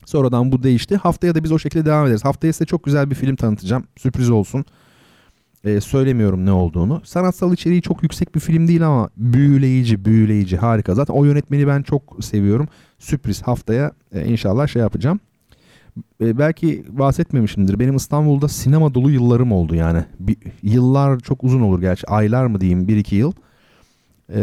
[0.06, 0.97] Sonradan bu değişti.
[0.97, 2.24] Haftaya da biz o şekilde devam ederiz.
[2.24, 3.85] Haftaya size çok güzel bir film tanıtacağım.
[3.97, 4.64] Sürpriz olsun.
[5.64, 7.02] Ee, söylemiyorum ne olduğunu.
[7.05, 10.94] Sanatsal içeriği çok yüksek bir film değil ama büyüleyici, büyüleyici, harika.
[10.94, 12.69] Zaten o yönetmeni ben çok seviyorum.
[12.98, 15.20] Sürpriz haftaya e, inşallah şey yapacağım.
[16.23, 17.78] E, belki bahsetmemişimdir.
[17.78, 20.05] Benim İstanbul'da sinema dolu yıllarım oldu yani.
[20.20, 22.07] Bir, yıllar çok uzun olur gerçi.
[22.07, 22.89] Aylar mı diyeyim?
[22.89, 23.32] Bir iki yıl.
[24.35, 24.43] E,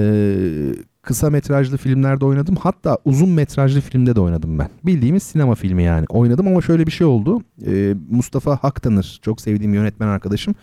[1.01, 2.55] kısa metrajlı filmlerde oynadım.
[2.55, 4.69] Hatta uzun metrajlı filmde de oynadım ben.
[4.83, 6.05] Bildiğimiz sinema filmi yani.
[6.09, 7.41] Oynadım ama şöyle bir şey oldu.
[7.65, 9.19] E, Mustafa Haktanır.
[9.21, 10.55] Çok sevdiğim yönetmen arkadaşım.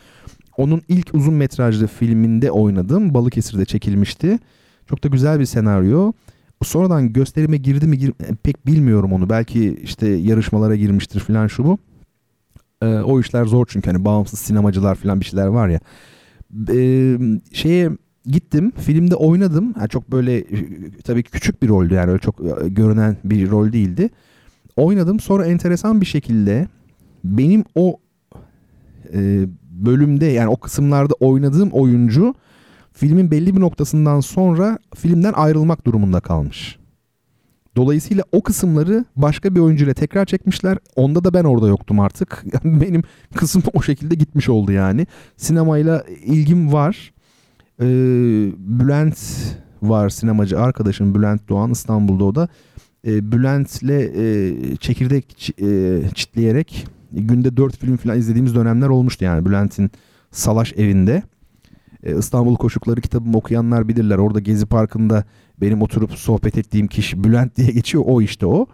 [0.57, 3.15] Onun ilk uzun metrajlı filminde oynadım.
[3.15, 4.39] Balıkesir'de çekilmişti.
[4.87, 6.13] Çok da güzel bir senaryo.
[6.63, 9.31] Sonradan gösterime girdi mi gir e, pek bilmiyorum onu.
[9.31, 11.79] Belki işte yarışmalara girmiştir falan şu bu.
[12.83, 15.81] Ee, o işler zor çünkü hani bağımsız sinemacılar falan bir şeyler var ya.
[16.73, 17.19] Ee,
[17.53, 17.91] şeye
[18.27, 19.75] gittim filmde oynadım.
[19.79, 20.45] Yani çok böyle
[21.05, 24.11] tabii küçük bir roldü yani öyle çok e, görünen bir rol değildi.
[24.77, 26.69] Oynadım sonra enteresan bir şekilde
[27.25, 28.01] benim o
[29.15, 32.35] e, bölümde yani o kısımlarda oynadığım oyuncu
[32.97, 36.79] filmin belli bir noktasından sonra filmden ayrılmak durumunda kalmış.
[37.77, 40.79] Dolayısıyla o kısımları başka bir oyuncuyla tekrar çekmişler.
[40.97, 42.45] Onda da ben orada yoktum artık.
[42.65, 43.03] Benim
[43.35, 45.07] kısım o şekilde gitmiş oldu yani.
[45.37, 47.13] Sinemayla ilgim var.
[47.81, 47.87] Ee,
[48.59, 49.19] Bülent
[49.83, 52.49] var sinemacı arkadaşım Bülent Doğan İstanbul'da o da.
[53.07, 59.91] Ee, Bülent'le e, çekirdek e, çitleyerek günde dört film falan izlediğimiz dönemler olmuştu yani Bülent'in
[60.31, 61.23] Salaş evinde.
[62.07, 64.19] E, İstanbul Koşukları kitabımı okuyanlar bilirler.
[64.19, 65.25] Orada Gezi Parkı'nda
[65.61, 68.05] benim oturup sohbet ettiğim kişi Bülent diye geçiyor.
[68.07, 68.67] O işte o.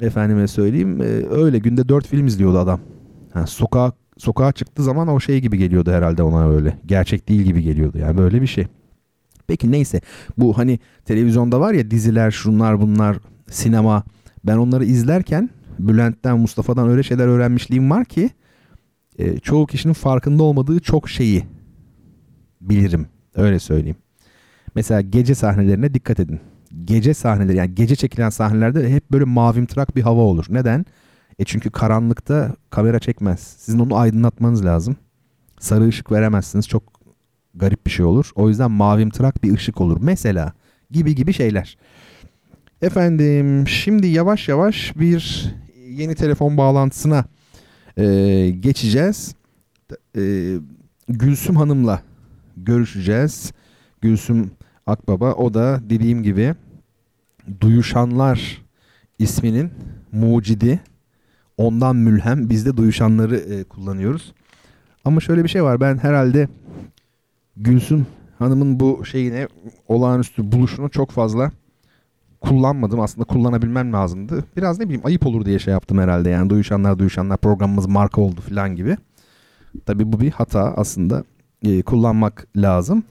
[0.00, 1.02] Efendime söyleyeyim.
[1.02, 2.80] E, öyle günde dört film izliyordu adam.
[3.32, 6.78] Ha, sokağa, sokağa çıktığı zaman o şey gibi geliyordu herhalde ona öyle.
[6.86, 7.98] Gerçek değil gibi geliyordu.
[7.98, 8.66] Yani böyle bir şey.
[9.46, 10.00] Peki neyse.
[10.38, 13.18] Bu hani televizyonda var ya diziler şunlar bunlar
[13.50, 14.02] sinema.
[14.44, 18.30] Ben onları izlerken Bülent'ten Mustafa'dan öyle şeyler öğrenmişliğim var ki
[19.18, 21.44] e, çoğu kişinin farkında olmadığı çok şeyi
[22.68, 23.06] bilirim.
[23.34, 23.96] Öyle söyleyeyim.
[24.74, 26.40] Mesela gece sahnelerine dikkat edin.
[26.84, 30.46] Gece sahneleri yani gece çekilen sahnelerde hep böyle mavimtırak bir hava olur.
[30.48, 30.86] Neden?
[31.38, 33.40] E çünkü karanlıkta kamera çekmez.
[33.40, 34.96] Sizin onu aydınlatmanız lazım.
[35.60, 36.68] Sarı ışık veremezsiniz.
[36.68, 36.82] Çok
[37.54, 38.30] garip bir şey olur.
[38.34, 39.98] O yüzden mavimtırak bir ışık olur.
[40.00, 40.52] Mesela
[40.90, 41.78] gibi gibi şeyler.
[42.82, 45.52] Efendim şimdi yavaş yavaş bir
[45.88, 47.24] yeni telefon bağlantısına
[47.96, 48.04] e,
[48.60, 49.34] geçeceğiz.
[50.16, 50.54] E,
[51.08, 52.02] Gülsüm Hanım'la
[52.56, 53.52] görüşeceğiz.
[54.00, 54.50] Gülsüm
[54.86, 56.54] Akbaba o da dediğim gibi
[57.60, 58.62] Duyuşanlar
[59.18, 59.70] isminin
[60.12, 60.80] mucidi.
[61.56, 64.32] Ondan mülhem biz de duyuşanları e, kullanıyoruz.
[65.04, 66.48] Ama şöyle bir şey var ben herhalde
[67.56, 68.06] Gülsüm
[68.38, 69.48] Hanım'ın bu şeyine
[69.88, 71.50] olağanüstü buluşunu çok fazla
[72.40, 73.00] kullanmadım.
[73.00, 74.44] Aslında kullanabilmem lazımdı.
[74.56, 76.30] Biraz ne bileyim ayıp olur diye şey yaptım herhalde.
[76.30, 78.96] Yani duyuşanlar duyuşanlar programımız marka oldu falan gibi.
[79.86, 81.24] Tabii bu bir hata aslında
[81.64, 83.02] e, kullanmak lazım.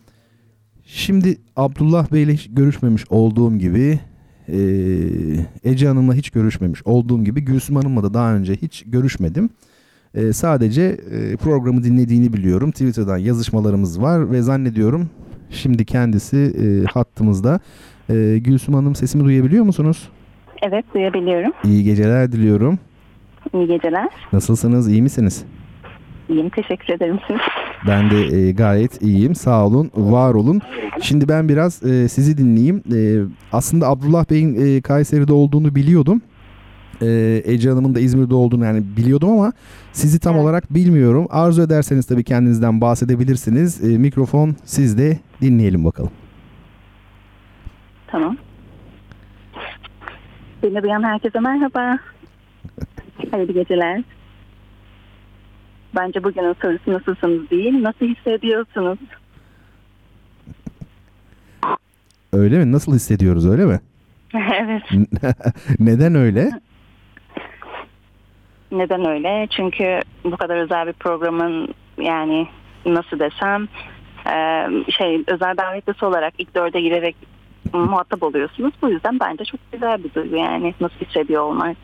[0.85, 3.99] Şimdi Abdullah Bey ile hiç görüşmemiş olduğum gibi
[4.47, 4.59] e,
[5.63, 9.49] Ece Hanım'la hiç görüşmemiş olduğum gibi Gülsüm Hanım'la da daha önce hiç görüşmedim.
[10.15, 12.71] E, sadece e, programı dinlediğini biliyorum.
[12.71, 15.09] Twitter'dan yazışmalarımız var ve zannediyorum
[15.49, 17.59] şimdi kendisi e, hattımızda.
[18.09, 20.09] E, Gülsüm Hanım sesimi duyabiliyor musunuz?
[20.61, 21.51] Evet duyabiliyorum.
[21.63, 22.79] İyi geceler diliyorum.
[23.53, 24.09] İyi geceler.
[24.33, 24.91] Nasılsınız?
[24.91, 25.45] İyi misiniz?
[26.31, 26.49] İyiyim.
[26.49, 27.37] Teşekkür ederim siz.
[27.87, 29.35] Ben de e, gayet iyiyim.
[29.35, 30.61] Sağ olun, var olun.
[31.01, 32.83] Şimdi ben biraz e, sizi dinleyeyim.
[32.95, 32.99] E,
[33.51, 36.21] aslında Abdullah Bey'in e, Kayseri'de olduğunu biliyordum.
[37.01, 39.53] E, Ece Hanım'ın da İzmir'de olduğunu yani biliyordum ama
[39.91, 40.43] sizi tam Evet.
[40.43, 41.27] olarak bilmiyorum.
[41.29, 43.83] Arzu ederseniz tabii kendinizden bahsedebilirsiniz.
[43.83, 45.19] E, mikrofon sizde.
[45.41, 46.11] Dinleyelim bakalım.
[48.07, 48.37] Tamam.
[50.63, 51.97] Beni duyan herkese merhaba.
[53.31, 54.03] Hayırlı geceler.
[55.95, 58.99] Bence bugünün sorusu nasılsınız değil, nasıl hissediyorsunuz?
[62.33, 62.71] Öyle mi?
[62.71, 63.79] Nasıl hissediyoruz öyle mi?
[64.33, 64.83] evet.
[65.79, 66.51] Neden öyle?
[68.71, 69.47] Neden öyle?
[69.49, 72.47] Çünkü bu kadar özel bir programın yani
[72.85, 73.67] nasıl desem
[74.27, 77.15] e, şey özel davetlisi olarak ilk dörde girerek
[77.73, 78.73] muhatap oluyorsunuz.
[78.81, 81.77] Bu yüzden bence çok güzel bir duygu yani nasıl hissediyor olmak.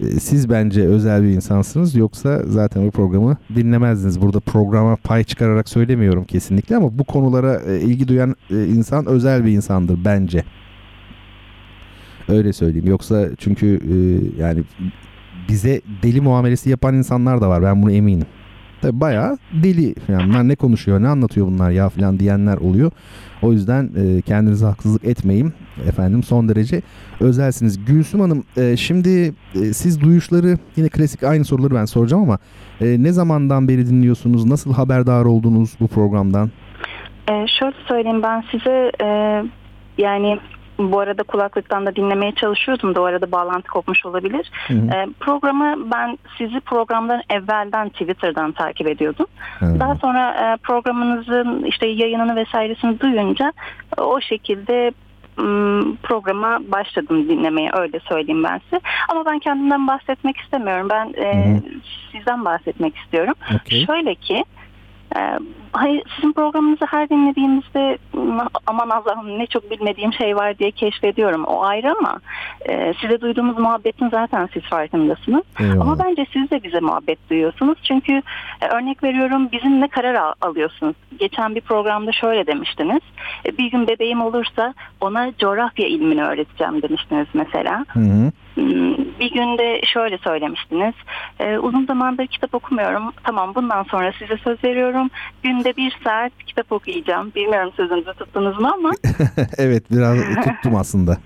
[0.00, 4.20] E, Siz bence özel bir insansınız yoksa zaten bu programı dinlemezdiniz.
[4.22, 9.44] Burada programa pay çıkararak söylemiyorum kesinlikle ama bu konulara e, ilgi duyan e, insan özel
[9.44, 10.44] bir insandır bence.
[12.28, 12.88] Öyle söyleyeyim.
[12.88, 13.94] Yoksa çünkü e,
[14.42, 14.62] yani
[15.48, 17.62] bize deli muamelesi yapan insanlar da var.
[17.62, 18.26] Ben bunu eminim.
[18.82, 20.28] Tabii bayağı deli falan.
[20.28, 22.90] Bunlar ne konuşuyor, ne anlatıyor bunlar ya falan diyenler oluyor.
[23.42, 23.90] O yüzden
[24.26, 25.52] kendinize haksızlık etmeyin.
[25.88, 26.82] Efendim son derece
[27.20, 27.84] özelsiniz.
[27.84, 32.38] Gülsüm Hanım e, şimdi e, siz duyuşları yine klasik aynı soruları ben soracağım ama
[32.80, 34.44] e, ne zamandan beri dinliyorsunuz?
[34.44, 36.50] Nasıl haberdar oldunuz bu programdan?
[37.30, 39.08] Ee, şöyle söyleyeyim ben size e,
[39.98, 40.38] yani
[40.78, 44.50] bu arada kulaklıktan da dinlemeye çalışıyordum da o arada bağlantı kopmuş olabilir.
[44.66, 44.86] Hı hı.
[44.94, 49.26] Ee, programı ben sizi programdan evvelden Twitter'dan takip ediyordum.
[49.60, 49.66] Ha.
[49.80, 53.52] Daha sonra e, programınızın işte yayınını vesairesini duyunca
[53.98, 54.92] e, o şekilde
[56.02, 58.80] programa başladım dinlemeye öyle söyleyeyim ben size.
[59.08, 60.88] Ama ben kendimden bahsetmek istemiyorum.
[60.90, 61.60] Ben e,
[62.12, 63.34] sizden bahsetmek istiyorum.
[63.54, 63.86] Okey.
[63.86, 64.44] Şöyle ki
[65.16, 65.20] e,
[65.76, 71.44] hayır, sizin programınızı her dinlediğimizde "M, aman Allah'ım ne çok bilmediğim şey var diye keşfediyorum.
[71.44, 72.20] O ayrı ama
[72.68, 75.42] e, size duyduğumuz muhabbetin zaten siz farkındasınız.
[75.60, 75.80] Eyvallah.
[75.80, 77.78] Ama bence siz de bize muhabbet duyuyorsunuz.
[77.82, 78.12] Çünkü
[78.62, 80.94] e, örnek veriyorum bizimle karar al- alıyorsunuz.
[81.18, 83.00] Geçen bir programda şöyle demiştiniz.
[83.46, 87.84] E, bir gün bebeğim olursa ona coğrafya ilmini öğreteceğim demiştiniz mesela.
[87.88, 88.30] Hı hı.
[88.54, 90.94] Hmm, Bir günde şöyle söylemiştiniz.
[91.40, 93.12] E, uzun zamandır kitap okumuyorum.
[93.24, 95.10] Tamam bundan sonra size söz veriyorum.
[95.42, 97.32] Günde bir saat kitap okuyacağım.
[97.34, 98.90] Bilmiyorum sözünüzü tuttunuz mu ama.
[99.58, 101.16] evet biraz tuttum aslında.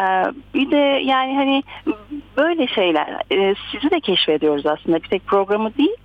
[0.00, 0.24] Ee,
[0.54, 1.62] bir de yani hani
[2.36, 5.96] böyle şeyler e, sizi de keşfediyoruz aslında bir tek programı değil.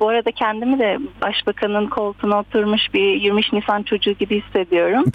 [0.00, 5.04] Bu arada kendimi de başbakanın koltuğuna oturmuş bir 20 Nisan çocuğu gibi hissediyorum.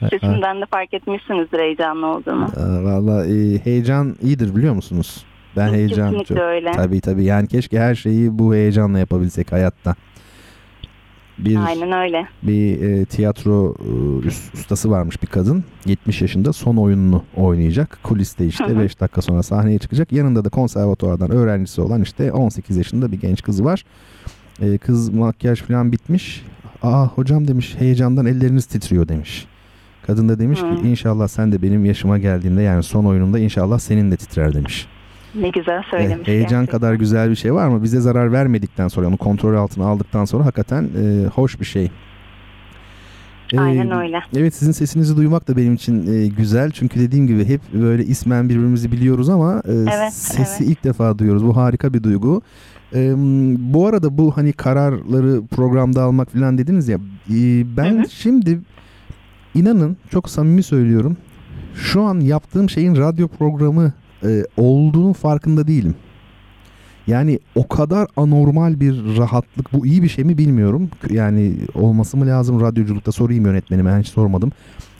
[0.10, 2.46] Sesimden de fark etmişsinizdir heyecanlı olduğumu.
[2.82, 5.24] Valla e, heyecan iyidir biliyor musunuz?
[5.56, 6.44] Ben heyecan Kesinlikle çok.
[6.44, 6.70] öyle.
[6.72, 9.94] Tabii tabii yani keşke her şeyi bu heyecanla yapabilsek hayatta.
[11.38, 12.26] Bir Aynen öyle.
[12.42, 13.74] bir e, tiyatro
[14.24, 15.64] e, ustası varmış bir kadın.
[15.86, 17.98] 70 yaşında son oyununu oynayacak.
[18.02, 18.78] Kuliste işte hı.
[18.80, 20.12] 5 dakika sonra sahneye çıkacak.
[20.12, 23.84] Yanında da konservatuvardan öğrencisi olan işte 18 yaşında bir genç kızı var.
[24.60, 26.44] E, kız makyaj falan bitmiş.
[26.82, 29.46] Aa hocam demiş heyecandan elleriniz titriyor demiş.
[30.06, 30.82] Kadın da demiş Hı.
[30.82, 34.86] ki inşallah sen de benim yaşıma geldiğinde yani son oyunumda inşallah senin de titrer demiş.
[35.40, 36.28] Ne güzel E, söylemiş.
[36.28, 36.66] heyecan gerçekten.
[36.66, 37.82] kadar güzel bir şey var mı?
[37.82, 41.90] Bize zarar vermedikten sonra onu kontrol altına aldıktan sonra hakikaten e, hoş bir şey.
[43.52, 44.20] E, Aynen öyle.
[44.36, 46.70] Evet sizin sesinizi duymak da benim için e, güzel.
[46.70, 50.70] Çünkü dediğim gibi hep böyle ismen birbirimizi biliyoruz ama e, Evet, sesi evet.
[50.72, 51.44] ilk defa duyuyoruz.
[51.44, 52.42] Bu harika bir duygu.
[52.94, 53.14] E,
[53.74, 56.96] bu arada bu hani kararları programda almak falan dediniz ya.
[57.30, 57.36] e,
[57.76, 58.10] ben Hı hı.
[58.10, 58.60] şimdi
[59.54, 61.16] inanın çok samimi söylüyorum.
[61.74, 63.92] Şu an yaptığım şeyin radyo programı
[64.24, 65.94] e, olduğunun farkında değilim.
[67.06, 70.90] Yani o kadar anormal bir rahatlık bu iyi bir şey mi bilmiyorum.
[71.10, 74.52] Yani olması mı lazım radyoculukta sorayım yönetmenime ben hiç sormadım.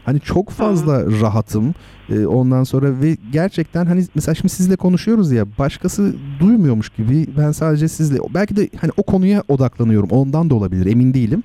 [0.05, 1.74] Hani çok fazla rahatım.
[2.10, 7.52] E, ondan sonra ve gerçekten hani mesela şimdi sizle konuşuyoruz ya başkası duymuyormuş gibi ben
[7.52, 10.10] sadece sizle belki de hani o konuya odaklanıyorum.
[10.10, 11.43] Ondan da olabilir emin değilim.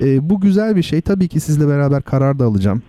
[0.00, 1.00] E, bu güzel bir şey.
[1.00, 2.82] Tabii ki sizle beraber karar da alacağım.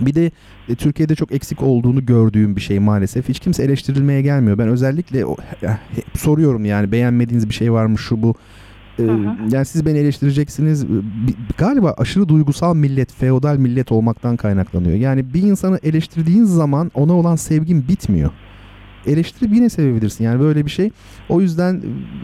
[0.00, 0.30] Bir de
[0.68, 3.28] e, Türkiye'de çok eksik olduğunu gördüğüm bir şey maalesef.
[3.28, 4.58] Hiç kimse eleştirilmeye gelmiyor.
[4.58, 8.34] Ben özellikle o, ya, hep soruyorum yani beğenmediğiniz bir şey var mı şu bu.
[8.98, 9.02] E,
[9.52, 10.88] yani siz beni eleştireceksiniz.
[10.88, 14.94] Bi- Galiba aşırı duygusal millet, feodal millet olmaktan kaynaklanıyor.
[14.98, 18.30] Yani bir insanı eleştirdiğin zaman ona olan sevgin bitmiyor.
[19.06, 20.90] Eleştirip yine sevebilirsin yani böyle bir şey.
[21.28, 21.74] O yüzden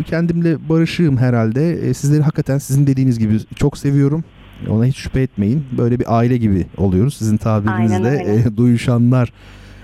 [0.01, 1.89] e, kendimle barışığım herhalde.
[1.89, 4.25] E, Sizleri hakikaten sizin dediğiniz gibi çok seviyorum.
[4.71, 5.65] Ona hiç şüphe etmeyin.
[5.79, 7.15] Böyle bir aile gibi oluyoruz.
[7.17, 7.37] Sizin
[8.21, 8.33] öyle.
[8.49, 9.33] e, duyuşanlar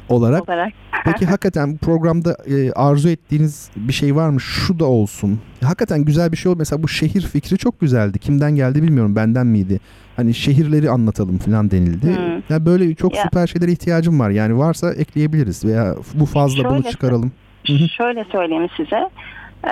[0.09, 0.49] olarak.
[0.49, 0.73] olarak.
[1.05, 4.41] Peki hakikaten bu programda e, arzu ettiğiniz bir şey var mı?
[4.41, 5.41] Şu da olsun.
[5.65, 6.59] Hakikaten güzel bir şey oldu.
[6.59, 8.19] Mesela bu şehir fikri çok güzeldi.
[8.19, 9.17] Kimden geldi bilmiyorum.
[9.17, 9.81] Benden miydi?
[10.17, 12.07] Hani şehirleri anlatalım falan denildi.
[12.17, 12.43] Hmm.
[12.49, 13.23] Ya böyle çok Ya.
[13.23, 14.31] süper şeylere ihtiyacım var.
[14.31, 17.33] Yani varsa ekleyebiliriz veya bu fazla bunu Şöyle- çıkaralım.
[17.67, 17.89] Hı hı.
[17.89, 19.09] Şöyle söyleyeyim size.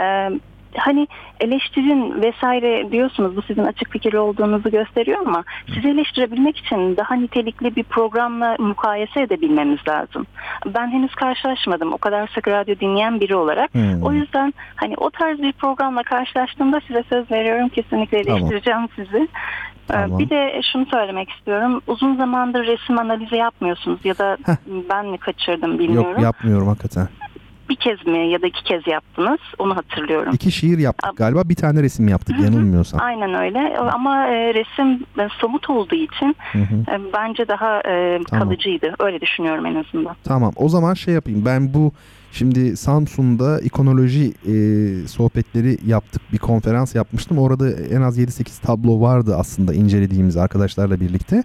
[0.02, 0.40] Ee,
[0.76, 1.09] hani
[1.40, 5.44] eleştirin vesaire diyorsunuz bu sizin açık fikirli olduğunuzu gösteriyor ama
[5.74, 10.26] sizi eleştirebilmek için daha nitelikli bir programla mukayese edebilmemiz lazım.
[10.66, 13.74] Ben henüz karşılaşmadım o kadar sık radyo dinleyen biri olarak.
[13.74, 14.02] Hmm.
[14.02, 18.38] O yüzden hani o tarz bir programla karşılaştığımda size söz veriyorum kesinlikle Tamam.
[18.38, 19.28] eleştireceğim sizi.
[19.90, 20.18] Ee, Tamam.
[20.18, 21.80] Bir de şunu söylemek istiyorum.
[21.86, 24.52] Uzun zamandır resim analizi yapmıyorsunuz ya da Heh.
[24.90, 26.10] ben mi kaçırdım bilmiyorum.
[26.10, 27.09] Yok yapmıyorum hakikaten.
[27.70, 30.32] Bir kez mi ya da iki kez yaptınız onu hatırlıyorum.
[30.34, 31.48] İki şiir yaptık galiba.
[31.48, 33.01] Bir tane resim yaptık yanılmıyorsam.
[33.02, 38.48] Aynen öyle ama e, resim e, somut olduğu için e, bence daha e, Tamam.
[38.48, 38.94] kalıcıydı.
[38.98, 40.16] Öyle düşünüyorum en azından.
[40.24, 41.92] Tamam o zaman şey yapayım ben bu
[42.32, 44.55] şimdi Samsun'da ikonoloji e,
[45.09, 51.42] sohbetleri yaptık bir konferans yapmıştım orada en az 7-8 tablo vardı aslında incelediğimiz arkadaşlarla birlikte.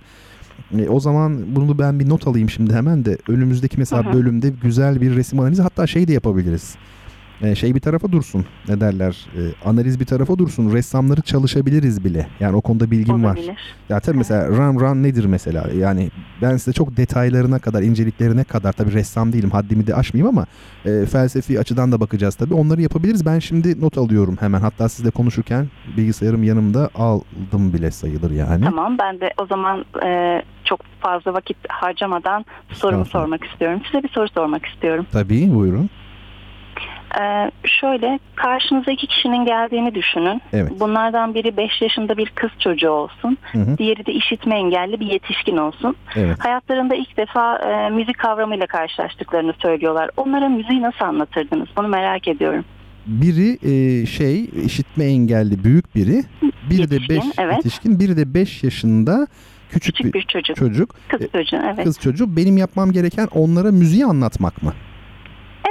[0.78, 5.02] E, o zaman bunu ben bir not alayım şimdi hemen de önümüzdeki mesela bölümde güzel
[5.02, 6.76] bir resim analizi hatta şey de yapabiliriz.
[7.42, 12.28] E, şey bir tarafa dursun ne derler e, analiz bir tarafa dursun ressamları çalışabiliriz bile
[12.40, 13.36] yani o konuda bilgim var.
[13.36, 13.58] Olabilir.
[13.90, 15.68] Ya tabii mesela run run nedir mesela?
[15.80, 20.46] Yani ben size çok detaylarına kadar, inceliklerine kadar tabii ressam değilim haddimi de aşmayayım ama
[20.86, 22.54] e, felsefi açıdan da bakacağız tabii.
[22.54, 23.26] Onları yapabiliriz.
[23.26, 24.62] Ben şimdi not alıyorum hemen.
[24.62, 25.68] Hatta sizle konuşurken
[25.98, 28.64] bilgisayarım yanımda aldım bile sayılır yani.
[28.66, 33.82] Tamam ben de o zaman e, çok fazla vakit harcamadan sorumu sormak istiyorum.
[33.86, 35.06] Size bir soru sormak istiyorum.
[35.12, 35.90] Tabii buyurun.
[37.22, 40.42] E, şöyle karşınıza iki kişinin geldiğini düşünün.
[40.54, 40.72] Evet.
[40.80, 43.38] Bunlardan biri 5 yaşında bir kız çocuğu olsun.
[43.52, 43.78] Hı hı.
[43.78, 45.96] Diğeri de işitme engelli bir yetişkin olsun.
[46.16, 46.36] Evet.
[46.40, 50.10] Hayatlarında ilk defa e, müzik kavramıyla karşılaştıklarını söylüyorlar.
[50.18, 51.68] Onlara müziği nasıl anlatırdınız?
[51.78, 52.66] Bunu merak ediyorum.
[53.06, 56.24] Biri e, şey işitme engelli büyük biri.
[56.70, 57.56] Biri de Yetişkin, 5 evet.
[57.56, 58.00] yetişkin.
[58.00, 59.28] Biri de 5 yaşında
[59.70, 60.56] küçük, Küçük bir bir çocuk.
[60.58, 60.96] çocuk.
[61.08, 61.84] Kız E, çocuğu evet.
[61.84, 62.36] Kız çocuğu.
[62.38, 64.74] Benim yapmam gereken onlara müziği anlatmak mı?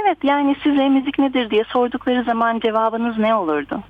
[0.01, 3.83] Evet yani size müzik nedir diye sordukları zaman cevabınız ne olurdu?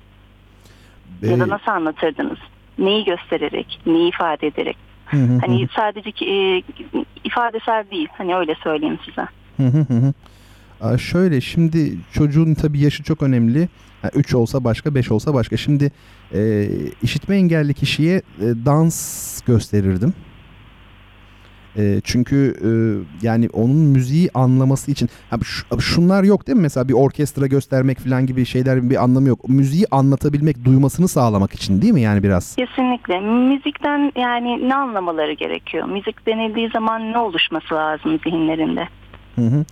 [1.22, 2.38] Ya da nasıl anlatırdınız?
[2.78, 4.76] Neyi göstererek, neyi ifade ederek?
[5.06, 5.38] hı hı hı.
[5.38, 6.62] Hani sadece ki, e,
[7.24, 8.08] ifadesel değil.
[8.18, 9.26] Hani öyle söyleyeyim size.
[9.56, 10.12] Hı hı hı.
[10.80, 13.68] Aa, şöyle şimdi çocuğun tabii yaşı çok önemli.
[14.14, 15.56] 3 olsa başka 5 olsa başka.
[15.56, 15.92] Şimdi
[16.34, 16.68] e,
[17.02, 20.14] işitme engelli kişiye e, dans gösterirdim.
[21.78, 22.68] E, çünkü e,
[23.26, 26.62] yani onun müziği anlaması için ha, şu- şunlar yok değil mi?
[26.62, 29.48] Mesela bir orkestra göstermek falan gibi şeyler bir anlamı yok.
[29.48, 32.56] Müziği anlatabilmek, duymasını sağlamak için değil mi yani biraz?
[32.56, 33.20] Kesinlikle.
[33.20, 35.88] Müzikten yani ne anlamaları gerekiyor?
[35.88, 38.88] Müzik denildiği zaman ne oluşması lazım zihinlerinde?
[39.34, 39.64] Hı hı.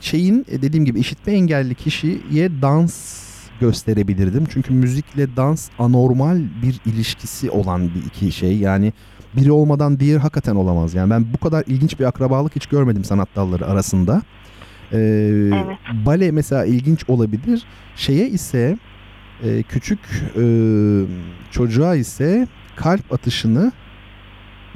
[0.00, 3.20] Şeyin e, dediğim gibi işitme engelli kişiye dans
[3.60, 4.44] gösterebilirdim.
[4.52, 8.58] Çünkü müzikle dans anormal bir ilişkisi olan bir iki şey.
[8.58, 8.92] Yani
[9.36, 10.94] biri olmadan diğeri hakikaten olamaz.
[10.94, 14.22] Yani ben bu kadar ilginç bir akrabalık hiç görmedim sanat dalları arasında.
[14.92, 14.96] Ee,
[15.52, 15.78] Evet.
[16.06, 17.62] Bale mesela ilginç olabilir.
[17.96, 18.78] Şeye ise
[19.44, 19.98] e, küçük
[20.36, 20.44] e,
[21.50, 23.72] çocuğa ise kalp atışını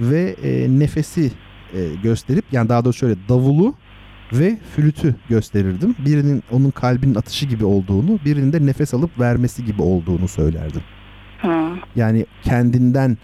[0.00, 1.32] ve e, nefesi
[1.74, 3.74] e, gösterip yani daha doğrusu şöyle davulu
[4.32, 5.94] ve flütü gösterirdim.
[5.98, 10.82] Birinin onun kalbinin atışı gibi olduğunu, birinin de nefes alıp vermesi gibi olduğunu söylerdim.
[11.42, 11.66] Hı.
[11.96, 13.18] Yani kendinden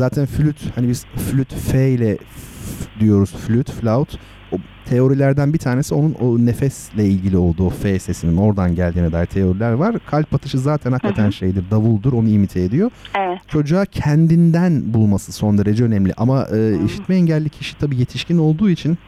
[0.00, 4.18] zaten flüt hani biz flüt F ile f- diyoruz flüt, flaut.
[4.52, 4.56] O
[4.88, 9.96] teorilerden bir tanesi onun o nefesle ilgili olduğu F sesinin oradan geldiğine dair teoriler var.
[10.06, 12.90] Kalp atışı zaten hakikaten şeydir, davuldur, onu imite ediyor.
[13.18, 13.38] Evet.
[13.48, 16.12] Çocuğa kendinden bulması son derece önemli.
[16.16, 18.98] Ama e, işitme engelli kişi tabii yetişkin olduğu için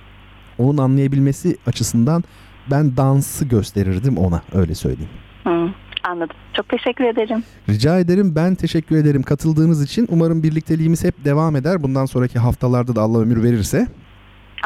[0.59, 2.25] onun anlayabilmesi açısından
[2.71, 5.11] ben dansı gösterirdim ona öyle söyleyeyim.
[5.45, 5.69] Hı.
[6.03, 6.37] Anladım.
[6.55, 7.45] Çok teşekkür ederim.
[7.69, 10.07] Rica ederim ben teşekkür ederim katıldığınız için.
[10.11, 11.83] Umarım birlikteliğimiz hep devam eder.
[11.83, 13.87] Bundan sonraki haftalarda da Allah ömür verirse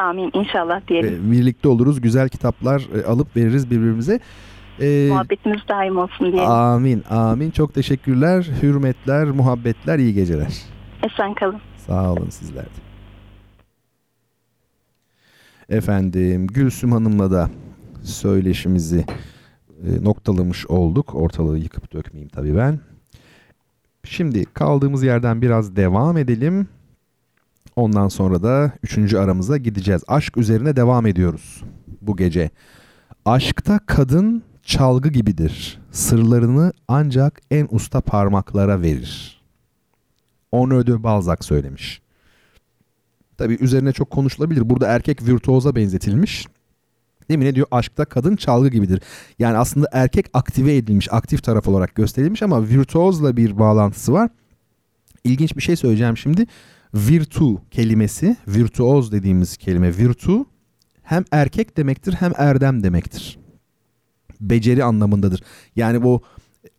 [0.01, 1.31] Amin inşallah diyelim.
[1.31, 2.01] birlikte oluruz.
[2.01, 4.19] Güzel kitaplar e, alıp veririz birbirimize.
[4.81, 6.51] E, Muhabbetiniz daim olsun diyelim.
[6.51, 8.47] amin amin çok teşekkürler.
[8.61, 10.53] Hürmetler, muhabbetler, iyi geceler.
[11.03, 11.61] Esen kalın.
[11.77, 12.69] Sağ olun sizler de.
[15.69, 17.49] Efendim Gülsüm Hanım'la da
[18.03, 19.05] söyleşimizi
[19.83, 21.15] e, noktalamış olduk.
[21.15, 22.79] Ortalığı yıkıp dökmeyeyim tabii ben.
[24.03, 26.67] Şimdi kaldığımız yerden biraz devam edelim.
[27.75, 30.03] Ondan sonra da üçüncü aramıza gideceğiz.
[30.07, 31.63] Aşk üzerine devam ediyoruz
[32.01, 32.49] bu gece.
[33.25, 35.79] Aşkta kadın çalgı gibidir.
[35.91, 39.41] Sırlarını ancak en usta parmaklara verir.
[40.51, 42.01] Honor de Balzac söylemiş.
[43.37, 44.69] Tabii üzerine çok konuşulabilir.
[44.69, 46.47] Burada erkek virtuoza benzetilmiş.
[47.29, 47.67] Değil mi ne diyor?
[47.71, 49.01] Aşkta kadın çalgı gibidir.
[49.39, 54.29] Yani aslında erkek aktive edilmiş, aktif taraf olarak gösterilmiş ama virtuozla bir bağlantısı var.
[55.23, 56.45] İlginç bir şey söyleyeceğim şimdi.
[56.93, 60.45] Virtu kelimesi, virtuoz dediğimiz kelime virtu
[61.03, 63.39] hem erkek demektir hem erdem demektir.
[64.41, 65.43] Beceri anlamındadır.
[65.75, 66.21] Yani bu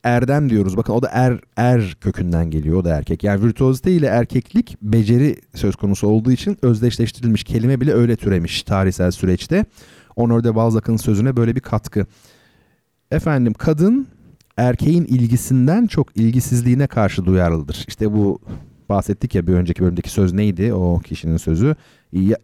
[0.04, 0.76] erdem diyoruz.
[0.76, 2.76] Bakın o da er er kökünden geliyor.
[2.76, 3.24] O da erkek.
[3.24, 7.44] Yani virtuozite ile erkeklik beceri söz konusu olduğu için özdeşleştirilmiş.
[7.44, 9.64] Kelime bile öyle türemiş tarihsel süreçte.
[10.18, 12.06] Honor de Balzac'ın sözüne böyle bir katkı.
[13.10, 14.08] Efendim kadın
[14.56, 17.84] erkeğin ilgisinden çok ilgisizliğine karşı duyarlıdır.
[17.88, 18.40] İşte bu
[18.88, 21.76] bahsettik ya bir önceki bölümdeki söz neydi o kişinin sözü?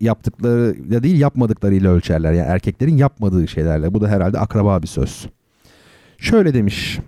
[0.00, 2.32] Yaptıkları ya değil yapmadıklarıyla ölçerler.
[2.32, 3.94] Yani erkeklerin yapmadığı şeylerle.
[3.94, 5.26] Bu da herhalde akraba bir söz.
[6.18, 6.98] Şöyle demiş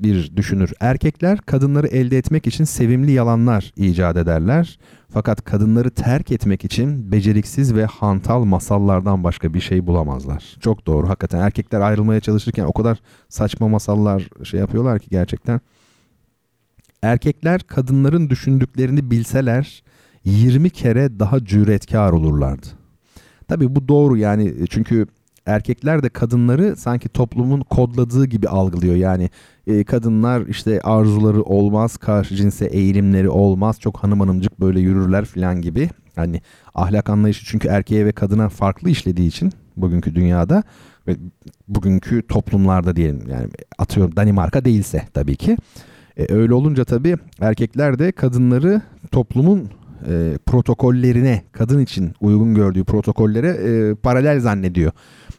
[0.00, 0.72] bir düşünür.
[0.80, 4.78] Erkekler kadınları elde etmek için sevimli yalanlar icat ederler.
[5.10, 10.56] Fakat kadınları terk etmek için beceriksiz ve hantal masallardan başka bir şey bulamazlar.
[10.60, 11.08] Çok doğru.
[11.08, 12.98] Hakikaten erkekler ayrılmaya çalışırken o kadar
[13.28, 15.60] saçma masallar şey yapıyorlar ki gerçekten.
[17.02, 19.82] Erkekler kadınların düşündüklerini bilseler
[20.24, 22.66] 20 kere daha cüretkar olurlardı.
[23.48, 25.06] Tabii bu doğru yani çünkü
[25.48, 28.94] erkekler de kadınları sanki toplumun kodladığı gibi algılıyor.
[28.94, 29.30] Yani
[29.66, 35.62] e, kadınlar işte arzuları olmaz, karşı cinse eğilimleri olmaz, çok hanım hanımcık böyle yürürler falan
[35.62, 35.90] gibi.
[36.16, 36.42] Hani
[36.74, 40.62] ahlak anlayışı çünkü erkeğe ve kadına farklı işlediği için bugünkü dünyada
[41.06, 41.16] ve
[41.68, 43.48] bugünkü toplumlarda diyelim yani
[43.78, 45.56] atıyorum Danimarka değilse tabii ki.
[46.16, 49.70] E, öyle olunca tabii erkekler de kadınları toplumun
[50.08, 54.92] e, protokollerine, kadın için uygun gördüğü protokollere e, paralel zannediyor.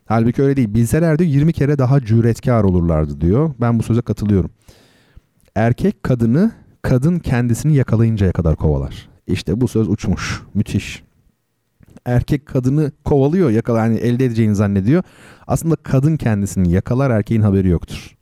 [0.10, 0.74] Halbuki öyle değil.
[0.74, 3.52] Bilselerdi 20 kere daha cüretkar olurlardı diyor.
[3.62, 4.52] Ben bu söze katılıyorum.
[5.56, 9.10] Erkek kadını, kadın kendisini yakalayıncaya kadar kovalar.
[9.28, 10.42] İşte bu söz uçmuş.
[10.54, 11.04] Müthiş.
[12.06, 15.04] Erkek kadını kovalıyor, yakala yani elde edeceğini zannediyor.
[15.48, 18.18] Aslında kadın kendisini yakalar, erkeğin haberi yoktur.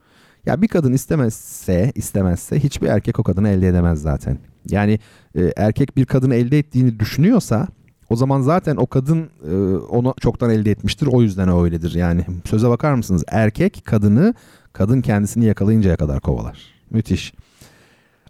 [0.46, 4.38] Ya bir kadın istemezse, istemezse hiçbir erkek o kadını elde edemez zaten.
[4.70, 5.00] Yani
[5.36, 7.68] e, erkek bir kadını elde ettiğini düşünüyorsa
[8.10, 11.08] o zaman zaten o kadın e, onu çoktan elde etmiştir.
[11.08, 11.94] O yüzden öyledir.
[11.96, 13.24] Yani söze bakar mısınız?
[13.28, 14.34] Erkek kadını,
[14.74, 16.60] kadın kendisini yakalayıncaya kadar kovalar.
[16.90, 17.34] Müthiş.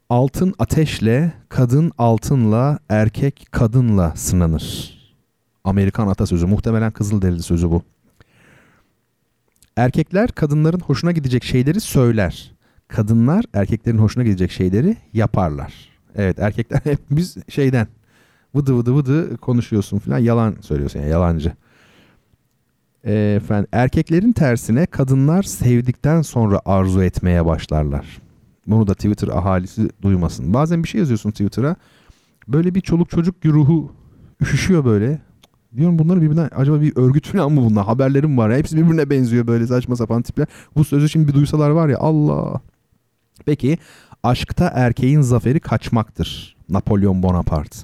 [0.09, 4.97] Altın ateşle, kadın altınla, erkek kadınla sınanır.
[5.63, 6.45] Amerikan atasözü.
[6.45, 7.81] Muhtemelen Kızılderili sözü bu.
[9.77, 12.51] Erkekler kadınların hoşuna gidecek şeyleri söyler.
[12.87, 15.73] Kadınlar erkeklerin hoşuna gidecek şeyleri yaparlar.
[16.15, 17.87] Evet erkekler hep biz şeyden
[18.55, 21.53] vıdı vıdı vıdı konuşuyorsun falan yalan söylüyorsun yani yalancı.
[23.03, 28.21] Efendim, erkeklerin tersine kadınlar sevdikten sonra arzu etmeye başlarlar.
[28.67, 30.53] Bunu da Twitter ahalisi duymasın.
[30.53, 31.75] Bazen bir şey yazıyorsun Twitter'a.
[32.47, 33.91] Böyle bir çoluk çocuk ruhu
[34.41, 35.21] üşüşüyor böyle.
[35.77, 37.85] Diyorum bunların birbirinden acaba bir örgüt falan mı bunlar?
[37.85, 38.57] Haberlerim var ya.
[38.57, 40.47] Hepsi birbirine benziyor böyle saçma sapan tipler.
[40.75, 42.61] Bu sözü şimdi bir duysalar var ya Allah.
[43.45, 43.77] Peki
[44.23, 46.57] aşkta erkeğin zaferi kaçmaktır.
[46.69, 47.77] Napolyon Bonaparte.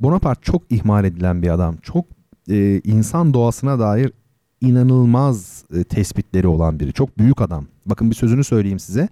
[0.00, 1.76] Bonaparte çok ihmal edilen bir adam.
[1.76, 2.04] Çok
[2.50, 4.12] e, insan doğasına dair
[4.60, 6.92] inanılmaz e, tespitleri olan biri.
[6.92, 7.66] Çok büyük adam.
[7.86, 9.08] Bakın bir sözünü söyleyeyim size.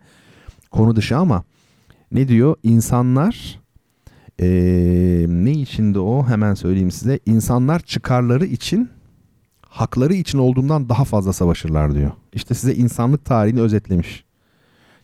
[0.71, 1.45] Konu dışı ama
[2.13, 2.57] ne diyor?
[2.63, 3.61] İnsanlar
[4.41, 4.47] e,
[5.29, 6.27] ne içinde o?
[6.27, 7.21] Hemen söyleyeyim size.
[7.27, 8.91] İnsanlar çıkarları için
[9.69, 12.11] hakları için olduğundan daha fazla savaşırlar diyor.
[12.33, 14.25] İşte size insanlık tarihini özetlemiş.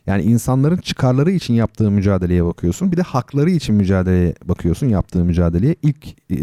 [0.07, 2.91] Yani insanların çıkarları için yaptığı mücadeleye bakıyorsun.
[2.91, 5.75] Bir de hakları için mücadeleye bakıyorsun yaptığı mücadeleye.
[5.81, 6.37] İlk e,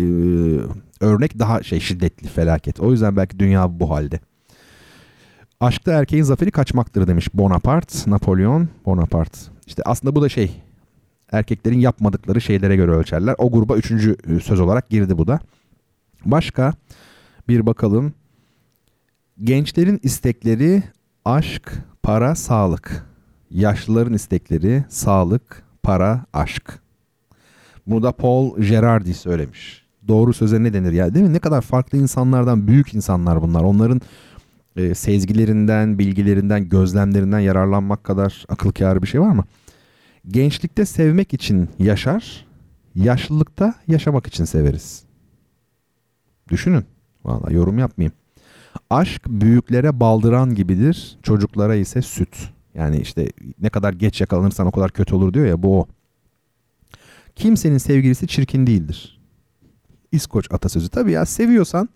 [1.00, 2.80] örnek daha şey şiddetli felaket.
[2.80, 4.20] O yüzden belki dünya bu halde.
[5.60, 9.38] Aşkta erkeğin zaferi kaçmaktır demiş Bonaparte, Napolyon, Bonaparte.
[9.66, 10.62] İşte aslında bu da şey
[11.32, 13.34] erkeklerin yapmadıkları şeylere göre ölçerler.
[13.38, 15.40] O gruba üçüncü e, söz olarak girdi bu da.
[16.24, 16.72] Başka
[17.48, 18.12] bir bakalım.
[19.44, 20.82] Gençlerin istekleri
[21.24, 21.72] aşk,
[22.02, 23.07] para, sağlık.
[23.50, 26.78] Yaşlıların istekleri sağlık, para, aşk.
[27.86, 29.86] Bunu da Paul Gerardi söylemiş.
[30.08, 31.32] Doğru söze ne denir ya değil mi?
[31.32, 33.62] Ne kadar farklı insanlardan büyük insanlar bunlar.
[33.62, 34.00] Onların
[34.76, 39.44] e, sezgilerinden, bilgilerinden, gözlemlerinden yararlanmak kadar akıl kârı bir şey var mı?
[40.28, 42.46] Gençlikte sevmek için yaşar,
[42.94, 45.02] yaşlılıkta yaşamak için severiz.
[46.50, 46.84] Düşünün.
[47.24, 48.14] Valla yorum yapmayayım.
[48.90, 52.50] Aşk büyüklere baldıran gibidir, çocuklara ise süt.
[52.78, 55.86] Yani işte ne kadar geç yakalanırsan o kadar kötü olur diyor ya bu o.
[57.36, 59.20] Kimsenin sevgilisi çirkin değildir.
[60.12, 60.88] İskoç atasözü.
[60.88, 61.88] Tabii ya seviyorsan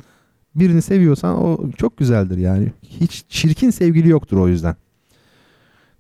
[0.55, 2.73] birini seviyorsan o çok güzeldir yani.
[2.83, 4.77] Hiç çirkin sevgili yoktur o yüzden.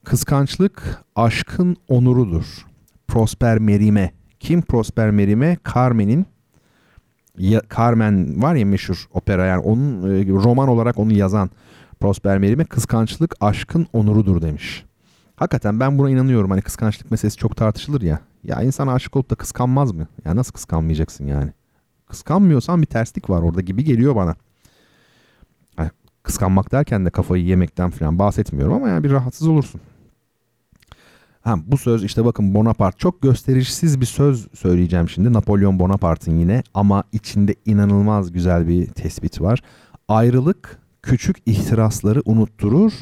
[0.04, 2.66] Kıskançlık aşkın onurudur.
[3.08, 4.12] Prosper Merime.
[4.40, 5.56] Kim Prosper Merime?
[5.74, 6.26] Carmen'in
[7.76, 11.50] Carmen var ya meşhur opera yani onun e, roman olarak onu yazan
[12.02, 14.84] Prosper Merim'e kıskançlık aşkın onurudur demiş.
[15.36, 16.50] Hakikaten ben buna inanıyorum.
[16.50, 18.20] Hani kıskançlık meselesi çok tartışılır ya.
[18.44, 20.06] Ya insan aşık olup da kıskanmaz mı?
[20.24, 21.52] Ya nasıl kıskanmayacaksın yani?
[22.06, 24.34] Kıskanmıyorsan bir terslik var orada gibi geliyor bana.
[25.78, 25.90] Yani
[26.22, 29.80] kıskanmak derken de kafayı yemekten falan bahsetmiyorum ama yani bir rahatsız olursun.
[31.42, 35.32] Ha, bu söz işte bakın Bonaparte çok gösterişsiz bir söz söyleyeceğim şimdi.
[35.32, 39.62] Napolyon Bonaparte'ın yine ama içinde inanılmaz güzel bir tespit var.
[40.08, 42.92] Ayrılık küçük ihtirasları unutturur,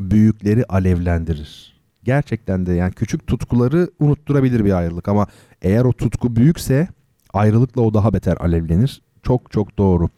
[0.00, 1.72] büyükleri alevlendirir.
[2.04, 5.26] Gerçekten de yani küçük tutkuları unutturabilir bir ayrılık ama
[5.62, 6.88] eğer o tutku büyükse
[7.32, 9.02] ayrılıkla o daha beter alevlenir.
[9.22, 10.08] Çok çok doğru.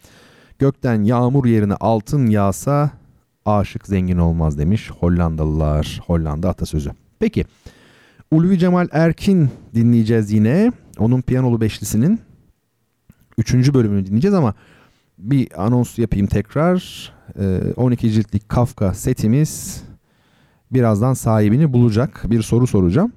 [0.59, 2.91] Gökten yağmur yerine altın yağsa
[3.47, 6.01] aşık zengin olmaz demiş Hollandalılar.
[6.07, 6.91] Hollanda atasözü.
[7.19, 7.45] Peki
[8.31, 10.73] Ulvi Cemal Erkin dinleyeceğiz yine.
[10.99, 12.21] Onun piyanolu beşlisinin
[13.39, 13.75] 3.
[13.75, 14.55] bölümünü dinleyeceğiz ama
[15.19, 17.13] bir anons yapayım tekrar.
[17.77, 19.83] 12 ciltlik Kafka setimiz
[20.71, 22.23] birazdan sahibini bulacak.
[22.31, 23.13] Bir soru soracağım.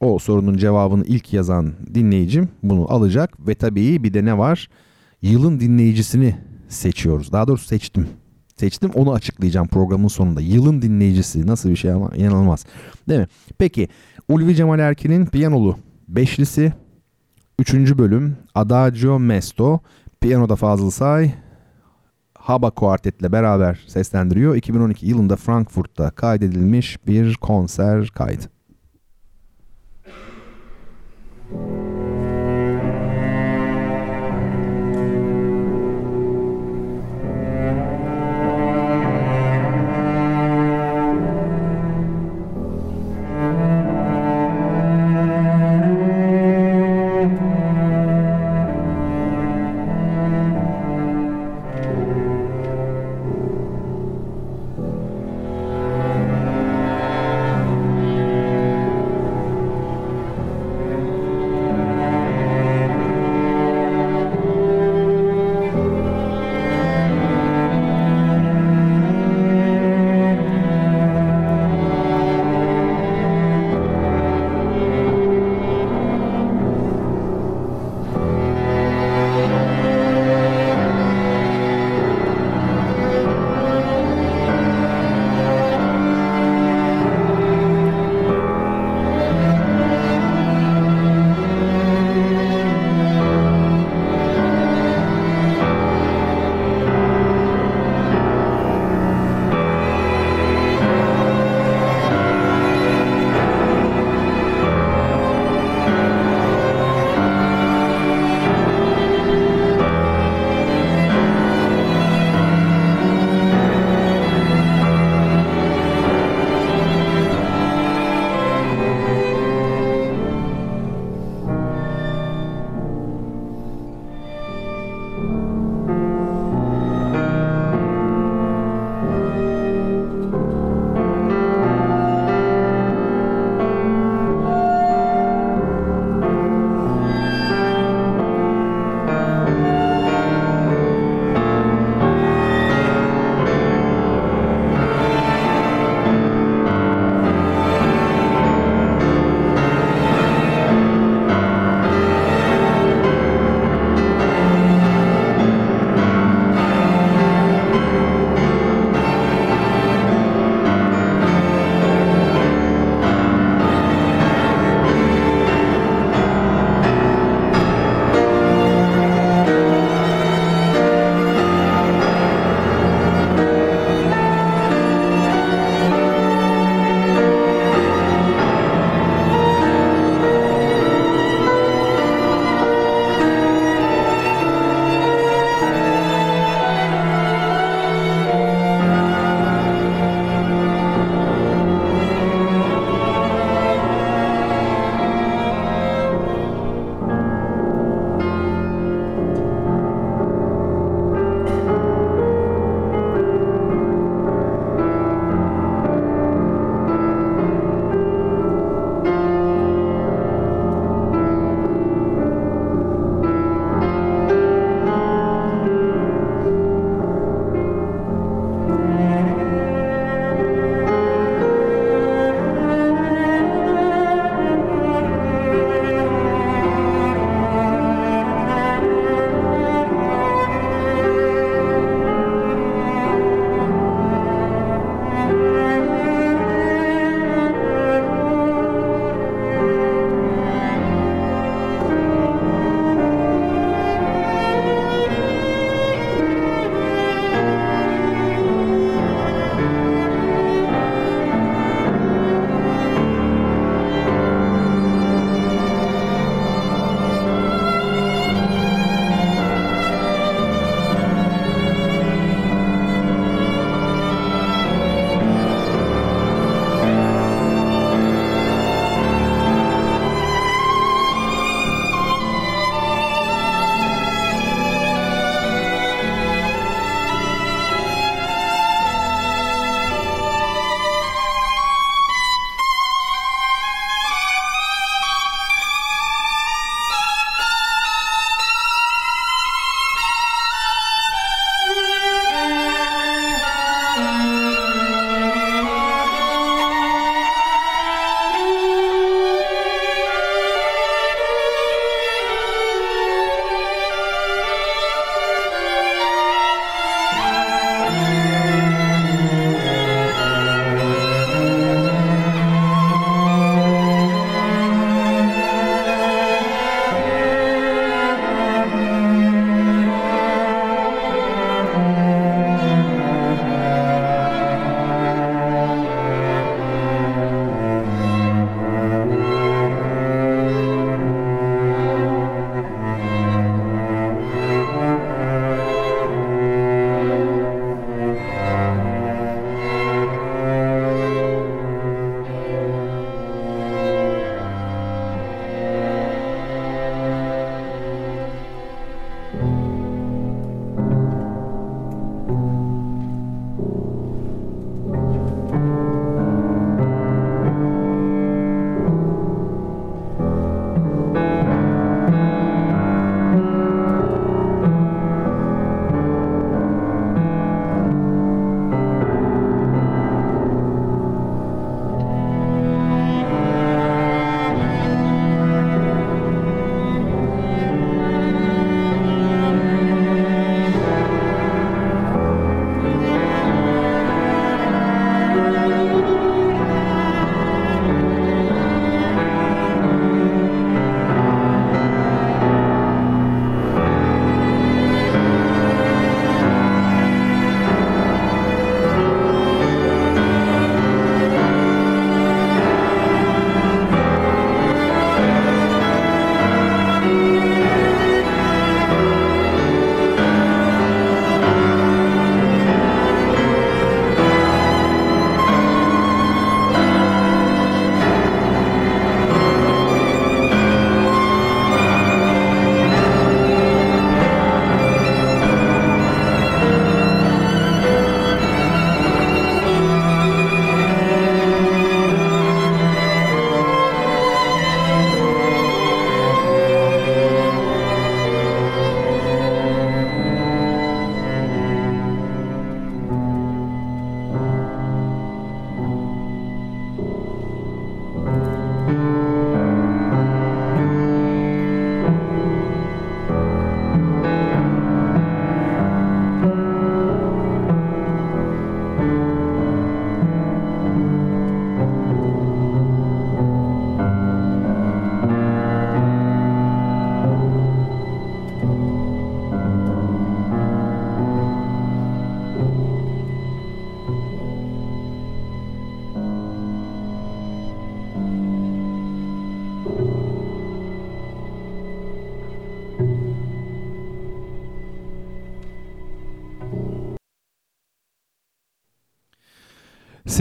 [0.00, 4.68] O sorunun cevabını ilk yazan dinleyicim bunu alacak ve tabii bir de ne var?
[5.22, 6.36] Yılın dinleyicisini
[6.68, 7.32] seçiyoruz.
[7.32, 8.08] Daha doğrusu seçtim.
[8.56, 10.40] Seçtim onu açıklayacağım programın sonunda.
[10.40, 12.64] Yılın dinleyicisi nasıl bir şey ama inanılmaz.
[13.08, 13.26] Değil mi?
[13.58, 13.88] Peki
[14.28, 15.76] Ulvi Cemal Erkin'in piyanolu
[16.08, 16.72] beşlisi
[17.58, 17.74] 3.
[17.74, 19.80] bölüm Adagio Mesto
[20.20, 21.32] piyanoda Fazıl Say
[22.42, 24.56] Haba Kuartet'le beraber seslendiriyor.
[24.56, 28.42] 2012 yılında Frankfurt'ta kaydedilmiş bir konser kaydı.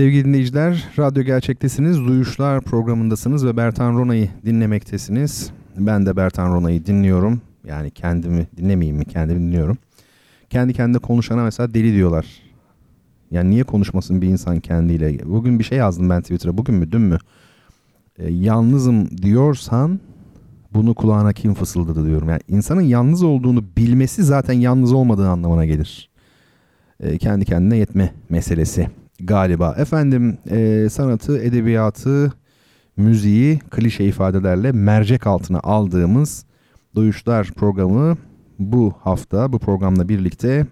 [0.01, 5.51] Sevgili dinleyiciler, Radyo Gerçektesiniz, Duyuşlar programındasınız ve Bertan Rona'yı dinlemektesiniz.
[5.77, 7.41] Ben de Bertan Rona'yı dinliyorum.
[7.67, 9.05] Yani kendimi dinlemeyeyim mi?
[9.05, 9.77] Kendimi dinliyorum.
[10.49, 12.25] Kendi kendine konuşana mesela deli diyorlar.
[13.31, 15.19] Yani niye konuşmasın bir insan kendiyle?
[15.25, 16.57] Bugün bir şey yazdım ben Twitter'a.
[16.57, 17.17] Bugün mü, dün mü?
[18.19, 19.99] Ee, yalnızım diyorsan
[20.73, 22.29] bunu kulağına kim fısıldadı diyorum.
[22.29, 26.09] Yani insanın yalnız olduğunu bilmesi zaten yalnız olmadığı anlamına gelir.
[26.99, 28.87] Ee, kendi kendine yetme meselesi
[29.23, 29.75] galiba.
[29.77, 32.33] Efendim e, sanatı, edebiyatı,
[32.97, 36.45] müziği klişe ifadelerle mercek altına aldığımız
[36.95, 38.17] Duyuşlar programı
[38.59, 40.65] bu hafta bu programla birlikte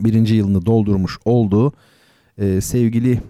[0.00, 1.72] birinci yılını doldurmuş oldu.
[2.38, 3.20] Ee, sevgili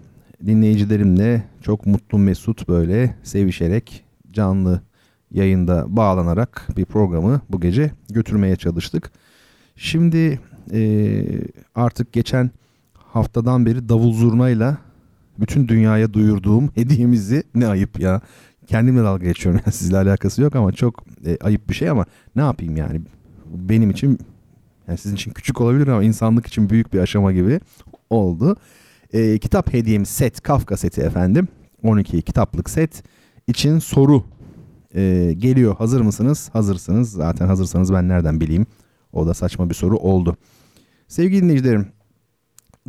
[0.45, 4.81] dinleyicilerimle çok mutlu mesut böyle sevişerek canlı
[5.31, 9.11] yayında bağlanarak bir programı bu gece götürmeye çalıştık.
[9.75, 10.39] Şimdi
[10.71, 11.21] e,
[11.75, 12.51] artık geçen
[13.15, 14.77] haftadan beri davul zurnayla
[15.39, 18.21] bütün dünyaya duyurduğum hediyemizi ne ayıp ya.
[18.67, 22.05] Kendimle dalga geçiyorum yani sizle alakası yok ama çok e, ayıp bir şey ama
[22.35, 23.01] ne yapayım yani
[23.45, 24.19] benim için
[24.87, 27.59] yani sizin için küçük olabilir ama insanlık için büyük bir aşama gibi
[28.09, 28.55] oldu.
[29.13, 31.47] E, kitap hediyem set Kafka seti efendim
[31.83, 33.03] 12 kitaplık set
[33.47, 34.23] için soru
[34.95, 36.49] e, geliyor hazır mısınız?
[36.53, 38.65] Hazırsınız zaten hazırsanız ben nereden bileyim
[39.13, 40.37] o da saçma bir soru oldu.
[41.07, 41.94] Sevgili dinleyicilerim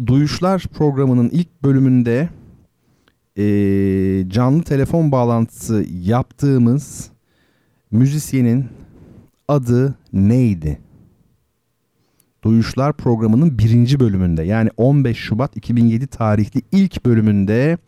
[0.07, 2.29] Duyuşlar programının ilk bölümünde
[3.37, 3.45] e,
[4.29, 7.11] canlı telefon bağlantısı yaptığımız
[7.91, 8.67] müzisyenin
[9.49, 10.79] adı neydi?
[12.45, 17.79] Duyuşlar programının birinci bölümünde yani 15 Şubat 2007 tarihli ilk bölümünde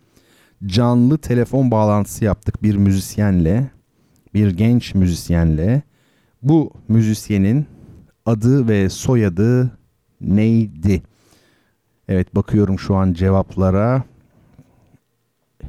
[0.66, 3.70] canlı telefon bağlantısı yaptık bir müzisyenle,
[4.34, 5.82] bir genç müzisyenle.
[6.42, 7.66] Bu müzisyenin
[8.26, 9.78] adı ve soyadı
[10.20, 11.02] neydi?
[12.08, 14.02] Evet bakıyorum şu an cevaplara.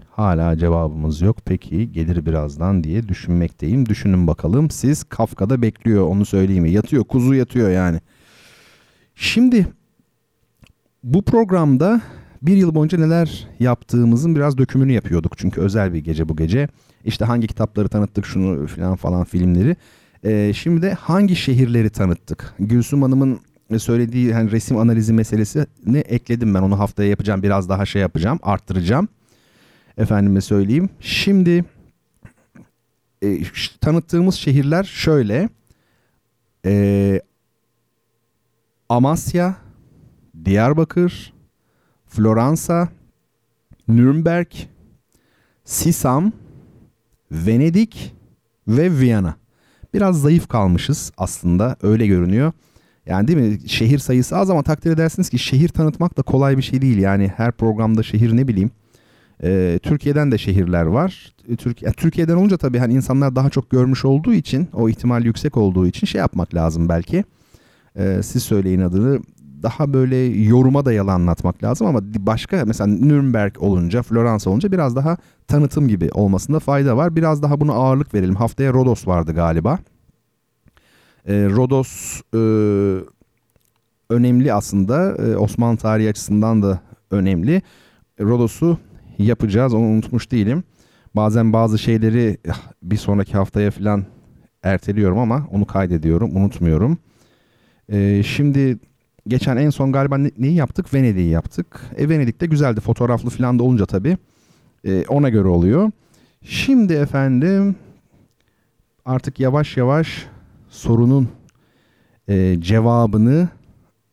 [0.09, 1.37] Hala cevabımız yok.
[1.45, 3.85] Peki gelir birazdan diye düşünmekteyim.
[3.85, 4.69] Düşünün bakalım.
[4.69, 6.71] Siz Kafka'da bekliyor onu söyleyeyim mi?
[6.71, 7.99] Yatıyor kuzu yatıyor yani.
[9.15, 9.67] Şimdi
[11.03, 12.01] bu programda
[12.41, 15.37] bir yıl boyunca neler yaptığımızın biraz dökümünü yapıyorduk.
[15.37, 16.67] Çünkü özel bir gece bu gece.
[17.05, 19.75] İşte hangi kitapları tanıttık şunu falan falan filmleri.
[20.25, 22.53] Ee, şimdi de hangi şehirleri tanıttık?
[22.59, 23.39] Gülsüm Hanım'ın
[23.77, 26.61] söylediği hani resim analizi meselesini ekledim ben.
[26.61, 27.43] Onu haftaya yapacağım.
[27.43, 28.39] Biraz daha şey yapacağım.
[28.43, 29.07] Arttıracağım.
[29.97, 30.89] Efendime söyleyeyim.
[30.99, 31.65] Şimdi
[33.23, 33.43] e,
[33.81, 35.49] tanıttığımız şehirler şöyle.
[36.65, 37.21] E,
[38.89, 39.55] Amasya,
[40.45, 41.33] Diyarbakır,
[42.07, 42.89] Floransa,
[43.87, 44.47] Nürnberg,
[45.65, 46.31] Sisam,
[47.31, 48.15] Venedik
[48.67, 49.35] ve Viyana.
[49.93, 52.51] Biraz zayıf kalmışız aslında öyle görünüyor.
[53.10, 56.61] Yani değil mi şehir sayısı az ama takdir edersiniz ki şehir tanıtmak da kolay bir
[56.61, 56.98] şey değil.
[56.98, 58.72] Yani her programda şehir ne bileyim.
[59.44, 61.34] Ee, Türkiye'den de şehirler var.
[61.49, 65.57] Ee, Türkiye, Türkiye'den olunca tabii hani insanlar daha çok görmüş olduğu için o ihtimal yüksek
[65.57, 67.23] olduğu için şey yapmak lazım belki.
[67.98, 69.19] Ee, siz söyleyin adını
[69.64, 75.18] daha böyle yoruma dayalı anlatmak lazım ama başka mesela Nürnberg olunca, Floransa olunca biraz daha
[75.48, 77.15] tanıtım gibi olmasında fayda var.
[77.15, 78.36] Biraz daha buna ağırlık verelim.
[78.36, 79.80] Haftaya Rodos vardı galiba.
[81.30, 82.39] Ee, Rodos e,
[84.10, 85.15] önemli aslında.
[85.15, 86.80] E, Osmanlı tarihi açısından da
[87.11, 87.61] önemli.
[88.22, 88.77] Rodos'u
[89.18, 89.73] yapacağız.
[89.73, 90.64] Onu unutmuş değilim.
[91.15, 94.06] Bazen bazı şeyleri ah, bir sonraki haftaya falan
[94.64, 96.35] erteliyorum ama onu kaydediyorum.
[96.35, 96.97] Unutmuyorum.
[97.89, 98.80] E, şimdi
[99.27, 100.93] geçen en son galiba ne, neyi yaptık?
[100.93, 101.81] Venedik'i yaptık.
[101.97, 102.81] E, Venedik'te güzeldi.
[102.81, 104.18] Fotoğraflı falan da olunca tabii.
[104.85, 105.91] E, ona göre oluyor.
[106.43, 107.76] Şimdi efendim
[109.06, 110.27] artık yavaş yavaş
[110.69, 111.29] sorunun
[112.27, 113.49] e, cevabını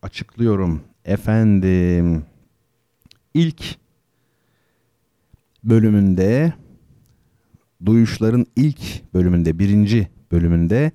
[0.02, 0.80] açıklıyorum.
[1.04, 2.24] Efendim
[3.34, 3.76] ilk
[5.64, 6.52] bölümünde
[7.86, 10.92] duyuşların ilk bölümünde birinci bölümünde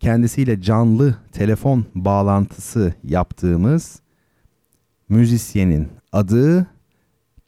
[0.00, 4.00] kendisiyle canlı telefon bağlantısı yaptığımız
[5.08, 6.66] müzisyenin adı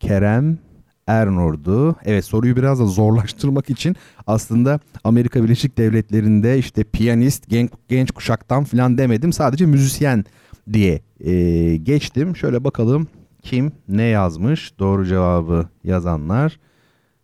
[0.00, 0.58] Kerem
[1.06, 1.96] Ernur'du.
[2.04, 3.96] Evet soruyu biraz da zorlaştırmak için
[4.26, 9.32] aslında Amerika Birleşik Devletleri'nde işte piyanist, genç, genç kuşaktan falan demedim.
[9.32, 10.24] Sadece müzisyen
[10.72, 12.36] diye e, geçtim.
[12.36, 13.08] Şöyle bakalım
[13.42, 14.78] kim ne yazmış?
[14.78, 16.58] Doğru cevabı yazanlar.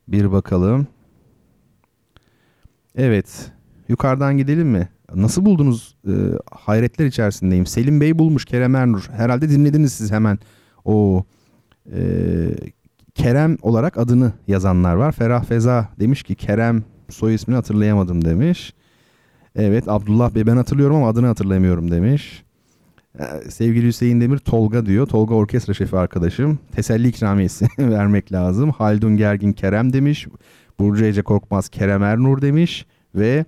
[0.09, 0.87] Bir bakalım.
[2.97, 3.53] Evet.
[3.89, 4.89] Yukarıdan gidelim mi?
[5.15, 5.97] Nasıl buldunuz?
[6.07, 6.13] E,
[6.51, 7.67] hayretler içerisindeyim.
[7.67, 9.09] Selim Bey bulmuş Kerem Ernur.
[9.13, 10.39] Herhalde dinlediniz siz hemen
[10.85, 11.25] o
[11.93, 12.01] e,
[13.19, 15.13] Kerem olarak adını yazanlar var.
[15.13, 18.75] Ferah Feza demiş ki Kerem soy ismini hatırlayamadım demiş.
[19.57, 22.45] Evet Abdullah Bey ben hatırlıyorum ama adını hatırlamıyorum demiş.
[23.19, 25.07] Ee, Sevgili Hüseyin Demir Tolga diyor.
[25.07, 26.59] Tolga orkestra şefi arkadaşım.
[26.73, 28.71] Teselli ikramiyesi vermek lazım.
[28.71, 30.29] Haldun Gergin Kerem demiş.
[30.81, 32.87] Burcu Ece Korkmaz Kerem Ernur demiş.
[33.15, 33.45] Ve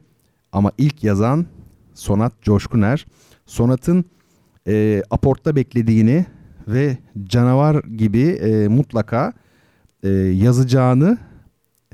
[0.52, 1.46] ama ilk yazan
[1.94, 3.06] Sonat Coşkuner.
[3.46, 4.04] Sonat'ın
[4.66, 6.26] e, aportta beklediğini
[6.68, 9.32] ve canavar gibi e, mutlaka
[10.02, 11.18] e, yazacağını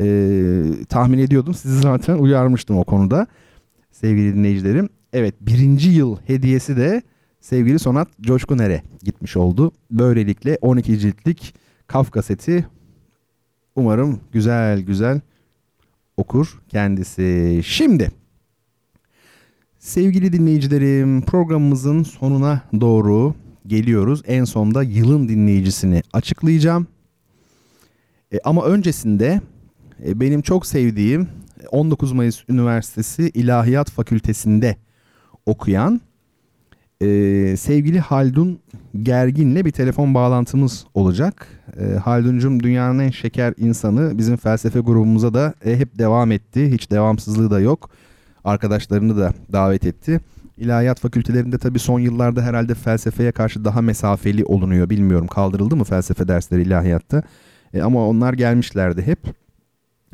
[0.01, 1.55] e, tahmin ediyordum.
[1.55, 3.27] Sizi zaten uyarmıştım o konuda
[3.93, 4.89] sevgili dinleyicilerim.
[5.12, 7.03] Evet birinci yıl hediyesi de
[7.41, 9.73] sevgili Sonat Coşkuner'e gitmiş oldu.
[9.91, 11.55] Böylelikle 12 ciltlik
[11.87, 12.66] Kafka seti
[13.77, 15.20] umarım güzel güzel
[16.16, 17.61] okur kendisi.
[17.65, 18.11] Şimdi
[19.78, 23.35] sevgili dinleyicilerim programımızın sonuna doğru
[23.66, 24.23] geliyoruz.
[24.27, 26.87] En sonda yılın dinleyicisini açıklayacağım.
[28.32, 29.40] E, ama öncesinde
[30.07, 31.28] e, benim çok sevdiğim
[31.70, 34.77] 19 Mayıs Üniversitesi İlahiyat Fakültesinde
[35.47, 36.01] okuyan
[37.03, 37.07] e,
[37.57, 38.59] sevgili Haldun
[39.03, 41.48] Gergin'le bir telefon bağlantımız olacak.
[41.81, 46.73] E, Halduncum dünyanın en şeker insanı bizim felsefe grubumuza da e, hep devam etti.
[46.73, 47.90] Hiç devamsızlığı da yok.
[48.44, 50.20] Arkadaşlarını da davet etti.
[50.59, 54.90] İlahiyat fakültelerinde tabii son yıllarda herhalde felsefeye karşı daha mesafeli olunuyor.
[54.90, 57.23] Bilmiyorum kaldırıldı mı felsefe dersleri ilahiyatta.
[57.77, 59.19] E, ama onlar gelmişlerdi hep.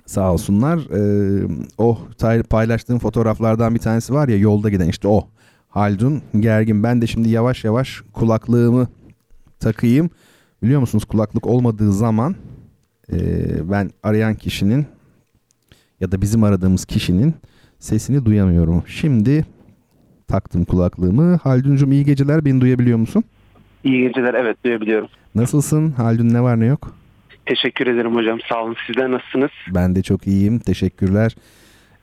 [0.07, 0.79] Sağ olsunlar.
[0.79, 1.47] Ee,
[1.79, 5.29] o tay- paylaştığım fotoğraflardan bir tanesi var ya yolda giden işte o.
[5.69, 6.83] Haldun gergin.
[6.83, 8.89] Ben de şimdi yavaş yavaş kulaklığımı
[9.61, 10.11] takayım.
[10.63, 12.35] Biliyor musunuz kulaklık olmadığı zaman
[13.13, 13.19] e,
[13.71, 14.87] ben arayan kişinin
[16.01, 17.35] ya da bizim aradığımız kişinin
[17.79, 18.83] sesini duyamıyorum.
[18.87, 19.47] Şimdi
[20.29, 21.37] taktım kulaklığımı.
[21.37, 22.45] Halduncum iyi geceler.
[22.45, 23.25] Beni duyabiliyor musun?
[23.85, 25.09] İyi geceler evet duyabiliyorum.
[25.35, 25.91] Nasılsın?
[25.91, 26.95] Haldun ne var ne yok?
[27.47, 28.77] Teşekkür ederim hocam sağ olun.
[28.87, 29.51] Sizler nasılsınız?
[29.75, 30.59] Ben de çok iyiyim.
[30.59, 31.37] Teşekkürler.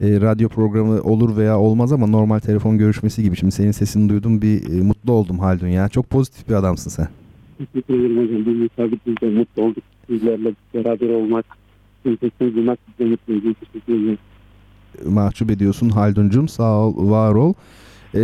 [0.01, 3.35] E, radyo programı olur veya olmaz ama normal telefon görüşmesi gibi.
[3.35, 5.89] Şimdi senin sesini duydum bir e, mutlu oldum Haldun ya.
[5.89, 7.07] Çok pozitif bir adamsın sen.
[7.57, 8.45] Teşekkür ederim hocam.
[8.45, 9.83] Bir müsaade mutlu olduk.
[10.07, 11.45] Sizlerle beraber olmak.
[12.03, 13.55] Sesini duymak bize mutlu ediyor.
[13.59, 14.17] Teşekkür ederim.
[15.05, 16.47] Mahcup ediyorsun Halduncum.
[16.47, 17.53] Sağ ol, var ol.
[18.15, 18.21] E,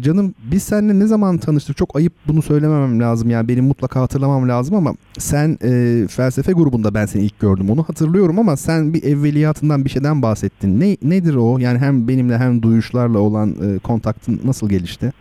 [0.00, 1.76] canım biz seninle ne zaman tanıştık?
[1.76, 3.30] Çok ayıp bunu söylememem lazım.
[3.30, 7.70] Yani benim mutlaka hatırlamam lazım ama sen e, felsefe grubunda ben seni ilk gördüm.
[7.70, 10.80] Onu hatırlıyorum ama sen bir evveliyatından bir şeyden bahsettin.
[10.80, 11.58] Ne nedir o?
[11.58, 15.12] Yani hem benimle hem duyuşlarla olan e, kontaktın nasıl gelişti?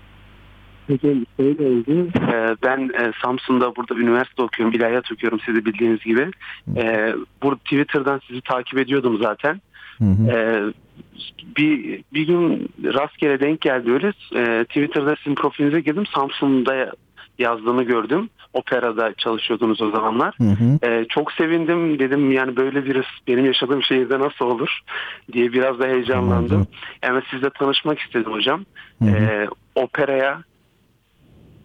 [0.88, 2.10] Hocam şöyle oldu.
[2.18, 4.76] Ee, ben e, Samsun'da burada üniversite okuyorum.
[4.76, 6.32] İlahiyat okuyorum sizi bildiğiniz gibi.
[6.78, 9.62] Ee, burada Twitter'dan sizi takip ediyordum zaten.
[9.98, 10.32] Hı hı.
[10.32, 10.74] Ee,
[11.58, 14.14] bir, bir gün rastgele denk geldi öyle.
[14.36, 16.06] Ee, Twitter'da sizin profilinize girdim.
[16.16, 16.92] Samsun'da
[17.40, 18.30] yazdığını gördüm.
[18.54, 20.36] Operada çalışıyordunuz o zamanlar.
[20.38, 20.88] Hı hı.
[20.90, 22.00] Ee, çok sevindim.
[22.00, 24.80] Dedim yani böyle birisi benim yaşadığım şehirde nasıl olur
[25.34, 26.58] diye biraz da heyecanlandım.
[26.58, 26.68] Anladım.
[27.04, 28.66] Yani sizle tanışmak istedim hocam.
[29.00, 29.16] Hı hı.
[29.16, 30.44] Ee, operaya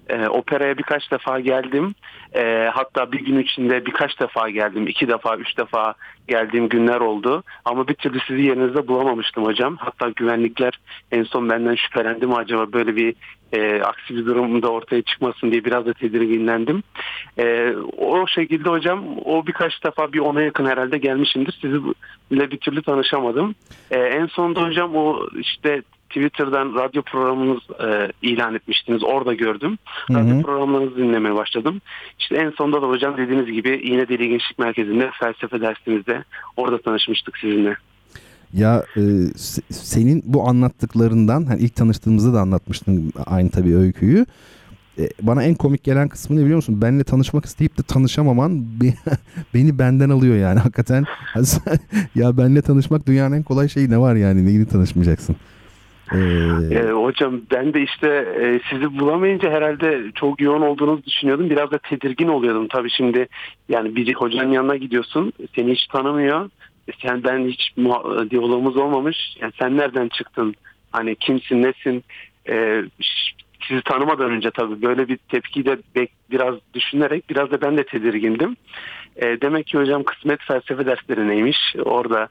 [0.08, 1.94] e, operaya birkaç defa geldim.
[2.34, 4.86] E, hatta bir gün içinde birkaç defa geldim.
[4.86, 5.94] iki defa, üç defa
[6.28, 7.42] geldiğim günler oldu.
[7.64, 9.76] Ama bir türlü sizi yerinizde bulamamıştım hocam.
[9.76, 10.80] Hatta güvenlikler
[11.12, 13.14] en son benden şüphelendi mi acaba böyle bir
[13.52, 16.82] e, aksi bir durumda ortaya çıkmasın diye biraz da tedirginlendim.
[17.38, 21.58] E, o şekilde hocam o birkaç defa bir ona yakın herhalde gelmişimdir.
[21.60, 23.54] Sizinle bir türlü tanışamadım.
[23.90, 29.02] E, en sonunda hocam o işte Twitter'dan radyo programınız e, ilan etmiştiniz.
[29.04, 29.78] Orada gördüm.
[30.10, 31.80] Radyo programlarınızı dinlemeye başladım.
[32.18, 36.24] İşte en sonunda da hocam dediğiniz gibi yine Deli Gençlik Merkezi'nde felsefe dersimizde
[36.56, 37.76] orada tanışmıştık sizinle.
[38.52, 39.00] Ya e,
[39.36, 44.26] se- senin bu anlattıklarından hani ilk tanıştığımızda da anlatmıştın aynı tabii öyküyü.
[44.98, 46.82] E, bana en komik gelen kısmı ne biliyor musun?
[46.82, 48.94] Benle tanışmak isteyip de tanışamaman be-
[49.54, 51.04] beni benden alıyor yani hakikaten.
[52.14, 55.36] Ya benle tanışmak dünyanın en kolay şeyi ne var yani neyini tanışmayacaksın?
[56.12, 56.18] E,
[56.74, 58.08] Ee, hocam ben de işte
[58.40, 61.50] e, sizi bulamayınca herhalde çok yoğun olduğunuzu düşünüyordum.
[61.50, 62.68] Biraz da tedirgin oluyordum.
[62.68, 63.28] Tabii şimdi
[63.68, 65.32] yani bir hocanın yanına gidiyorsun.
[65.54, 66.50] Seni hiç tanımıyor.
[66.88, 69.36] E, Sen ben hiç muha- diyalogumuz olmamış.
[69.40, 70.54] Yani sen nereden çıktın?
[70.92, 72.04] Hani kimsin, nesin?
[72.48, 72.82] Ee,
[73.68, 75.78] sizi tanımadan önce tabii böyle bir tepkiyi de
[76.30, 78.56] biraz düşünerek biraz da ben de tedirgindim.
[79.16, 81.58] Ee, demek ki hocam kısmet felsefe dersleri neymiş?
[81.84, 82.28] Orada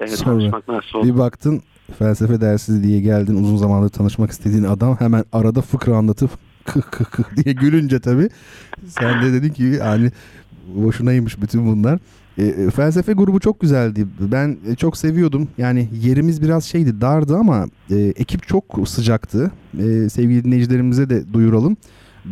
[0.00, 1.06] e, Sonra nasıl oldu?
[1.14, 1.62] bir baktın
[1.98, 6.30] felsefe dersi diye geldin uzun zamandır tanışmak istediğin adam hemen arada fıkra anlatıp
[6.64, 8.28] kıh kıh kıh diye gülünce tabii
[8.88, 10.10] sen de dedin ki yani
[10.74, 11.98] boşunaymış bütün bunlar.
[12.38, 14.06] E, e, felsefe grubu çok güzeldi.
[14.20, 15.48] Ben e, çok seviyordum.
[15.58, 19.50] Yani yerimiz biraz şeydi dardı ama e, ekip çok sıcaktı.
[19.78, 21.76] E, sevgili dinleyicilerimize de duyuralım.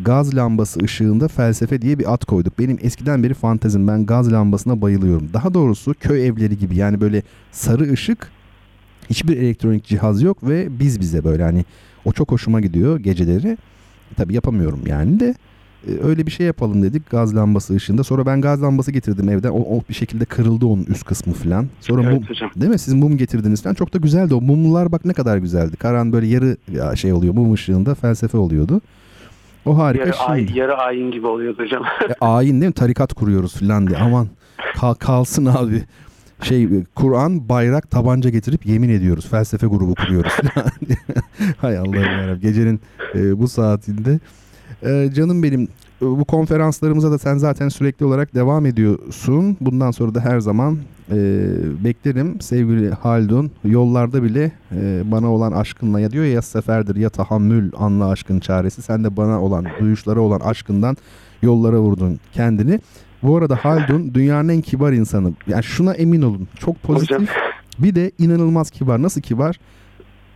[0.04, 2.58] Gaz lambası ışığında felsefe diye bir ad koyduk.
[2.58, 3.88] Benim eskiden beri fantezim.
[3.88, 5.28] Ben gaz lambasına bayılıyorum.
[5.32, 7.22] Daha doğrusu köy evleri gibi yani böyle
[7.52, 8.30] sarı ışık
[9.10, 11.64] hiçbir elektronik cihaz yok ve biz bize böyle hani
[12.04, 13.56] o çok hoşuma gidiyor geceleri.
[14.16, 15.34] Tabii yapamıyorum yani de
[15.88, 18.04] e, öyle bir şey yapalım dedik gaz lambası ışığında.
[18.04, 19.48] Sonra ben gaz lambası getirdim evden.
[19.50, 21.66] O, o bir şekilde kırıldı onun üst kısmı falan.
[21.80, 22.50] Sonra Evet mum, hocam.
[22.56, 22.78] değil mi?
[22.78, 23.74] Siz mum getirdiniz falan.
[23.74, 24.40] Çok da güzeldi o.
[24.40, 25.76] Mumlar bak ne kadar güzeldi.
[25.76, 28.80] Karan böyle yarı ya şey oluyor mum ışığında felsefe oluyordu.
[29.64, 30.58] O harika Yarı, ay, şimdi.
[30.58, 31.82] yarı ayin gibi oluyordu hocam.
[32.10, 32.72] E, ayin değil mi?
[32.72, 33.98] Tarikat kuruyoruz falan diye.
[33.98, 34.28] Aman
[34.76, 35.82] kal- kalsın abi.
[36.42, 39.28] Şey e, Kur'an, bayrak, tabanca getirip yemin ediyoruz.
[39.28, 40.32] Felsefe grubu kuruyoruz.
[41.56, 42.40] Hay Allah'ım yarabbim.
[42.40, 42.80] Gecenin
[43.14, 44.20] e, bu saatinde.
[44.82, 45.66] E, canım benim e,
[46.00, 49.56] bu konferanslarımıza da sen zaten sürekli olarak devam ediyorsun.
[49.60, 50.78] Bundan sonra da her zaman
[51.10, 51.16] e,
[51.84, 52.40] beklerim.
[52.40, 58.08] Sevgili Haldun yollarda bile e, bana olan aşkınla ya diyor ya seferdir ya tahammül anla
[58.08, 58.82] aşkın çaresi.
[58.82, 60.96] Sen de bana olan duyuşlara olan aşkından
[61.42, 62.80] yollara vurdun kendini.
[63.22, 65.32] Bu arada Haldun dünyanın en kibar insanı.
[65.46, 66.48] Yani şuna emin olun.
[66.58, 67.10] Çok pozitif.
[67.16, 67.26] Hocam.
[67.78, 69.02] Bir de inanılmaz kibar.
[69.02, 69.60] Nasıl kibar?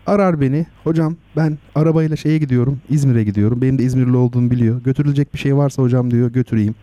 [0.06, 0.66] Arar beni.
[0.84, 2.80] Hocam ben arabayla şeye gidiyorum.
[2.88, 3.62] İzmir'e gidiyorum.
[3.62, 4.82] Benim de İzmirli olduğumu biliyor.
[4.82, 6.74] Götürülecek bir şey varsa hocam diyor götüreyim.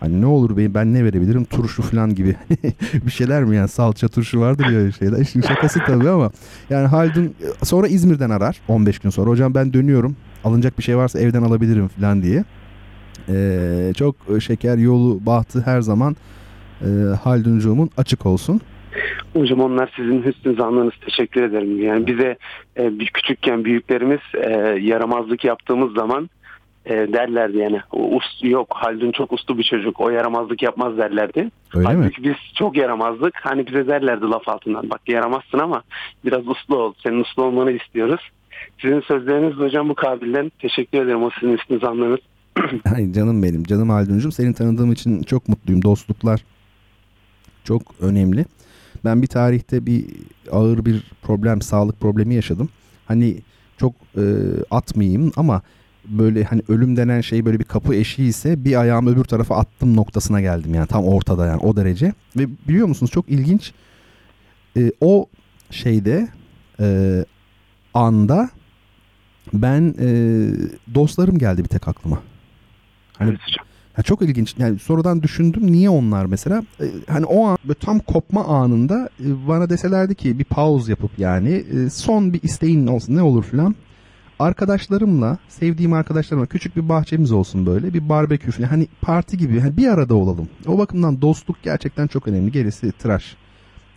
[0.00, 1.44] Hani ne olur bey ben ne verebilirim?
[1.44, 2.36] Turşu falan gibi.
[3.06, 3.68] bir şeyler mi yani?
[3.68, 5.18] Salça turşu vardır ya öyle şeyler.
[5.18, 6.30] İşin şakası tabii ama.
[6.70, 9.30] Yani Haldun sonra İzmir'den arar 15 gün sonra.
[9.30, 10.16] Hocam ben dönüyorum.
[10.44, 12.44] Alınacak bir şey varsa evden alabilirim falan diye.
[13.34, 16.16] Ee, çok şeker yolu bahtı her zaman
[16.80, 16.88] e,
[17.24, 18.60] Halduncuğumun açık olsun.
[19.32, 21.82] Hocam onlar sizin hüsnü zannınız teşekkür ederim.
[21.82, 22.36] Yani bize
[22.76, 24.50] e, küçükken büyüklerimiz e,
[24.80, 26.30] yaramazlık yaptığımız zaman
[26.86, 31.50] e, derlerdi yani o us, yok Haldun çok uslu bir çocuk o yaramazlık yapmaz derlerdi.
[31.74, 31.94] Öyle mi?
[31.94, 33.34] Halbuki biz çok yaramazdık.
[33.42, 35.82] Hani bize derlerdi laf altından bak yaramazsın ama
[36.24, 36.92] biraz uslu ol.
[37.02, 38.30] Senin uslu olmanı istiyoruz.
[38.80, 42.20] Sizin sözleriniz hocam bu kabilden teşekkür ederim o sizin hüsnü zannınız.
[42.94, 44.32] Ay canım benim, canım Haldun'cum.
[44.32, 45.82] Seni tanıdığım için çok mutluyum.
[45.82, 46.44] Dostluklar
[47.64, 48.46] çok önemli.
[49.04, 50.06] Ben bir tarihte bir
[50.50, 52.68] ağır bir problem, sağlık problemi yaşadım.
[53.06, 53.36] Hani
[53.78, 54.24] çok e,
[54.70, 55.62] atmayayım ama
[56.04, 59.96] böyle hani ölüm denen şey böyle bir kapı eşiği ise bir ayağımı öbür tarafa attım
[59.96, 62.12] noktasına geldim yani tam ortada yani o derece.
[62.36, 63.72] Ve biliyor musunuz çok ilginç
[64.76, 65.26] e, o
[65.70, 66.28] şeyde
[66.80, 67.24] e,
[67.94, 68.50] anda
[69.52, 70.08] ben e,
[70.94, 72.22] dostlarım geldi bir tek aklıma.
[73.24, 73.36] Hani
[73.98, 74.54] ya çok ilginç.
[74.58, 76.62] Yani sonradan düşündüm niye onlar mesela?
[76.80, 81.18] Ee, hani o an böyle tam kopma anında e, bana deselerdi ki bir pause yapıp
[81.18, 83.74] yani e, son bir isteğin olsun ne olur filan.
[84.38, 87.94] Arkadaşlarımla, sevdiğim arkadaşlarımla küçük bir bahçemiz olsun böyle.
[87.94, 88.68] Bir barbekü falan.
[88.68, 90.48] Hani parti gibi hani bir arada olalım.
[90.66, 92.52] O bakımdan dostluk gerçekten çok önemli.
[92.52, 93.36] Gerisi tıraş.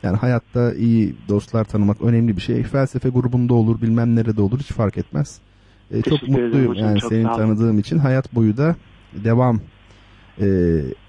[0.03, 2.63] Yani hayatta iyi dostlar tanımak önemli bir şey.
[2.63, 5.39] Felsefe grubunda olur, bilmem nerede olur hiç fark etmez.
[5.91, 8.75] E, çok mutluyum hocam, yani çok seni tanıdığım için hayat boyu da
[9.23, 9.59] devam
[10.41, 10.45] e,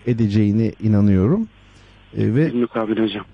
[0.06, 1.48] edeceğine inanıyorum.
[2.16, 2.52] E, ve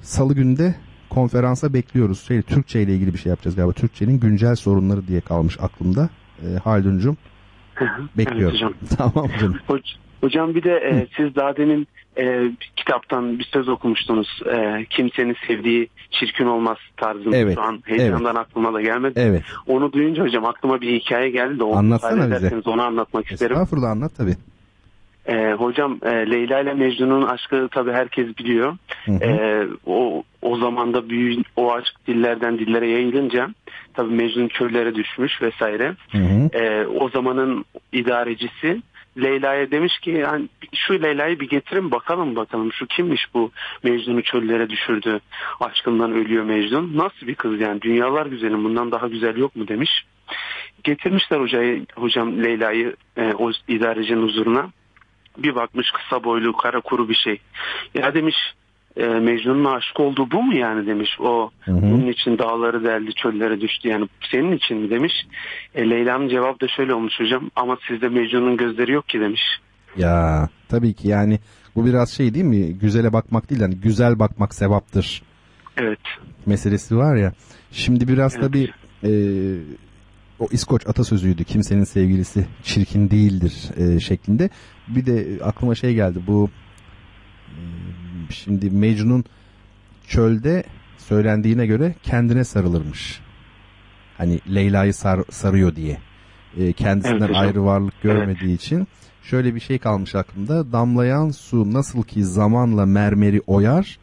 [0.00, 0.74] salı günde
[1.10, 2.20] konferansa bekliyoruz.
[2.26, 3.72] Şey, Türkçe ile ilgili bir şey yapacağız galiba.
[3.72, 6.08] Türkçenin güncel sorunları diye kalmış aklımda.
[6.42, 7.16] E, Haldun'cum
[8.18, 8.42] bekliyorum.
[8.44, 8.74] Evet hocam.
[9.12, 9.56] tamam canım.
[9.68, 11.88] Hoc- Hocam bir de e, siz daha demin
[12.18, 12.42] e,
[12.76, 14.28] kitaptan bir söz okumuştunuz.
[14.54, 17.36] E, kimsenin sevdiği çirkin olmaz tarzında.
[17.36, 19.12] Evet, Şu an heyecandan aklıma da gelmedi.
[19.16, 19.42] Evet.
[19.66, 22.60] Onu duyunca hocam aklıma bir hikaye geldi de onu Anlatsana bize.
[22.64, 23.52] onu anlatmak isterim.
[23.56, 24.34] Estağfurullah anlat tabii.
[25.26, 28.76] E, hocam e, Leyla ile Mecnun'un aşkı tabii herkes biliyor.
[29.04, 29.24] Hı hı.
[29.24, 33.48] E, o o zamanda büyü, o aşk dillerden dillere yayılınca
[33.94, 35.94] tabii Mecnun çöllere düşmüş vesaire.
[36.12, 36.50] Hı hı.
[36.52, 38.82] Ee, o zamanın idarecisi
[39.22, 43.50] Leyla'ya demiş ki yani şu Leyla'yı bir getirin bakalım bakalım şu kimmiş bu
[43.82, 45.20] Mecnun'u çöllere düşürdü
[45.60, 50.04] aşkından ölüyor Mecnun nasıl bir kız yani dünyalar güzelim bundan daha güzel yok mu demiş
[50.84, 54.70] getirmişler hocayı hocam Leyla'yı e, o idarecinin huzuruna
[55.38, 57.40] bir bakmış kısa boylu kara kuru bir şey
[57.94, 58.36] ya demiş
[58.96, 61.82] e, Mecnun'un aşık olduğu bu mu yani demiş o Hı hı.
[61.82, 65.12] bunun için dağları deldi çöllere düştü yani senin için mi demiş
[65.74, 69.42] e, Leyla'nın cevabı da şöyle olmuş hocam ama sizde Mecnun'un gözleri yok ki demiş
[69.96, 71.38] Ya tabii ki yani
[71.76, 72.78] bu biraz şey değil mi?
[72.78, 75.22] Güzele bakmak değil hani güzel bakmak sevaptır
[75.76, 76.00] evet
[76.46, 77.32] meselesi var ya.
[77.72, 78.44] Şimdi biraz Evet.
[78.44, 78.68] tabii
[79.04, 79.10] e,
[80.38, 81.44] o İskoç atasözüydü.
[81.44, 84.50] Kimsenin sevgilisi çirkin değildir e, şeklinde.
[84.96, 86.18] Bir de aklıma şey geldi.
[86.26, 86.50] Bu
[88.30, 89.24] şimdi Mecnun
[90.06, 90.64] çölde
[90.98, 93.20] söylendiğine göre kendine sarılırmış.
[94.18, 95.98] Hani Leyla'yı sar- sarıyor diye.
[96.58, 97.42] E, kendisinden Evet hocam.
[97.42, 98.86] ayrı varlık görmediği için
[99.22, 100.72] şöyle bir şey kalmış aklımda.
[100.72, 103.98] Damlayan su nasıl ki zamanla mermeri oyar,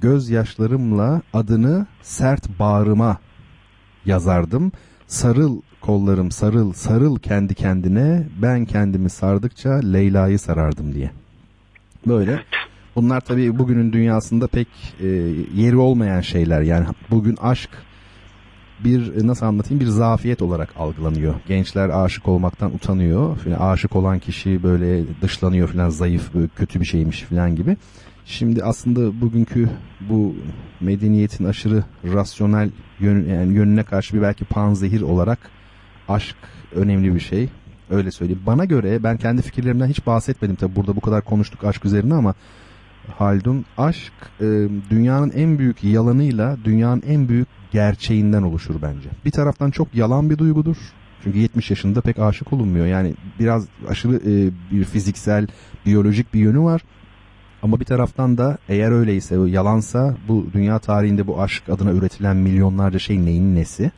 [0.00, 3.18] gözyaşlarımla adını sert bağrıma
[4.06, 4.72] yazardım.
[5.10, 11.10] Sarıl kollarım sarıl sarıl kendi kendine ben kendimi sardıkça Leyla'yı sarardım diye.
[12.06, 12.42] Böyle.
[12.96, 14.68] Bunlar tabii bugünün dünyasında pek
[15.00, 15.06] e,
[15.54, 16.60] yeri olmayan şeyler.
[16.60, 17.70] Yani bugün aşk
[18.84, 21.34] bir e, nasıl anlatayım bir zafiyet olarak algılanıyor.
[21.48, 23.36] Gençler aşık olmaktan utanıyor.
[23.46, 27.76] Yani aşık olan kişi böyle dışlanıyor falan zayıf kötü bir şeymiş falan gibi.
[28.30, 29.68] Şimdi aslında bugünkü
[30.00, 30.34] bu
[30.80, 32.70] medeniyetin aşırı rasyonel
[33.00, 35.38] yön, yani yönüne karşı bir belki panzehir olarak
[36.08, 36.36] aşk
[36.74, 37.48] önemli bir şey.
[37.90, 38.42] Öyle söyleyeyim.
[38.46, 42.34] Bana göre ben kendi fikirlerimden hiç bahsetmedim tabi burada bu kadar konuştuk aşk üzerine ama
[43.18, 49.08] Haldun aşk e, dünyanın en büyük yalanıyla dünyanın en büyük gerçeğinden oluşur bence.
[49.24, 50.76] Bir taraftan çok yalan bir duygudur.
[51.24, 52.86] Çünkü 70 yaşında pek aşık olunmuyor.
[52.86, 55.46] Yani biraz aşırı e, bir fiziksel,
[55.86, 56.82] biyolojik bir yönü var.
[57.62, 62.98] Ama bir taraftan da eğer öyleyse, yalansa bu dünya tarihinde bu aşk adına üretilen milyonlarca
[62.98, 63.90] şey neyin nesi?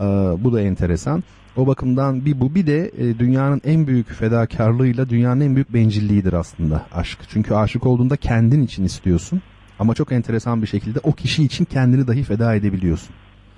[0.00, 0.02] Ee,
[0.38, 1.24] bu da enteresan.
[1.56, 6.32] O bakımdan bir bu bir de e, dünyanın en büyük fedakarlığıyla dünyanın en büyük bencilliğidir
[6.32, 7.18] aslında aşk.
[7.28, 9.42] Çünkü aşık olduğunda kendin için istiyorsun.
[9.78, 13.14] Ama çok enteresan bir şekilde o kişi için kendini dahi feda edebiliyorsun.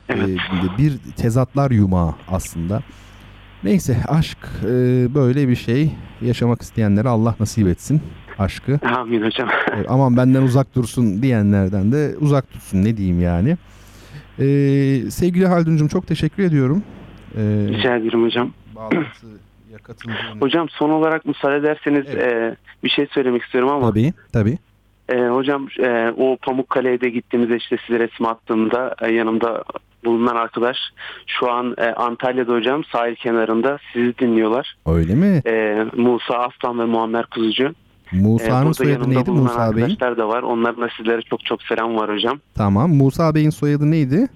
[0.08, 0.28] Evet.
[0.28, 2.82] Ee, bir tezatlar yumağı aslında.
[3.64, 4.68] Neyse aşk e,
[5.14, 5.92] böyle bir şey.
[6.20, 8.02] Yaşamak isteyenlere Allah nasip etsin
[8.38, 8.78] aşkı.
[8.96, 9.48] Amin hocam.
[9.48, 13.56] E, aman benden uzak dursun diyenlerden de uzak tutsun ne diyeyim yani.
[14.38, 14.44] E,
[15.10, 16.82] sevgili Haldun'cum çok teşekkür ediyorum.
[17.36, 18.50] E, Rica ederim hocam.
[18.76, 22.32] Bağlantıya katıldığın Hocam son olarak müsaade ederseniz Evet.
[22.32, 24.58] e, bir şey söylemek istiyorum ama Tabii tabii.
[25.08, 29.64] e, hocam e, o Pamukkale'ye de gittiğimizde işte size resim attığımda e, yanımda
[30.04, 30.76] bulunan arkadaş
[31.26, 34.76] şu an e, Antalya'da hocam sahil kenarında sizi dinliyorlar.
[34.86, 35.42] Öyle mi?
[35.46, 37.74] E, Musa Aslan ve Muammer Kuzucu.
[38.12, 39.90] Musa'nın burada soyadı neydi Musa Bey'in?
[39.90, 40.42] arkadaşlar da var.
[40.42, 42.38] Onların da sizlere çok çok selam var hocam.
[42.54, 42.94] Tamam.
[42.94, 44.28] Musa Bey'in soyadı neydi?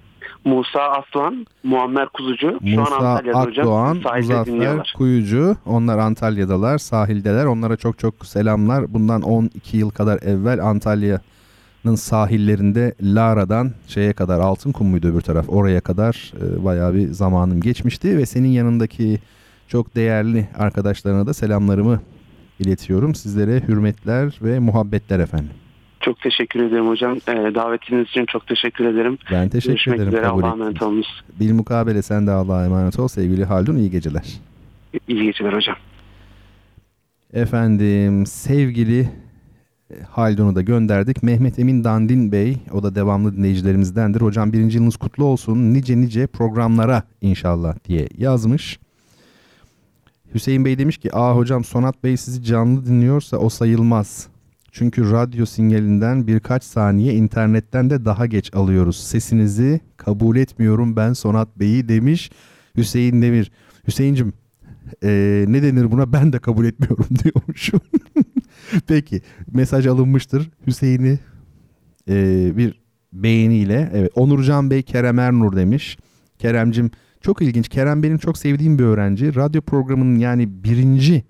[0.45, 2.59] Musa Aslan, Muammer Kuzucu.
[2.65, 4.17] Şu Musa an Antalya'da Akdoğan, hocam.
[4.17, 4.93] Muzaffer.
[4.97, 5.55] Kuyucu.
[5.65, 7.45] Onlar Antalya'dalar, sahildeler.
[7.45, 8.93] Onlara çok çok selamlar.
[8.93, 15.45] Bundan 12 yıl kadar evvel Antalya'nın sahillerinde Lara'dan şeye kadar Altınkum muydu öbür taraf?
[15.49, 19.19] Oraya kadar e, bayağı bir zamanım geçmişti ve senin yanındaki
[19.67, 21.99] çok değerli arkadaşlarına da selamlarımı
[22.59, 23.15] iletiyorum.
[23.15, 25.49] Sizlere hürmetler ve muhabbetler efendim.
[26.01, 27.17] Çok teşekkür ederim hocam.
[27.27, 29.17] E, davetiniz için çok teşekkür ederim.
[29.31, 30.21] Ben teşekkür Görüşmek ederim üzere.
[30.21, 31.23] kabul Allah'a emanet olunuz.
[31.39, 33.07] Bilmukabele sen de Allah'a emanet ol.
[33.07, 34.23] Sevgili Haldun iyi geceler.
[35.07, 35.75] İyi geceler hocam.
[37.33, 38.99] Efendim sevgili
[39.89, 41.23] e, Haldun'u da gönderdik.
[41.23, 44.21] Mehmet Emin Dandin Bey o da devamlı dinleyicilerimizdendir.
[44.21, 45.73] Hocam birinci yılınız kutlu olsun.
[45.73, 48.79] Nice nice programlara inşallah diye yazmış.
[50.33, 54.27] Hüseyin Bey demiş ki aa hocam Sonat Bey sizi canlı dinliyorsa o sayılmaz.
[54.71, 58.97] Çünkü radyo sinyalinden birkaç saniye internetten de daha geç alıyoruz.
[58.97, 62.31] Sesinizi kabul etmiyorum ben Sonat Bey'i demiş
[62.77, 63.51] Hüseyin Demir.
[63.87, 64.33] Hüseyincim
[65.03, 67.79] ee, ne denir buna ben de kabul etmiyorum diyormuşum.
[68.87, 69.21] Peki
[69.53, 70.49] mesaj alınmıştır.
[70.67, 71.19] Hüseyin'i
[72.09, 72.81] ee, bir
[73.13, 75.97] beğeniyle evet Onurcan Bey Kerem Ernur demiş.
[76.39, 76.91] Keremcim
[77.27, 77.69] çok ilginç.
[77.69, 79.35] Kerem benim çok sevdiğim bir öğrenci.
[79.35, 81.23] Radyo programının yani birinci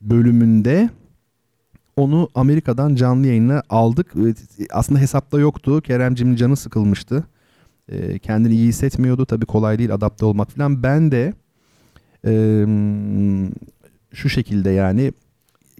[0.00, 0.90] bölümünde
[1.96, 4.12] onu Amerika'dan canlı yayına aldık.
[4.70, 5.80] Aslında hesapta yoktu.
[5.80, 7.24] Keremcimin canı sıkılmıştı.
[7.88, 9.26] Ee, kendini iyi hissetmiyordu.
[9.26, 10.82] Tabii kolay değil adapte olmak falan.
[10.82, 11.32] Ben de
[14.14, 15.12] şu şekilde yani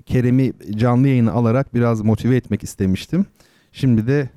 [0.06, 3.26] Kerem'i canlı yayına alarak biraz motive etmek istemiştim.
[3.72, 4.30] Şimdi de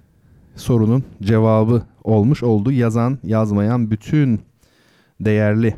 [0.56, 2.72] sorunun cevabı olmuş oldu.
[2.72, 4.40] Yazan, yazmayan bütün
[5.20, 5.76] değerli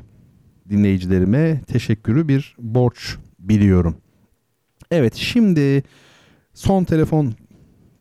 [0.70, 3.96] dinleyicilerime teşekkürü bir borç biliyorum.
[4.92, 5.84] Evet şimdi
[6.54, 7.34] son telefon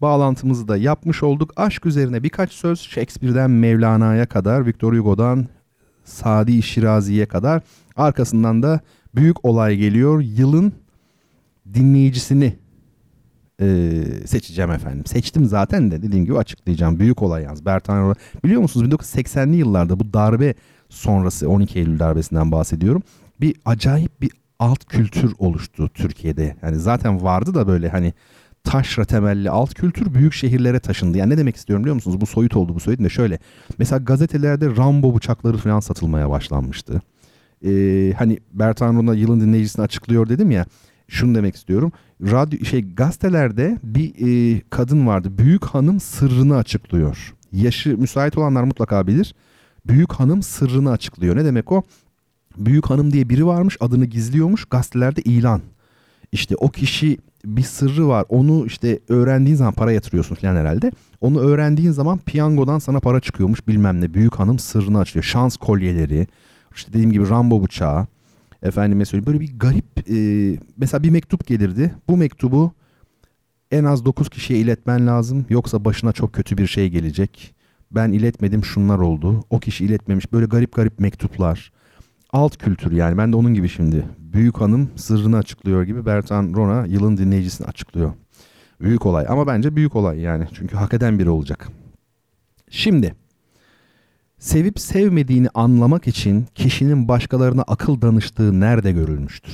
[0.01, 1.52] bağlantımızı da yapmış olduk.
[1.56, 5.47] Aşk üzerine birkaç söz Shakespeare'den Mevlana'ya kadar, Victor Hugo'dan
[6.05, 7.62] Sadi Şirazi'ye kadar
[7.97, 8.81] arkasından da
[9.15, 10.20] büyük olay geliyor.
[10.20, 10.73] Yılın
[11.74, 12.56] dinleyicisini
[13.61, 15.06] e, seçeceğim efendim.
[15.06, 16.98] Seçtim zaten de dediğim gibi açıklayacağım.
[16.98, 17.66] Büyük olay yalnız.
[17.66, 18.15] Bertan.
[18.44, 20.55] Biliyor musunuz 1980'li yıllarda bu darbe
[20.95, 23.03] sonrası 12 Eylül darbesinden bahsediyorum.
[23.41, 26.57] Bir acayip bir alt kültür oluştu Türkiye'de.
[26.62, 28.12] Yani zaten vardı da böyle hani
[28.65, 31.19] taşra temelli alt kültür büyük şehirlere taşındı.
[31.19, 32.21] Yani ne demek istiyorum biliyor musunuz?
[32.21, 33.39] Bu soyut oldu bu soyut de şöyle.
[33.79, 37.03] Mesela gazetelerde Rambo bıçakları falan satılmaya başlanmıştı.
[37.65, 40.66] Ee, hani Bertan Rona yılın dinleyicisini açıklıyor dedim ya.
[41.09, 41.93] Şunu demek istiyorum.
[42.23, 44.15] Radyo şey gazetelerde bir
[44.57, 45.39] e, kadın vardı.
[45.39, 47.35] Büyük hanım sırrını açıklıyor.
[47.53, 49.35] Yaşı müsait olanlar mutlaka bilir.
[49.86, 51.36] Büyük hanım sırrını açıklıyor.
[51.36, 51.82] Ne demek o?
[52.56, 55.61] Büyük hanım diye biri varmış adını gizliyormuş gazetelerde ilan.
[56.32, 60.93] İşte o kişi bir sırrı var onu işte öğrendiğin zaman para yatırıyorsun falan herhalde.
[61.20, 64.15] Onu öğrendiğin zaman piyangodan sana para çıkıyormuş bilmem ne.
[64.15, 65.24] Büyük hanım sırrını açıyor.
[65.24, 66.27] Şans kolyeleri
[66.74, 68.06] işte dediğim gibi Rambo bıçağı.
[68.62, 71.94] Efendime söyleyeyim böyle bir garip e, mesela bir mektup gelirdi.
[72.09, 72.73] Bu mektubu
[73.70, 75.47] en az 9 kişiye iletmen lazım.
[75.48, 77.55] Yoksa başına çok kötü bir şey gelecek.
[77.95, 79.45] Ben iletmedim şunlar oldu.
[79.51, 80.33] O kişi iletmemiş.
[80.33, 81.73] Böyle garip garip mektuplar.
[82.31, 83.19] Alt kültür yani.
[83.19, 84.05] Ben de onun gibi şimdi.
[84.19, 88.12] Büyük hanım sırrını açıklıyor gibi Bertan Rona yılın dinleyicisini açıklıyor.
[88.81, 90.47] Büyük olay ama bence büyük olay yani.
[90.53, 91.69] Çünkü hak eden biri olacak.
[92.71, 93.15] Şimdi
[94.39, 99.53] sevip sevmediğini anlamak için kişinin başkalarına akıl danıştığı nerede görülmüştür?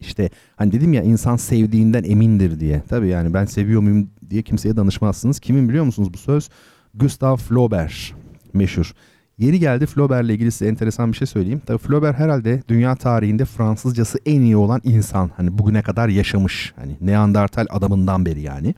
[0.00, 2.82] İşte hani dedim ya insan sevdiğinden emindir diye.
[2.88, 5.40] Tabii yani ben seviyor muyum diye kimseye danışmazsınız.
[5.40, 6.48] Kimin biliyor musunuz bu söz?
[6.98, 8.14] Gustav Flaubert
[8.52, 8.92] meşhur.
[9.38, 11.62] Yeri geldi Flaubert'le ilgili size enteresan bir şey söyleyeyim.
[11.66, 15.30] Tabii Flaubert herhalde dünya tarihinde Fransızcası en iyi olan insan.
[15.36, 16.72] Hani bugüne kadar yaşamış.
[16.76, 18.74] Hani Neandertal adamından beri yani.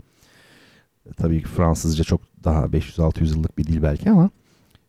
[1.16, 4.30] Tabii ki Fransızca çok daha 500-600 yıllık bir dil belki ama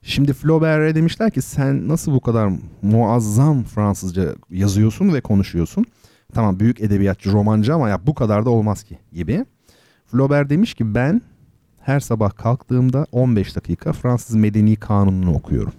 [0.03, 2.51] Şimdi Flaubert'e demişler ki sen nasıl bu kadar
[2.81, 5.85] muazzam Fransızca yazıyorsun ve konuşuyorsun.
[6.33, 9.45] Tamam büyük edebiyatçı, romancı ama ya bu kadar da olmaz ki gibi.
[10.05, 11.21] Flaubert demiş ki ben
[11.81, 15.73] her sabah kalktığımda 15 dakika Fransız Medeni Kanunu'nu okuyorum.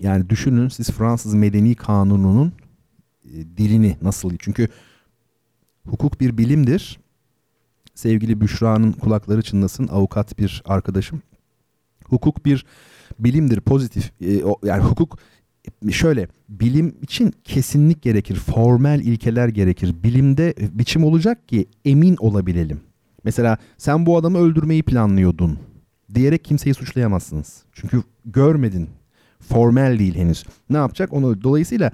[0.00, 2.52] Yani düşünün siz Fransız Medeni Kanunu'nun
[3.24, 4.68] e, dilini nasıl çünkü
[5.86, 7.00] hukuk bir bilimdir.
[7.94, 11.22] Sevgili Büşra'nın kulakları çınlasın avukat bir arkadaşım.
[12.04, 12.66] Hukuk bir
[13.18, 15.18] bilimdir pozitif e, yani hukuk
[15.90, 22.87] şöyle bilim için kesinlik gerekir formel ilkeler gerekir bilimde biçim olacak ki emin olabilelim
[23.28, 25.58] mesela sen bu adamı öldürmeyi planlıyordun
[26.14, 27.62] diyerek kimseyi suçlayamazsınız.
[27.72, 28.88] Çünkü görmedin.
[29.40, 30.44] Formel değil henüz.
[30.70, 31.12] Ne yapacak?
[31.12, 31.90] Onu dolayısıyla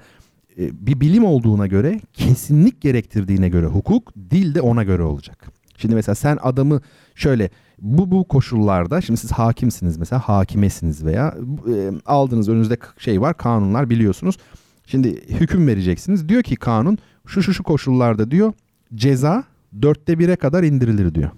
[0.57, 5.51] e, bir bilim olduğuna göre kesinlik gerektirdiğine göre hukuk dil de ona göre olacak.
[5.77, 6.81] Şimdi mesela sen adamı
[7.15, 7.49] şöyle
[7.79, 11.35] bu bu koşullarda şimdi siz hakimsiniz mesela hakimesiniz veya
[11.75, 14.37] e, aldığınız önünüzde şey var kanunlar biliyorsunuz.
[14.85, 16.29] Şimdi hüküm vereceksiniz.
[16.29, 16.97] Diyor ki kanun
[17.27, 18.53] şu şu şu koşullarda diyor
[18.95, 19.43] ceza
[19.81, 21.31] dörtte bire kadar indirilir diyor.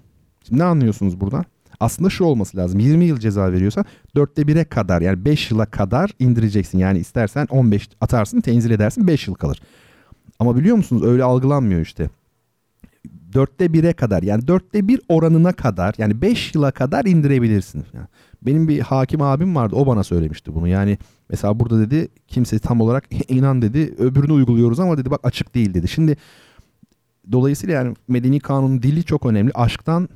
[0.47, 1.45] Şimdi ne anlıyorsunuz buradan?
[1.80, 2.80] Aslında şu olması lazım.
[2.80, 3.85] 20 yıl ceza veriyorsa
[4.15, 6.77] dörtte bire kadar yani 5 yıla kadar indireceksin.
[6.77, 9.61] Yani istersen 15 atarsın tenzil edersin 5 yıl kalır.
[10.39, 12.09] Ama biliyor musunuz öyle algılanmıyor işte
[13.34, 17.84] dörtte bire kadar yani dörtte bir oranına kadar yani beş yıla kadar indirebilirsin.
[17.93, 18.07] Yani
[18.41, 20.97] benim bir hakim abim vardı o bana söylemişti bunu yani
[21.30, 25.73] mesela burada dedi kimse tam olarak inan dedi öbürünü uyguluyoruz ama dedi bak açık değil
[25.73, 25.88] dedi.
[25.88, 26.18] Şimdi
[27.32, 30.10] dolayısıyla yani medeni kanun dili çok önemli aşktan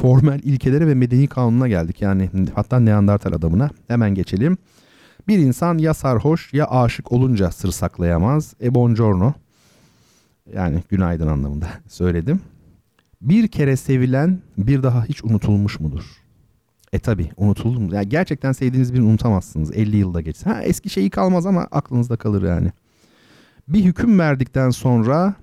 [0.00, 4.58] formel ilkelere ve medeni kanununa geldik yani hatta Neandertal adamına hemen geçelim.
[5.28, 8.54] Bir insan ya sarhoş ya aşık olunca sır saklayamaz.
[8.62, 9.32] E buongiorno.
[10.54, 12.40] Yani günaydın anlamında söyledim.
[13.22, 16.04] Bir kere sevilen bir daha hiç unutulmuş mudur?
[16.92, 17.94] E tabi unutulur mu?
[17.94, 20.50] Yani gerçekten sevdiğiniz birini unutamazsınız 50 yılda geçse.
[20.50, 22.72] Ha, eski şeyi kalmaz ama aklınızda kalır yani.
[23.68, 25.34] Bir hüküm verdikten sonra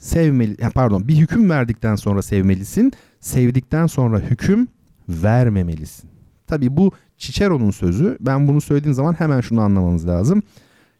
[0.00, 2.92] sevmeli pardon bir hüküm verdikten sonra sevmelisin.
[3.20, 4.68] Sevdikten sonra hüküm
[5.08, 6.10] vermemelisin.
[6.46, 8.18] Tabi bu Cicero'nun sözü.
[8.20, 10.42] Ben bunu söylediğim zaman hemen şunu anlamanız lazım.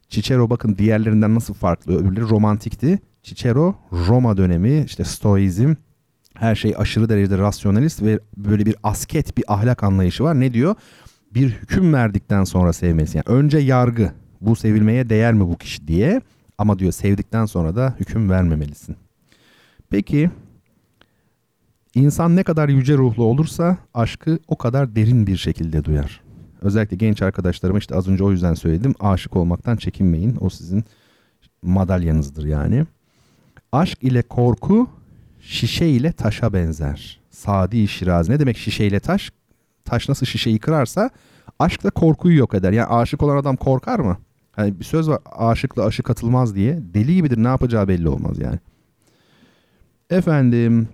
[0.09, 1.97] Cicero bakın diğerlerinden nasıl farklı.
[1.97, 2.99] Öbürleri romantikti.
[3.23, 5.73] Cicero Roma dönemi işte stoizm
[6.33, 10.39] her şey aşırı derecede rasyonalist ve böyle bir asket bir ahlak anlayışı var.
[10.39, 10.75] Ne diyor?
[11.33, 13.17] Bir hüküm verdikten sonra sevmesi.
[13.17, 14.11] Yani önce yargı.
[14.41, 16.21] Bu sevilmeye değer mi bu kişi diye.
[16.61, 18.95] Ama diyor sevdikten sonra da hüküm vermemelisin.
[19.89, 20.31] Peki
[21.95, 26.21] insan ne kadar yüce ruhlu olursa aşkı o kadar derin bir şekilde duyar.
[26.61, 28.93] Özellikle genç arkadaşlarıma işte az önce o yüzden söyledim.
[28.99, 30.37] Aşık olmaktan çekinmeyin.
[30.41, 30.83] O sizin
[31.61, 32.85] madalyanızdır yani.
[33.71, 34.89] Aşk ile korku
[35.39, 37.19] şişe ile taşa benzer.
[37.29, 38.31] Sadi Şirazi.
[38.31, 39.31] Ne demek şişe ile taş?
[39.85, 41.09] Taş nasıl şişeyi kırarsa
[41.59, 42.71] aşk da korkuyu yok eder.
[42.71, 44.17] Yani aşık olan adam korkar mı?
[44.51, 46.79] Hani bir söz var aşıkla aşık atılmaz diye.
[46.93, 48.59] Deli gibidir ne yapacağı belli olmaz yani.
[50.09, 50.87] Efendim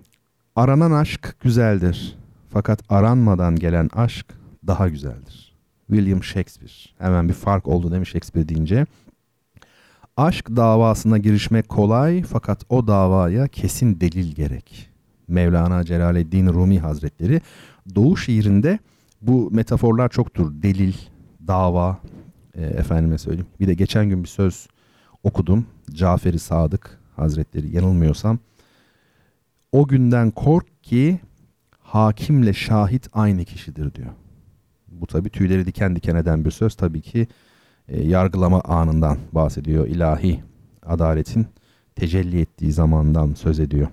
[0.56, 2.18] aranan aşk güzeldir.
[2.50, 4.26] Fakat aranmadan gelen aşk
[4.66, 5.54] daha güzeldir.
[5.86, 6.72] William Shakespeare.
[6.98, 8.86] Hemen bir fark oldu demiş Shakespeare deyince.
[10.16, 14.90] Aşk davasına girişmek kolay fakat o davaya kesin delil gerek.
[15.28, 17.40] Mevlana Celaleddin Rumi Hazretleri
[17.94, 18.78] Doğu şiirinde
[19.22, 20.62] bu metaforlar çoktur.
[20.62, 20.94] Delil,
[21.46, 21.98] dava,
[22.58, 23.46] e, efendime söyleyeyim.
[23.60, 24.68] Bir de geçen gün bir söz
[25.22, 25.66] okudum.
[25.90, 28.38] Caferi Sadık Hazretleri yanılmıyorsam.
[29.72, 31.20] O günden kork ki
[31.80, 34.10] hakimle şahit aynı kişidir diyor.
[34.88, 37.26] Bu tabi tüyleri diken diken eden bir söz tabii ki
[37.88, 39.86] e, yargılama anından bahsediyor.
[39.86, 40.42] İlahi
[40.86, 41.46] adaletin
[41.96, 43.88] tecelli ettiği zamandan söz ediyor.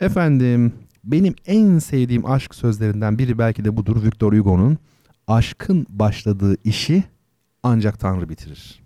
[0.00, 0.72] Efendim
[1.04, 4.78] benim en sevdiğim aşk sözlerinden biri belki de budur Victor Hugo'nun
[5.26, 7.04] aşkın başladığı işi
[7.62, 8.82] ancak Tanrı bitirir.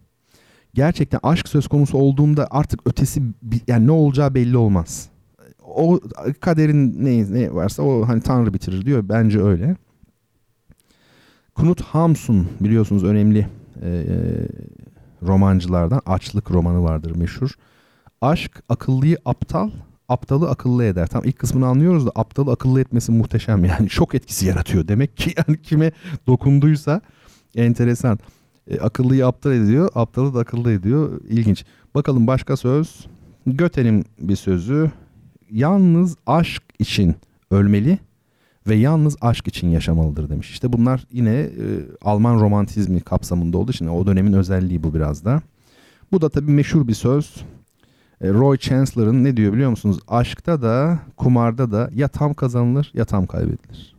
[0.74, 3.22] Gerçekten aşk söz konusu olduğunda artık ötesi
[3.66, 5.08] yani ne olacağı belli olmaz.
[5.64, 6.00] O
[6.40, 9.08] kaderin ne, ne varsa o hani Tanrı bitirir diyor.
[9.08, 9.76] Bence öyle.
[11.54, 13.48] Knut Hamsun biliyorsunuz önemli
[13.82, 14.04] e,
[15.22, 17.50] romancılardan açlık romanı vardır meşhur.
[18.20, 19.70] Aşk akıllıyı aptal,
[20.08, 21.06] aptalı akıllı eder.
[21.06, 24.88] Tam ilk kısmını anlıyoruz da aptalı akıllı etmesi muhteşem yani şok etkisi yaratıyor.
[24.88, 25.92] Demek ki yani kime
[26.26, 27.00] dokunduysa
[27.54, 28.18] enteresan.
[28.70, 31.20] E, akıllıyı aptal ediyor, aptalı da akıllı ediyor.
[31.28, 31.64] İlginç.
[31.94, 33.06] Bakalım başka söz.
[33.46, 34.90] Göte'nin bir sözü.
[35.50, 37.14] Yalnız aşk için
[37.50, 37.98] ölmeli
[38.68, 40.50] ve yalnız aşk için yaşamalıdır demiş.
[40.50, 41.50] İşte bunlar yine e,
[42.02, 45.42] Alman romantizmi kapsamında olduğu için o dönemin özelliği bu biraz da.
[46.12, 47.36] Bu da tabii meşhur bir söz.
[48.20, 49.98] E, Roy Chancellor'ın ne diyor biliyor musunuz?
[50.08, 53.91] Aşkta da kumarda da ya tam kazanılır ya tam kaybedilir.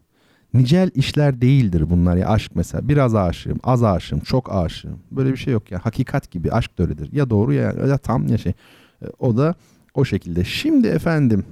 [0.54, 2.90] Nicel işler değildir bunlar ya aşk mesela.
[2.90, 5.00] Biraz aşığım, az aşığım, çok aşığım.
[5.12, 5.86] Böyle bir şey yok ya.
[5.86, 7.10] Hakikat gibi aşk da öyledir.
[7.12, 8.54] Ya doğru ya, ya tam ya şey.
[9.02, 9.56] E, o da
[9.94, 10.44] o şekilde.
[10.44, 11.46] Şimdi efendim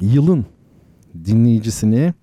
[0.00, 0.46] yılın
[1.24, 2.14] dinleyicisini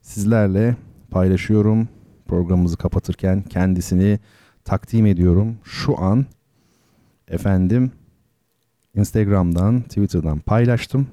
[0.00, 0.76] sizlerle
[1.10, 1.88] paylaşıyorum.
[2.28, 4.18] Programımızı kapatırken kendisini
[4.64, 5.56] takdim ediyorum.
[5.64, 6.26] Şu an
[7.28, 7.90] efendim
[8.94, 11.06] Instagram'dan, Twitter'dan paylaştım.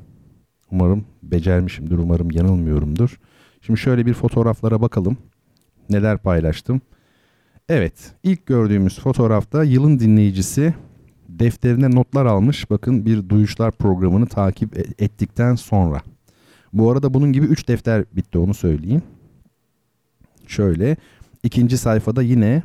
[0.72, 3.20] Umarım becermişimdir, umarım yanılmıyorumdur.
[3.68, 5.18] Şimdi şöyle bir fotoğraflara bakalım.
[5.90, 6.82] Neler paylaştım.
[7.70, 10.74] Evet, ilk gördüğümüz fotoğrafta yılın dinleyicisi
[11.30, 12.70] defterine notlar almış.
[12.70, 16.02] Bakın bir duyuşlar programını takip e- ettikten sonra.
[16.74, 19.02] Bu arada bunun gibi 3 defter bitti onu söyleyeyim.
[20.48, 20.98] Şöyle
[21.44, 22.64] ikinci sayfada yine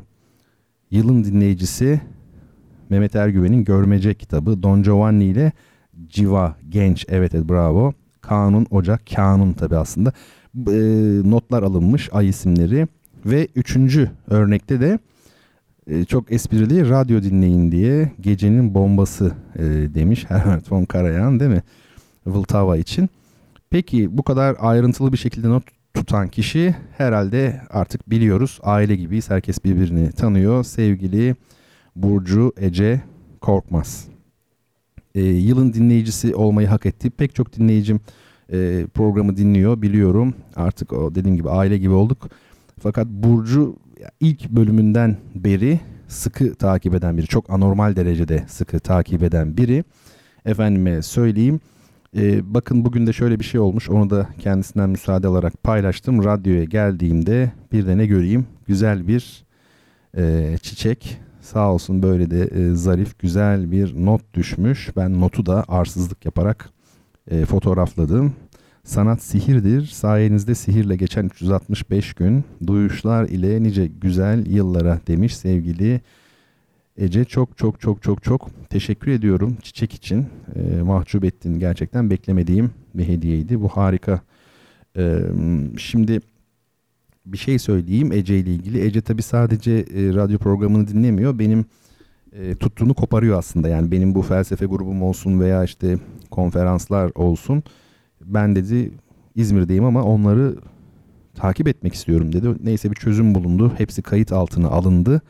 [0.91, 2.01] yılın dinleyicisi
[2.89, 5.51] Mehmet Ergüven'in Görmece kitabı Don Giovanni ile
[6.07, 7.93] Civa Genç evet, evet bravo.
[8.21, 10.13] Kanun Ocak Kanun tabi aslında
[10.55, 10.71] e,
[11.29, 12.87] notlar alınmış ay isimleri
[13.25, 14.99] ve üçüncü örnekte de
[15.87, 19.63] e, çok esprili radyo dinleyin diye gecenin bombası e,
[19.93, 21.63] demiş Herbert von Karajan değil mi?
[22.25, 23.09] Vltava için.
[23.69, 25.63] Peki bu kadar ayrıntılı bir şekilde not
[25.93, 28.59] tutan kişi herhalde artık biliyoruz.
[28.63, 29.29] Aile gibiyiz.
[29.29, 30.63] Herkes birbirini tanıyor.
[30.63, 31.35] Sevgili
[31.95, 33.01] Burcu Ece
[33.41, 34.07] Korkmaz.
[35.15, 37.09] Ee, yılın dinleyicisi olmayı hak etti.
[37.09, 37.99] Pek çok dinleyicim
[38.53, 40.33] e, programı dinliyor biliyorum.
[40.55, 42.29] Artık o dediğim gibi aile gibi olduk.
[42.79, 43.75] Fakat Burcu
[44.19, 47.27] ilk bölümünden beri sıkı takip eden biri.
[47.27, 49.83] Çok anormal derecede sıkı takip eden biri.
[50.45, 51.59] Efendime söyleyeyim
[52.17, 53.89] ee, bakın bugün de şöyle bir şey olmuş.
[53.89, 56.23] Onu da kendisinden müsaade alarak paylaştım.
[56.23, 58.45] Radyoya geldiğimde bir de ne göreyim?
[58.67, 59.45] Güzel bir
[60.17, 61.17] e, çiçek.
[61.41, 64.89] Sağ olsun böyle de e, zarif güzel bir not düşmüş.
[64.97, 66.69] Ben notu da arsızlık yaparak
[67.31, 68.33] e, fotoğrafladım.
[68.83, 69.85] Sanat sihirdir.
[69.85, 76.01] Sayenizde sihirle geçen 365 gün duyuşlar ile nice güzel yıllara demiş sevgili
[76.97, 80.25] Ece çok çok çok çok çok teşekkür ediyorum çiçek için.
[80.55, 83.61] E, mahcup ettin gerçekten beklemediğim bir hediyeydi.
[83.61, 84.21] Bu harika.
[84.97, 85.19] E,
[85.77, 86.19] şimdi
[87.25, 88.81] bir şey söyleyeyim Ece ile ilgili.
[88.81, 91.39] Ece tabi sadece e, radyo programını dinlemiyor.
[91.39, 91.65] Benim
[92.33, 93.69] e, tuttuğunu koparıyor aslında.
[93.69, 95.97] Yani benim bu felsefe grubum olsun veya işte
[96.31, 97.63] konferanslar olsun.
[98.25, 98.91] Ben dedi
[99.35, 100.55] İzmir'deyim ama onları
[101.35, 102.49] takip etmek istiyorum dedi.
[102.63, 103.73] Neyse bir çözüm bulundu.
[103.77, 105.21] Hepsi kayıt altına alındı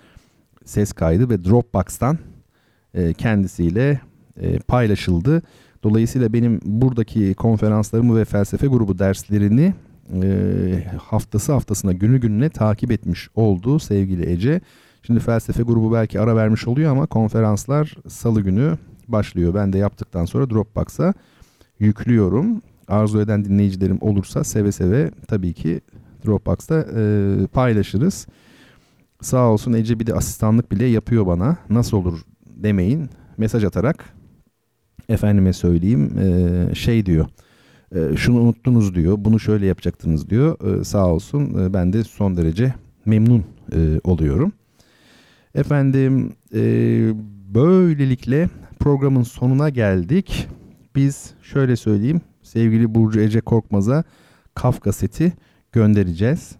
[0.66, 2.18] ses kaydı ve Dropbox'tan
[2.94, 4.02] e, kendisiyle
[4.42, 5.42] e, paylaşıldı.
[5.84, 9.74] Dolayısıyla benim buradaki konferanslarımı ve felsefe grubu derslerini
[10.24, 14.62] e, haftası haftasına günü gününe takip etmiş oldu sevgili Ece.
[15.04, 19.54] Şimdi felsefe grubu belki ara vermiş oluyor ama konferanslar salı günü başlıyor.
[19.54, 21.14] Ben de yaptıktan sonra Dropbox'a
[21.80, 22.62] yüklüyorum.
[22.94, 25.82] Arzu eden dinleyicilerim olursa seve seve tabii ki
[26.26, 28.28] Dropbox'ta e, paylaşırız.
[29.22, 31.58] Sağ olsun Ece bir de asistanlık bile yapıyor bana.
[31.70, 33.10] Nasıl olur demeyin.
[33.38, 34.06] Mesaj atarak
[35.10, 37.26] efendime söyleyeyim e, şey diyor.
[37.96, 39.16] E, şunu unuttunuz diyor.
[39.20, 40.80] Bunu şöyle yapacaktınız diyor.
[40.80, 42.74] E, sağ olsun ben de son derece
[43.06, 43.44] memnun
[44.04, 44.52] oluyorum.
[45.56, 46.34] Efendim
[47.54, 48.50] böylelikle
[48.80, 50.48] programın sonuna geldik.
[50.96, 52.22] Biz şöyle söyleyeyim.
[52.54, 54.04] Sevgili Burcu Ece Korkmaz'a
[54.56, 55.34] Kafka seti
[55.72, 56.56] göndereceğiz.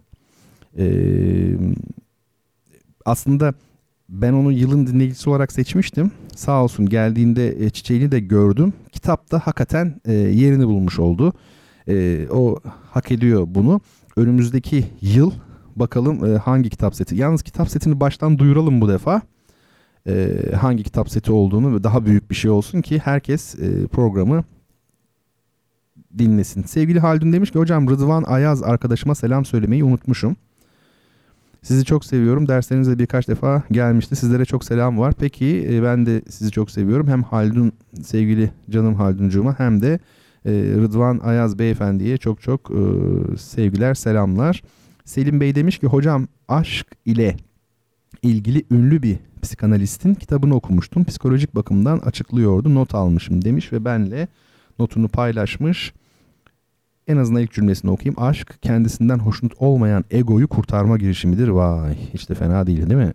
[0.76, 1.58] Eee
[3.04, 3.54] aslında
[4.08, 6.10] ben onu yılın dinleyicisi olarak seçmiştim.
[6.36, 8.72] Sağ olsun geldiğinde e, çiçeğini de gördüm.
[8.92, 11.32] Kitapta hakikaten e, yerini bulmuş oldu.
[11.88, 12.56] E, o
[12.90, 13.80] hak ediyor bunu.
[14.16, 15.32] Önümüzdeki yıl
[15.76, 17.16] bakalım hangi kitap seti.
[17.16, 19.22] Yalnız kitap setini baştan duyuralım bu defa.
[20.60, 23.54] Hangi kitap seti olduğunu ve daha büyük bir şey olsun ki herkes
[23.92, 24.44] programı
[26.18, 26.62] dinlesin.
[26.62, 30.36] Sevgili Haldun demiş ki hocam Rıdvan Ayaz arkadaşıma selam söylemeyi unutmuşum.
[31.62, 32.48] Sizi çok seviyorum.
[32.48, 34.16] Derslerinize birkaç defa gelmişti.
[34.16, 35.14] Sizlere çok selam var.
[35.18, 37.08] Peki e, ben de sizi çok seviyorum.
[37.08, 37.72] Hem Haldun
[38.02, 39.98] sevgili canım Halduncuğuma hem de
[40.44, 42.82] e, Rıdvan Ayaz beyefendiye çok çok e,
[43.36, 44.62] sevgiler, selamlar.
[45.04, 47.36] Selim Bey demiş ki hocam aşk ile
[48.22, 51.04] ilgili ünlü bir psikanalistin kitabını okumuştum.
[51.04, 52.74] Psikolojik bakımdan açıklıyordu.
[52.74, 54.28] Not almışım demiş ve benle
[54.78, 55.92] notunu paylaşmış.
[57.08, 58.22] En azından ilk cümlesini okuyayım.
[58.22, 61.48] Aşk kendisinden hoşnut olmayan egoyu kurtarma girişimidir.
[61.48, 63.12] Vay hiç de fena değil değil mi?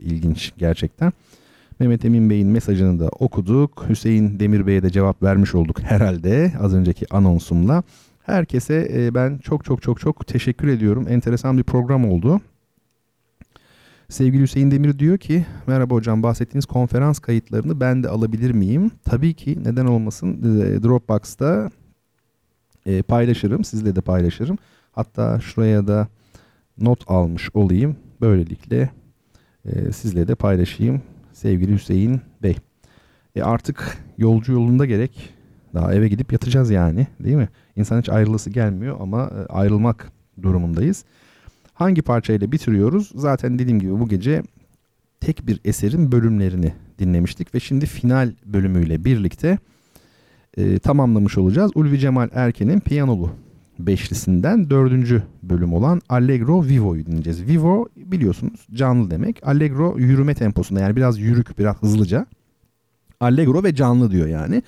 [0.00, 1.12] İlginç gerçekten.
[1.80, 3.84] Mehmet Emin Bey'in mesajını da okuduk.
[3.88, 7.82] Hüseyin Demir Bey'e de cevap vermiş olduk herhalde az önceki anonsumla.
[8.22, 11.06] Herkese e, ben çok çok çok çok teşekkür ediyorum.
[11.08, 12.40] Enteresan bir program oldu.
[14.08, 18.90] Sevgili Hüseyin Demir diyor ki merhaba hocam bahsettiğiniz konferans kayıtlarını ben de alabilir miyim?
[19.04, 21.70] Tabii ki neden olmasın e, Dropbox'ta
[22.86, 24.58] e, paylaşırım sizle de paylaşırım.
[24.92, 26.08] Hatta şuraya da
[26.78, 27.96] not almış olayım.
[28.20, 28.90] Böylelikle
[29.64, 31.02] e, sizle de paylaşayım
[31.32, 32.56] sevgili Hüseyin Bey.
[33.36, 35.34] E artık yolcu yolunda gerek.
[35.74, 37.48] Daha eve gidip yatacağız yani değil mi?
[37.76, 40.12] İnsan hiç ayrılası gelmiyor ama e, ayrılmak
[40.42, 41.04] durumundayız.
[41.74, 43.12] Hangi parçayla bitiriyoruz?
[43.14, 44.42] Zaten dediğim gibi bu gece
[45.20, 49.58] tek bir eserin bölümlerini dinlemiştik ve şimdi final bölümüyle birlikte
[50.56, 51.70] e, tamamlamış olacağız.
[51.74, 53.30] Ulvi Cemal Erken'in Piyanolu
[53.78, 57.48] beşlisinden dördüncü bölüm olan Allegro Vivo'yu dinleyeceğiz.
[57.48, 59.46] Vivo biliyorsunuz canlı demek.
[59.46, 62.26] Allegro yürüme temposunda yani biraz yürük biraz hızlıca.
[63.20, 64.62] Allegro ve canlı diyor yani.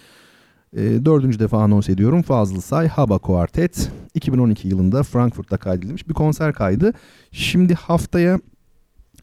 [0.76, 2.22] E, dördüncü defa anons ediyorum.
[2.22, 6.92] Fazıl Say Haba Kuartet 2012 yılında Frankfurt'ta kaydedilmiş bir konser kaydı.
[7.32, 8.40] Şimdi haftaya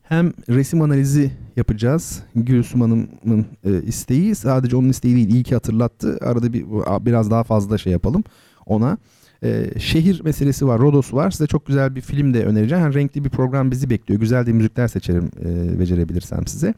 [0.04, 2.24] hem resim analizi yapacağız.
[2.36, 6.18] Gülsüm Hanım'ın e, isteği sadece onun isteği değil iyi ki hatırlattı.
[6.22, 6.66] Arada bir
[7.06, 8.24] biraz daha fazla şey yapalım
[8.66, 8.98] ona.
[9.44, 11.32] E, şehir meselesi var, Rodos var.
[11.32, 12.84] Size çok güzel bir film de önereceğim.
[12.84, 14.20] Yani renkli bir program bizi bekliyor.
[14.20, 16.74] Güzel de müzikler seçerim e, becerebilirsem size.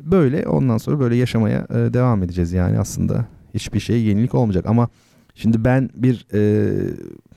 [0.00, 4.88] Böyle ondan sonra böyle yaşamaya e, devam edeceğiz yani aslında hiçbir şey yenilik olmayacak ama
[5.34, 6.40] şimdi ben bir e,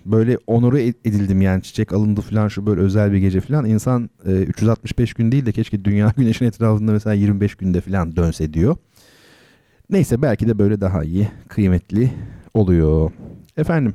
[0.05, 4.31] böyle onuru edildim yani çiçek alındı falan şu böyle özel bir gece falan insan e,
[4.31, 8.77] 365 gün değil de keşke dünya güneşin etrafında mesela 25 günde falan dönse diyor.
[9.89, 12.11] Neyse belki de böyle daha iyi kıymetli
[12.53, 13.11] oluyor.
[13.57, 13.93] Efendim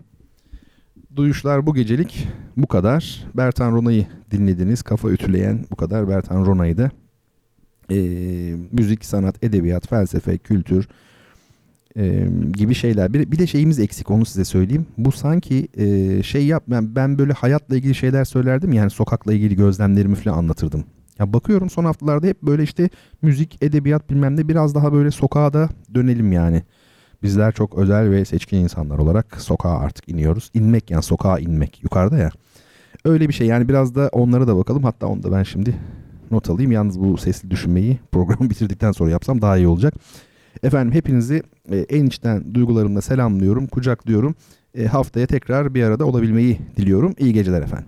[1.17, 3.25] duyuşlar bu gecelik bu kadar.
[3.35, 4.83] Bertan Rona'yı dinlediniz.
[4.83, 6.91] Kafa ütüleyen bu kadar Bertan Rona'yı da
[7.91, 7.97] e,
[8.73, 10.89] müzik, sanat, edebiyat, felsefe, kültür,
[11.99, 13.13] e, gibi şeyler.
[13.13, 14.87] Bir, bir de şeyimiz eksik onu size söyleyeyim.
[14.99, 19.57] Bu sanki e, şey yap ben, ben böyle hayatla ilgili şeyler söylerdim yani sokakla ilgili
[19.57, 20.85] gözlemlerimi falan anlatırdım.
[21.19, 22.89] Ya bakıyorum son haftalarda hep böyle işte
[23.23, 26.63] müzik, edebiyat bilmem ne biraz daha böyle sokağa da dönelim yani.
[27.23, 30.51] Bizler çok özel ve seçkin insanlar olarak sokağa artık iniyoruz.
[30.55, 32.31] İnmek yani sokağa inmek yukarıda ya.
[33.05, 34.85] Öyle bir şey yani biraz da onlara da bakalım.
[34.85, 35.75] Hatta onu da ben şimdi
[36.31, 36.73] not alayım.
[36.73, 39.95] Yalnız bu sesli düşünmeyi programı bitirdikten sonra yapsam daha iyi olacak.
[40.63, 44.35] Efendim hepinizi e, en içten duygularımla selamlıyorum, kucaklıyorum.
[44.75, 47.15] E, haftaya tekrar bir arada olabilmeyi diliyorum.
[47.19, 47.87] İyi geceler efendim.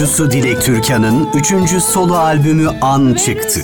[0.00, 1.82] Yorumcusu Dilek Türkan'ın 3.
[1.82, 3.60] solo albümü An çıktı.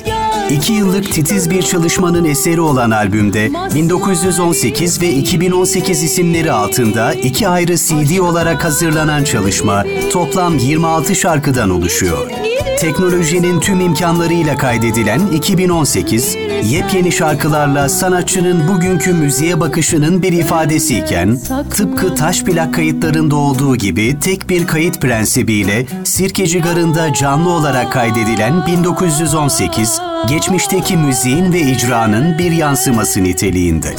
[0.50, 7.76] İki yıllık titiz bir çalışmanın eseri olan albümde 1918 ve 2018 isimleri altında iki ayrı
[7.76, 12.45] CD olarak hazırlanan çalışma toplam 26 şarkıdan oluşuyor.
[12.78, 21.38] Teknolojinin tüm imkanlarıyla kaydedilen 2018, yepyeni şarkılarla sanatçının bugünkü müziğe bakışının bir ifadesiyken,
[21.70, 28.66] tıpkı taş plak kayıtlarında olduğu gibi tek bir kayıt prensibiyle Sirkeci Garı'nda canlı olarak kaydedilen
[28.66, 33.94] 1918, geçmişteki müziğin ve icranın bir yansıması niteliğinde.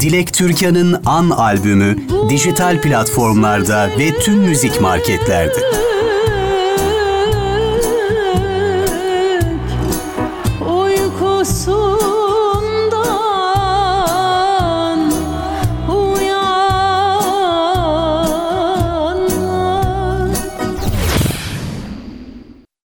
[0.00, 1.96] Dilek Türkan'ın An albümü
[2.28, 5.85] dijital platformlarda ve tüm müzik marketlerde.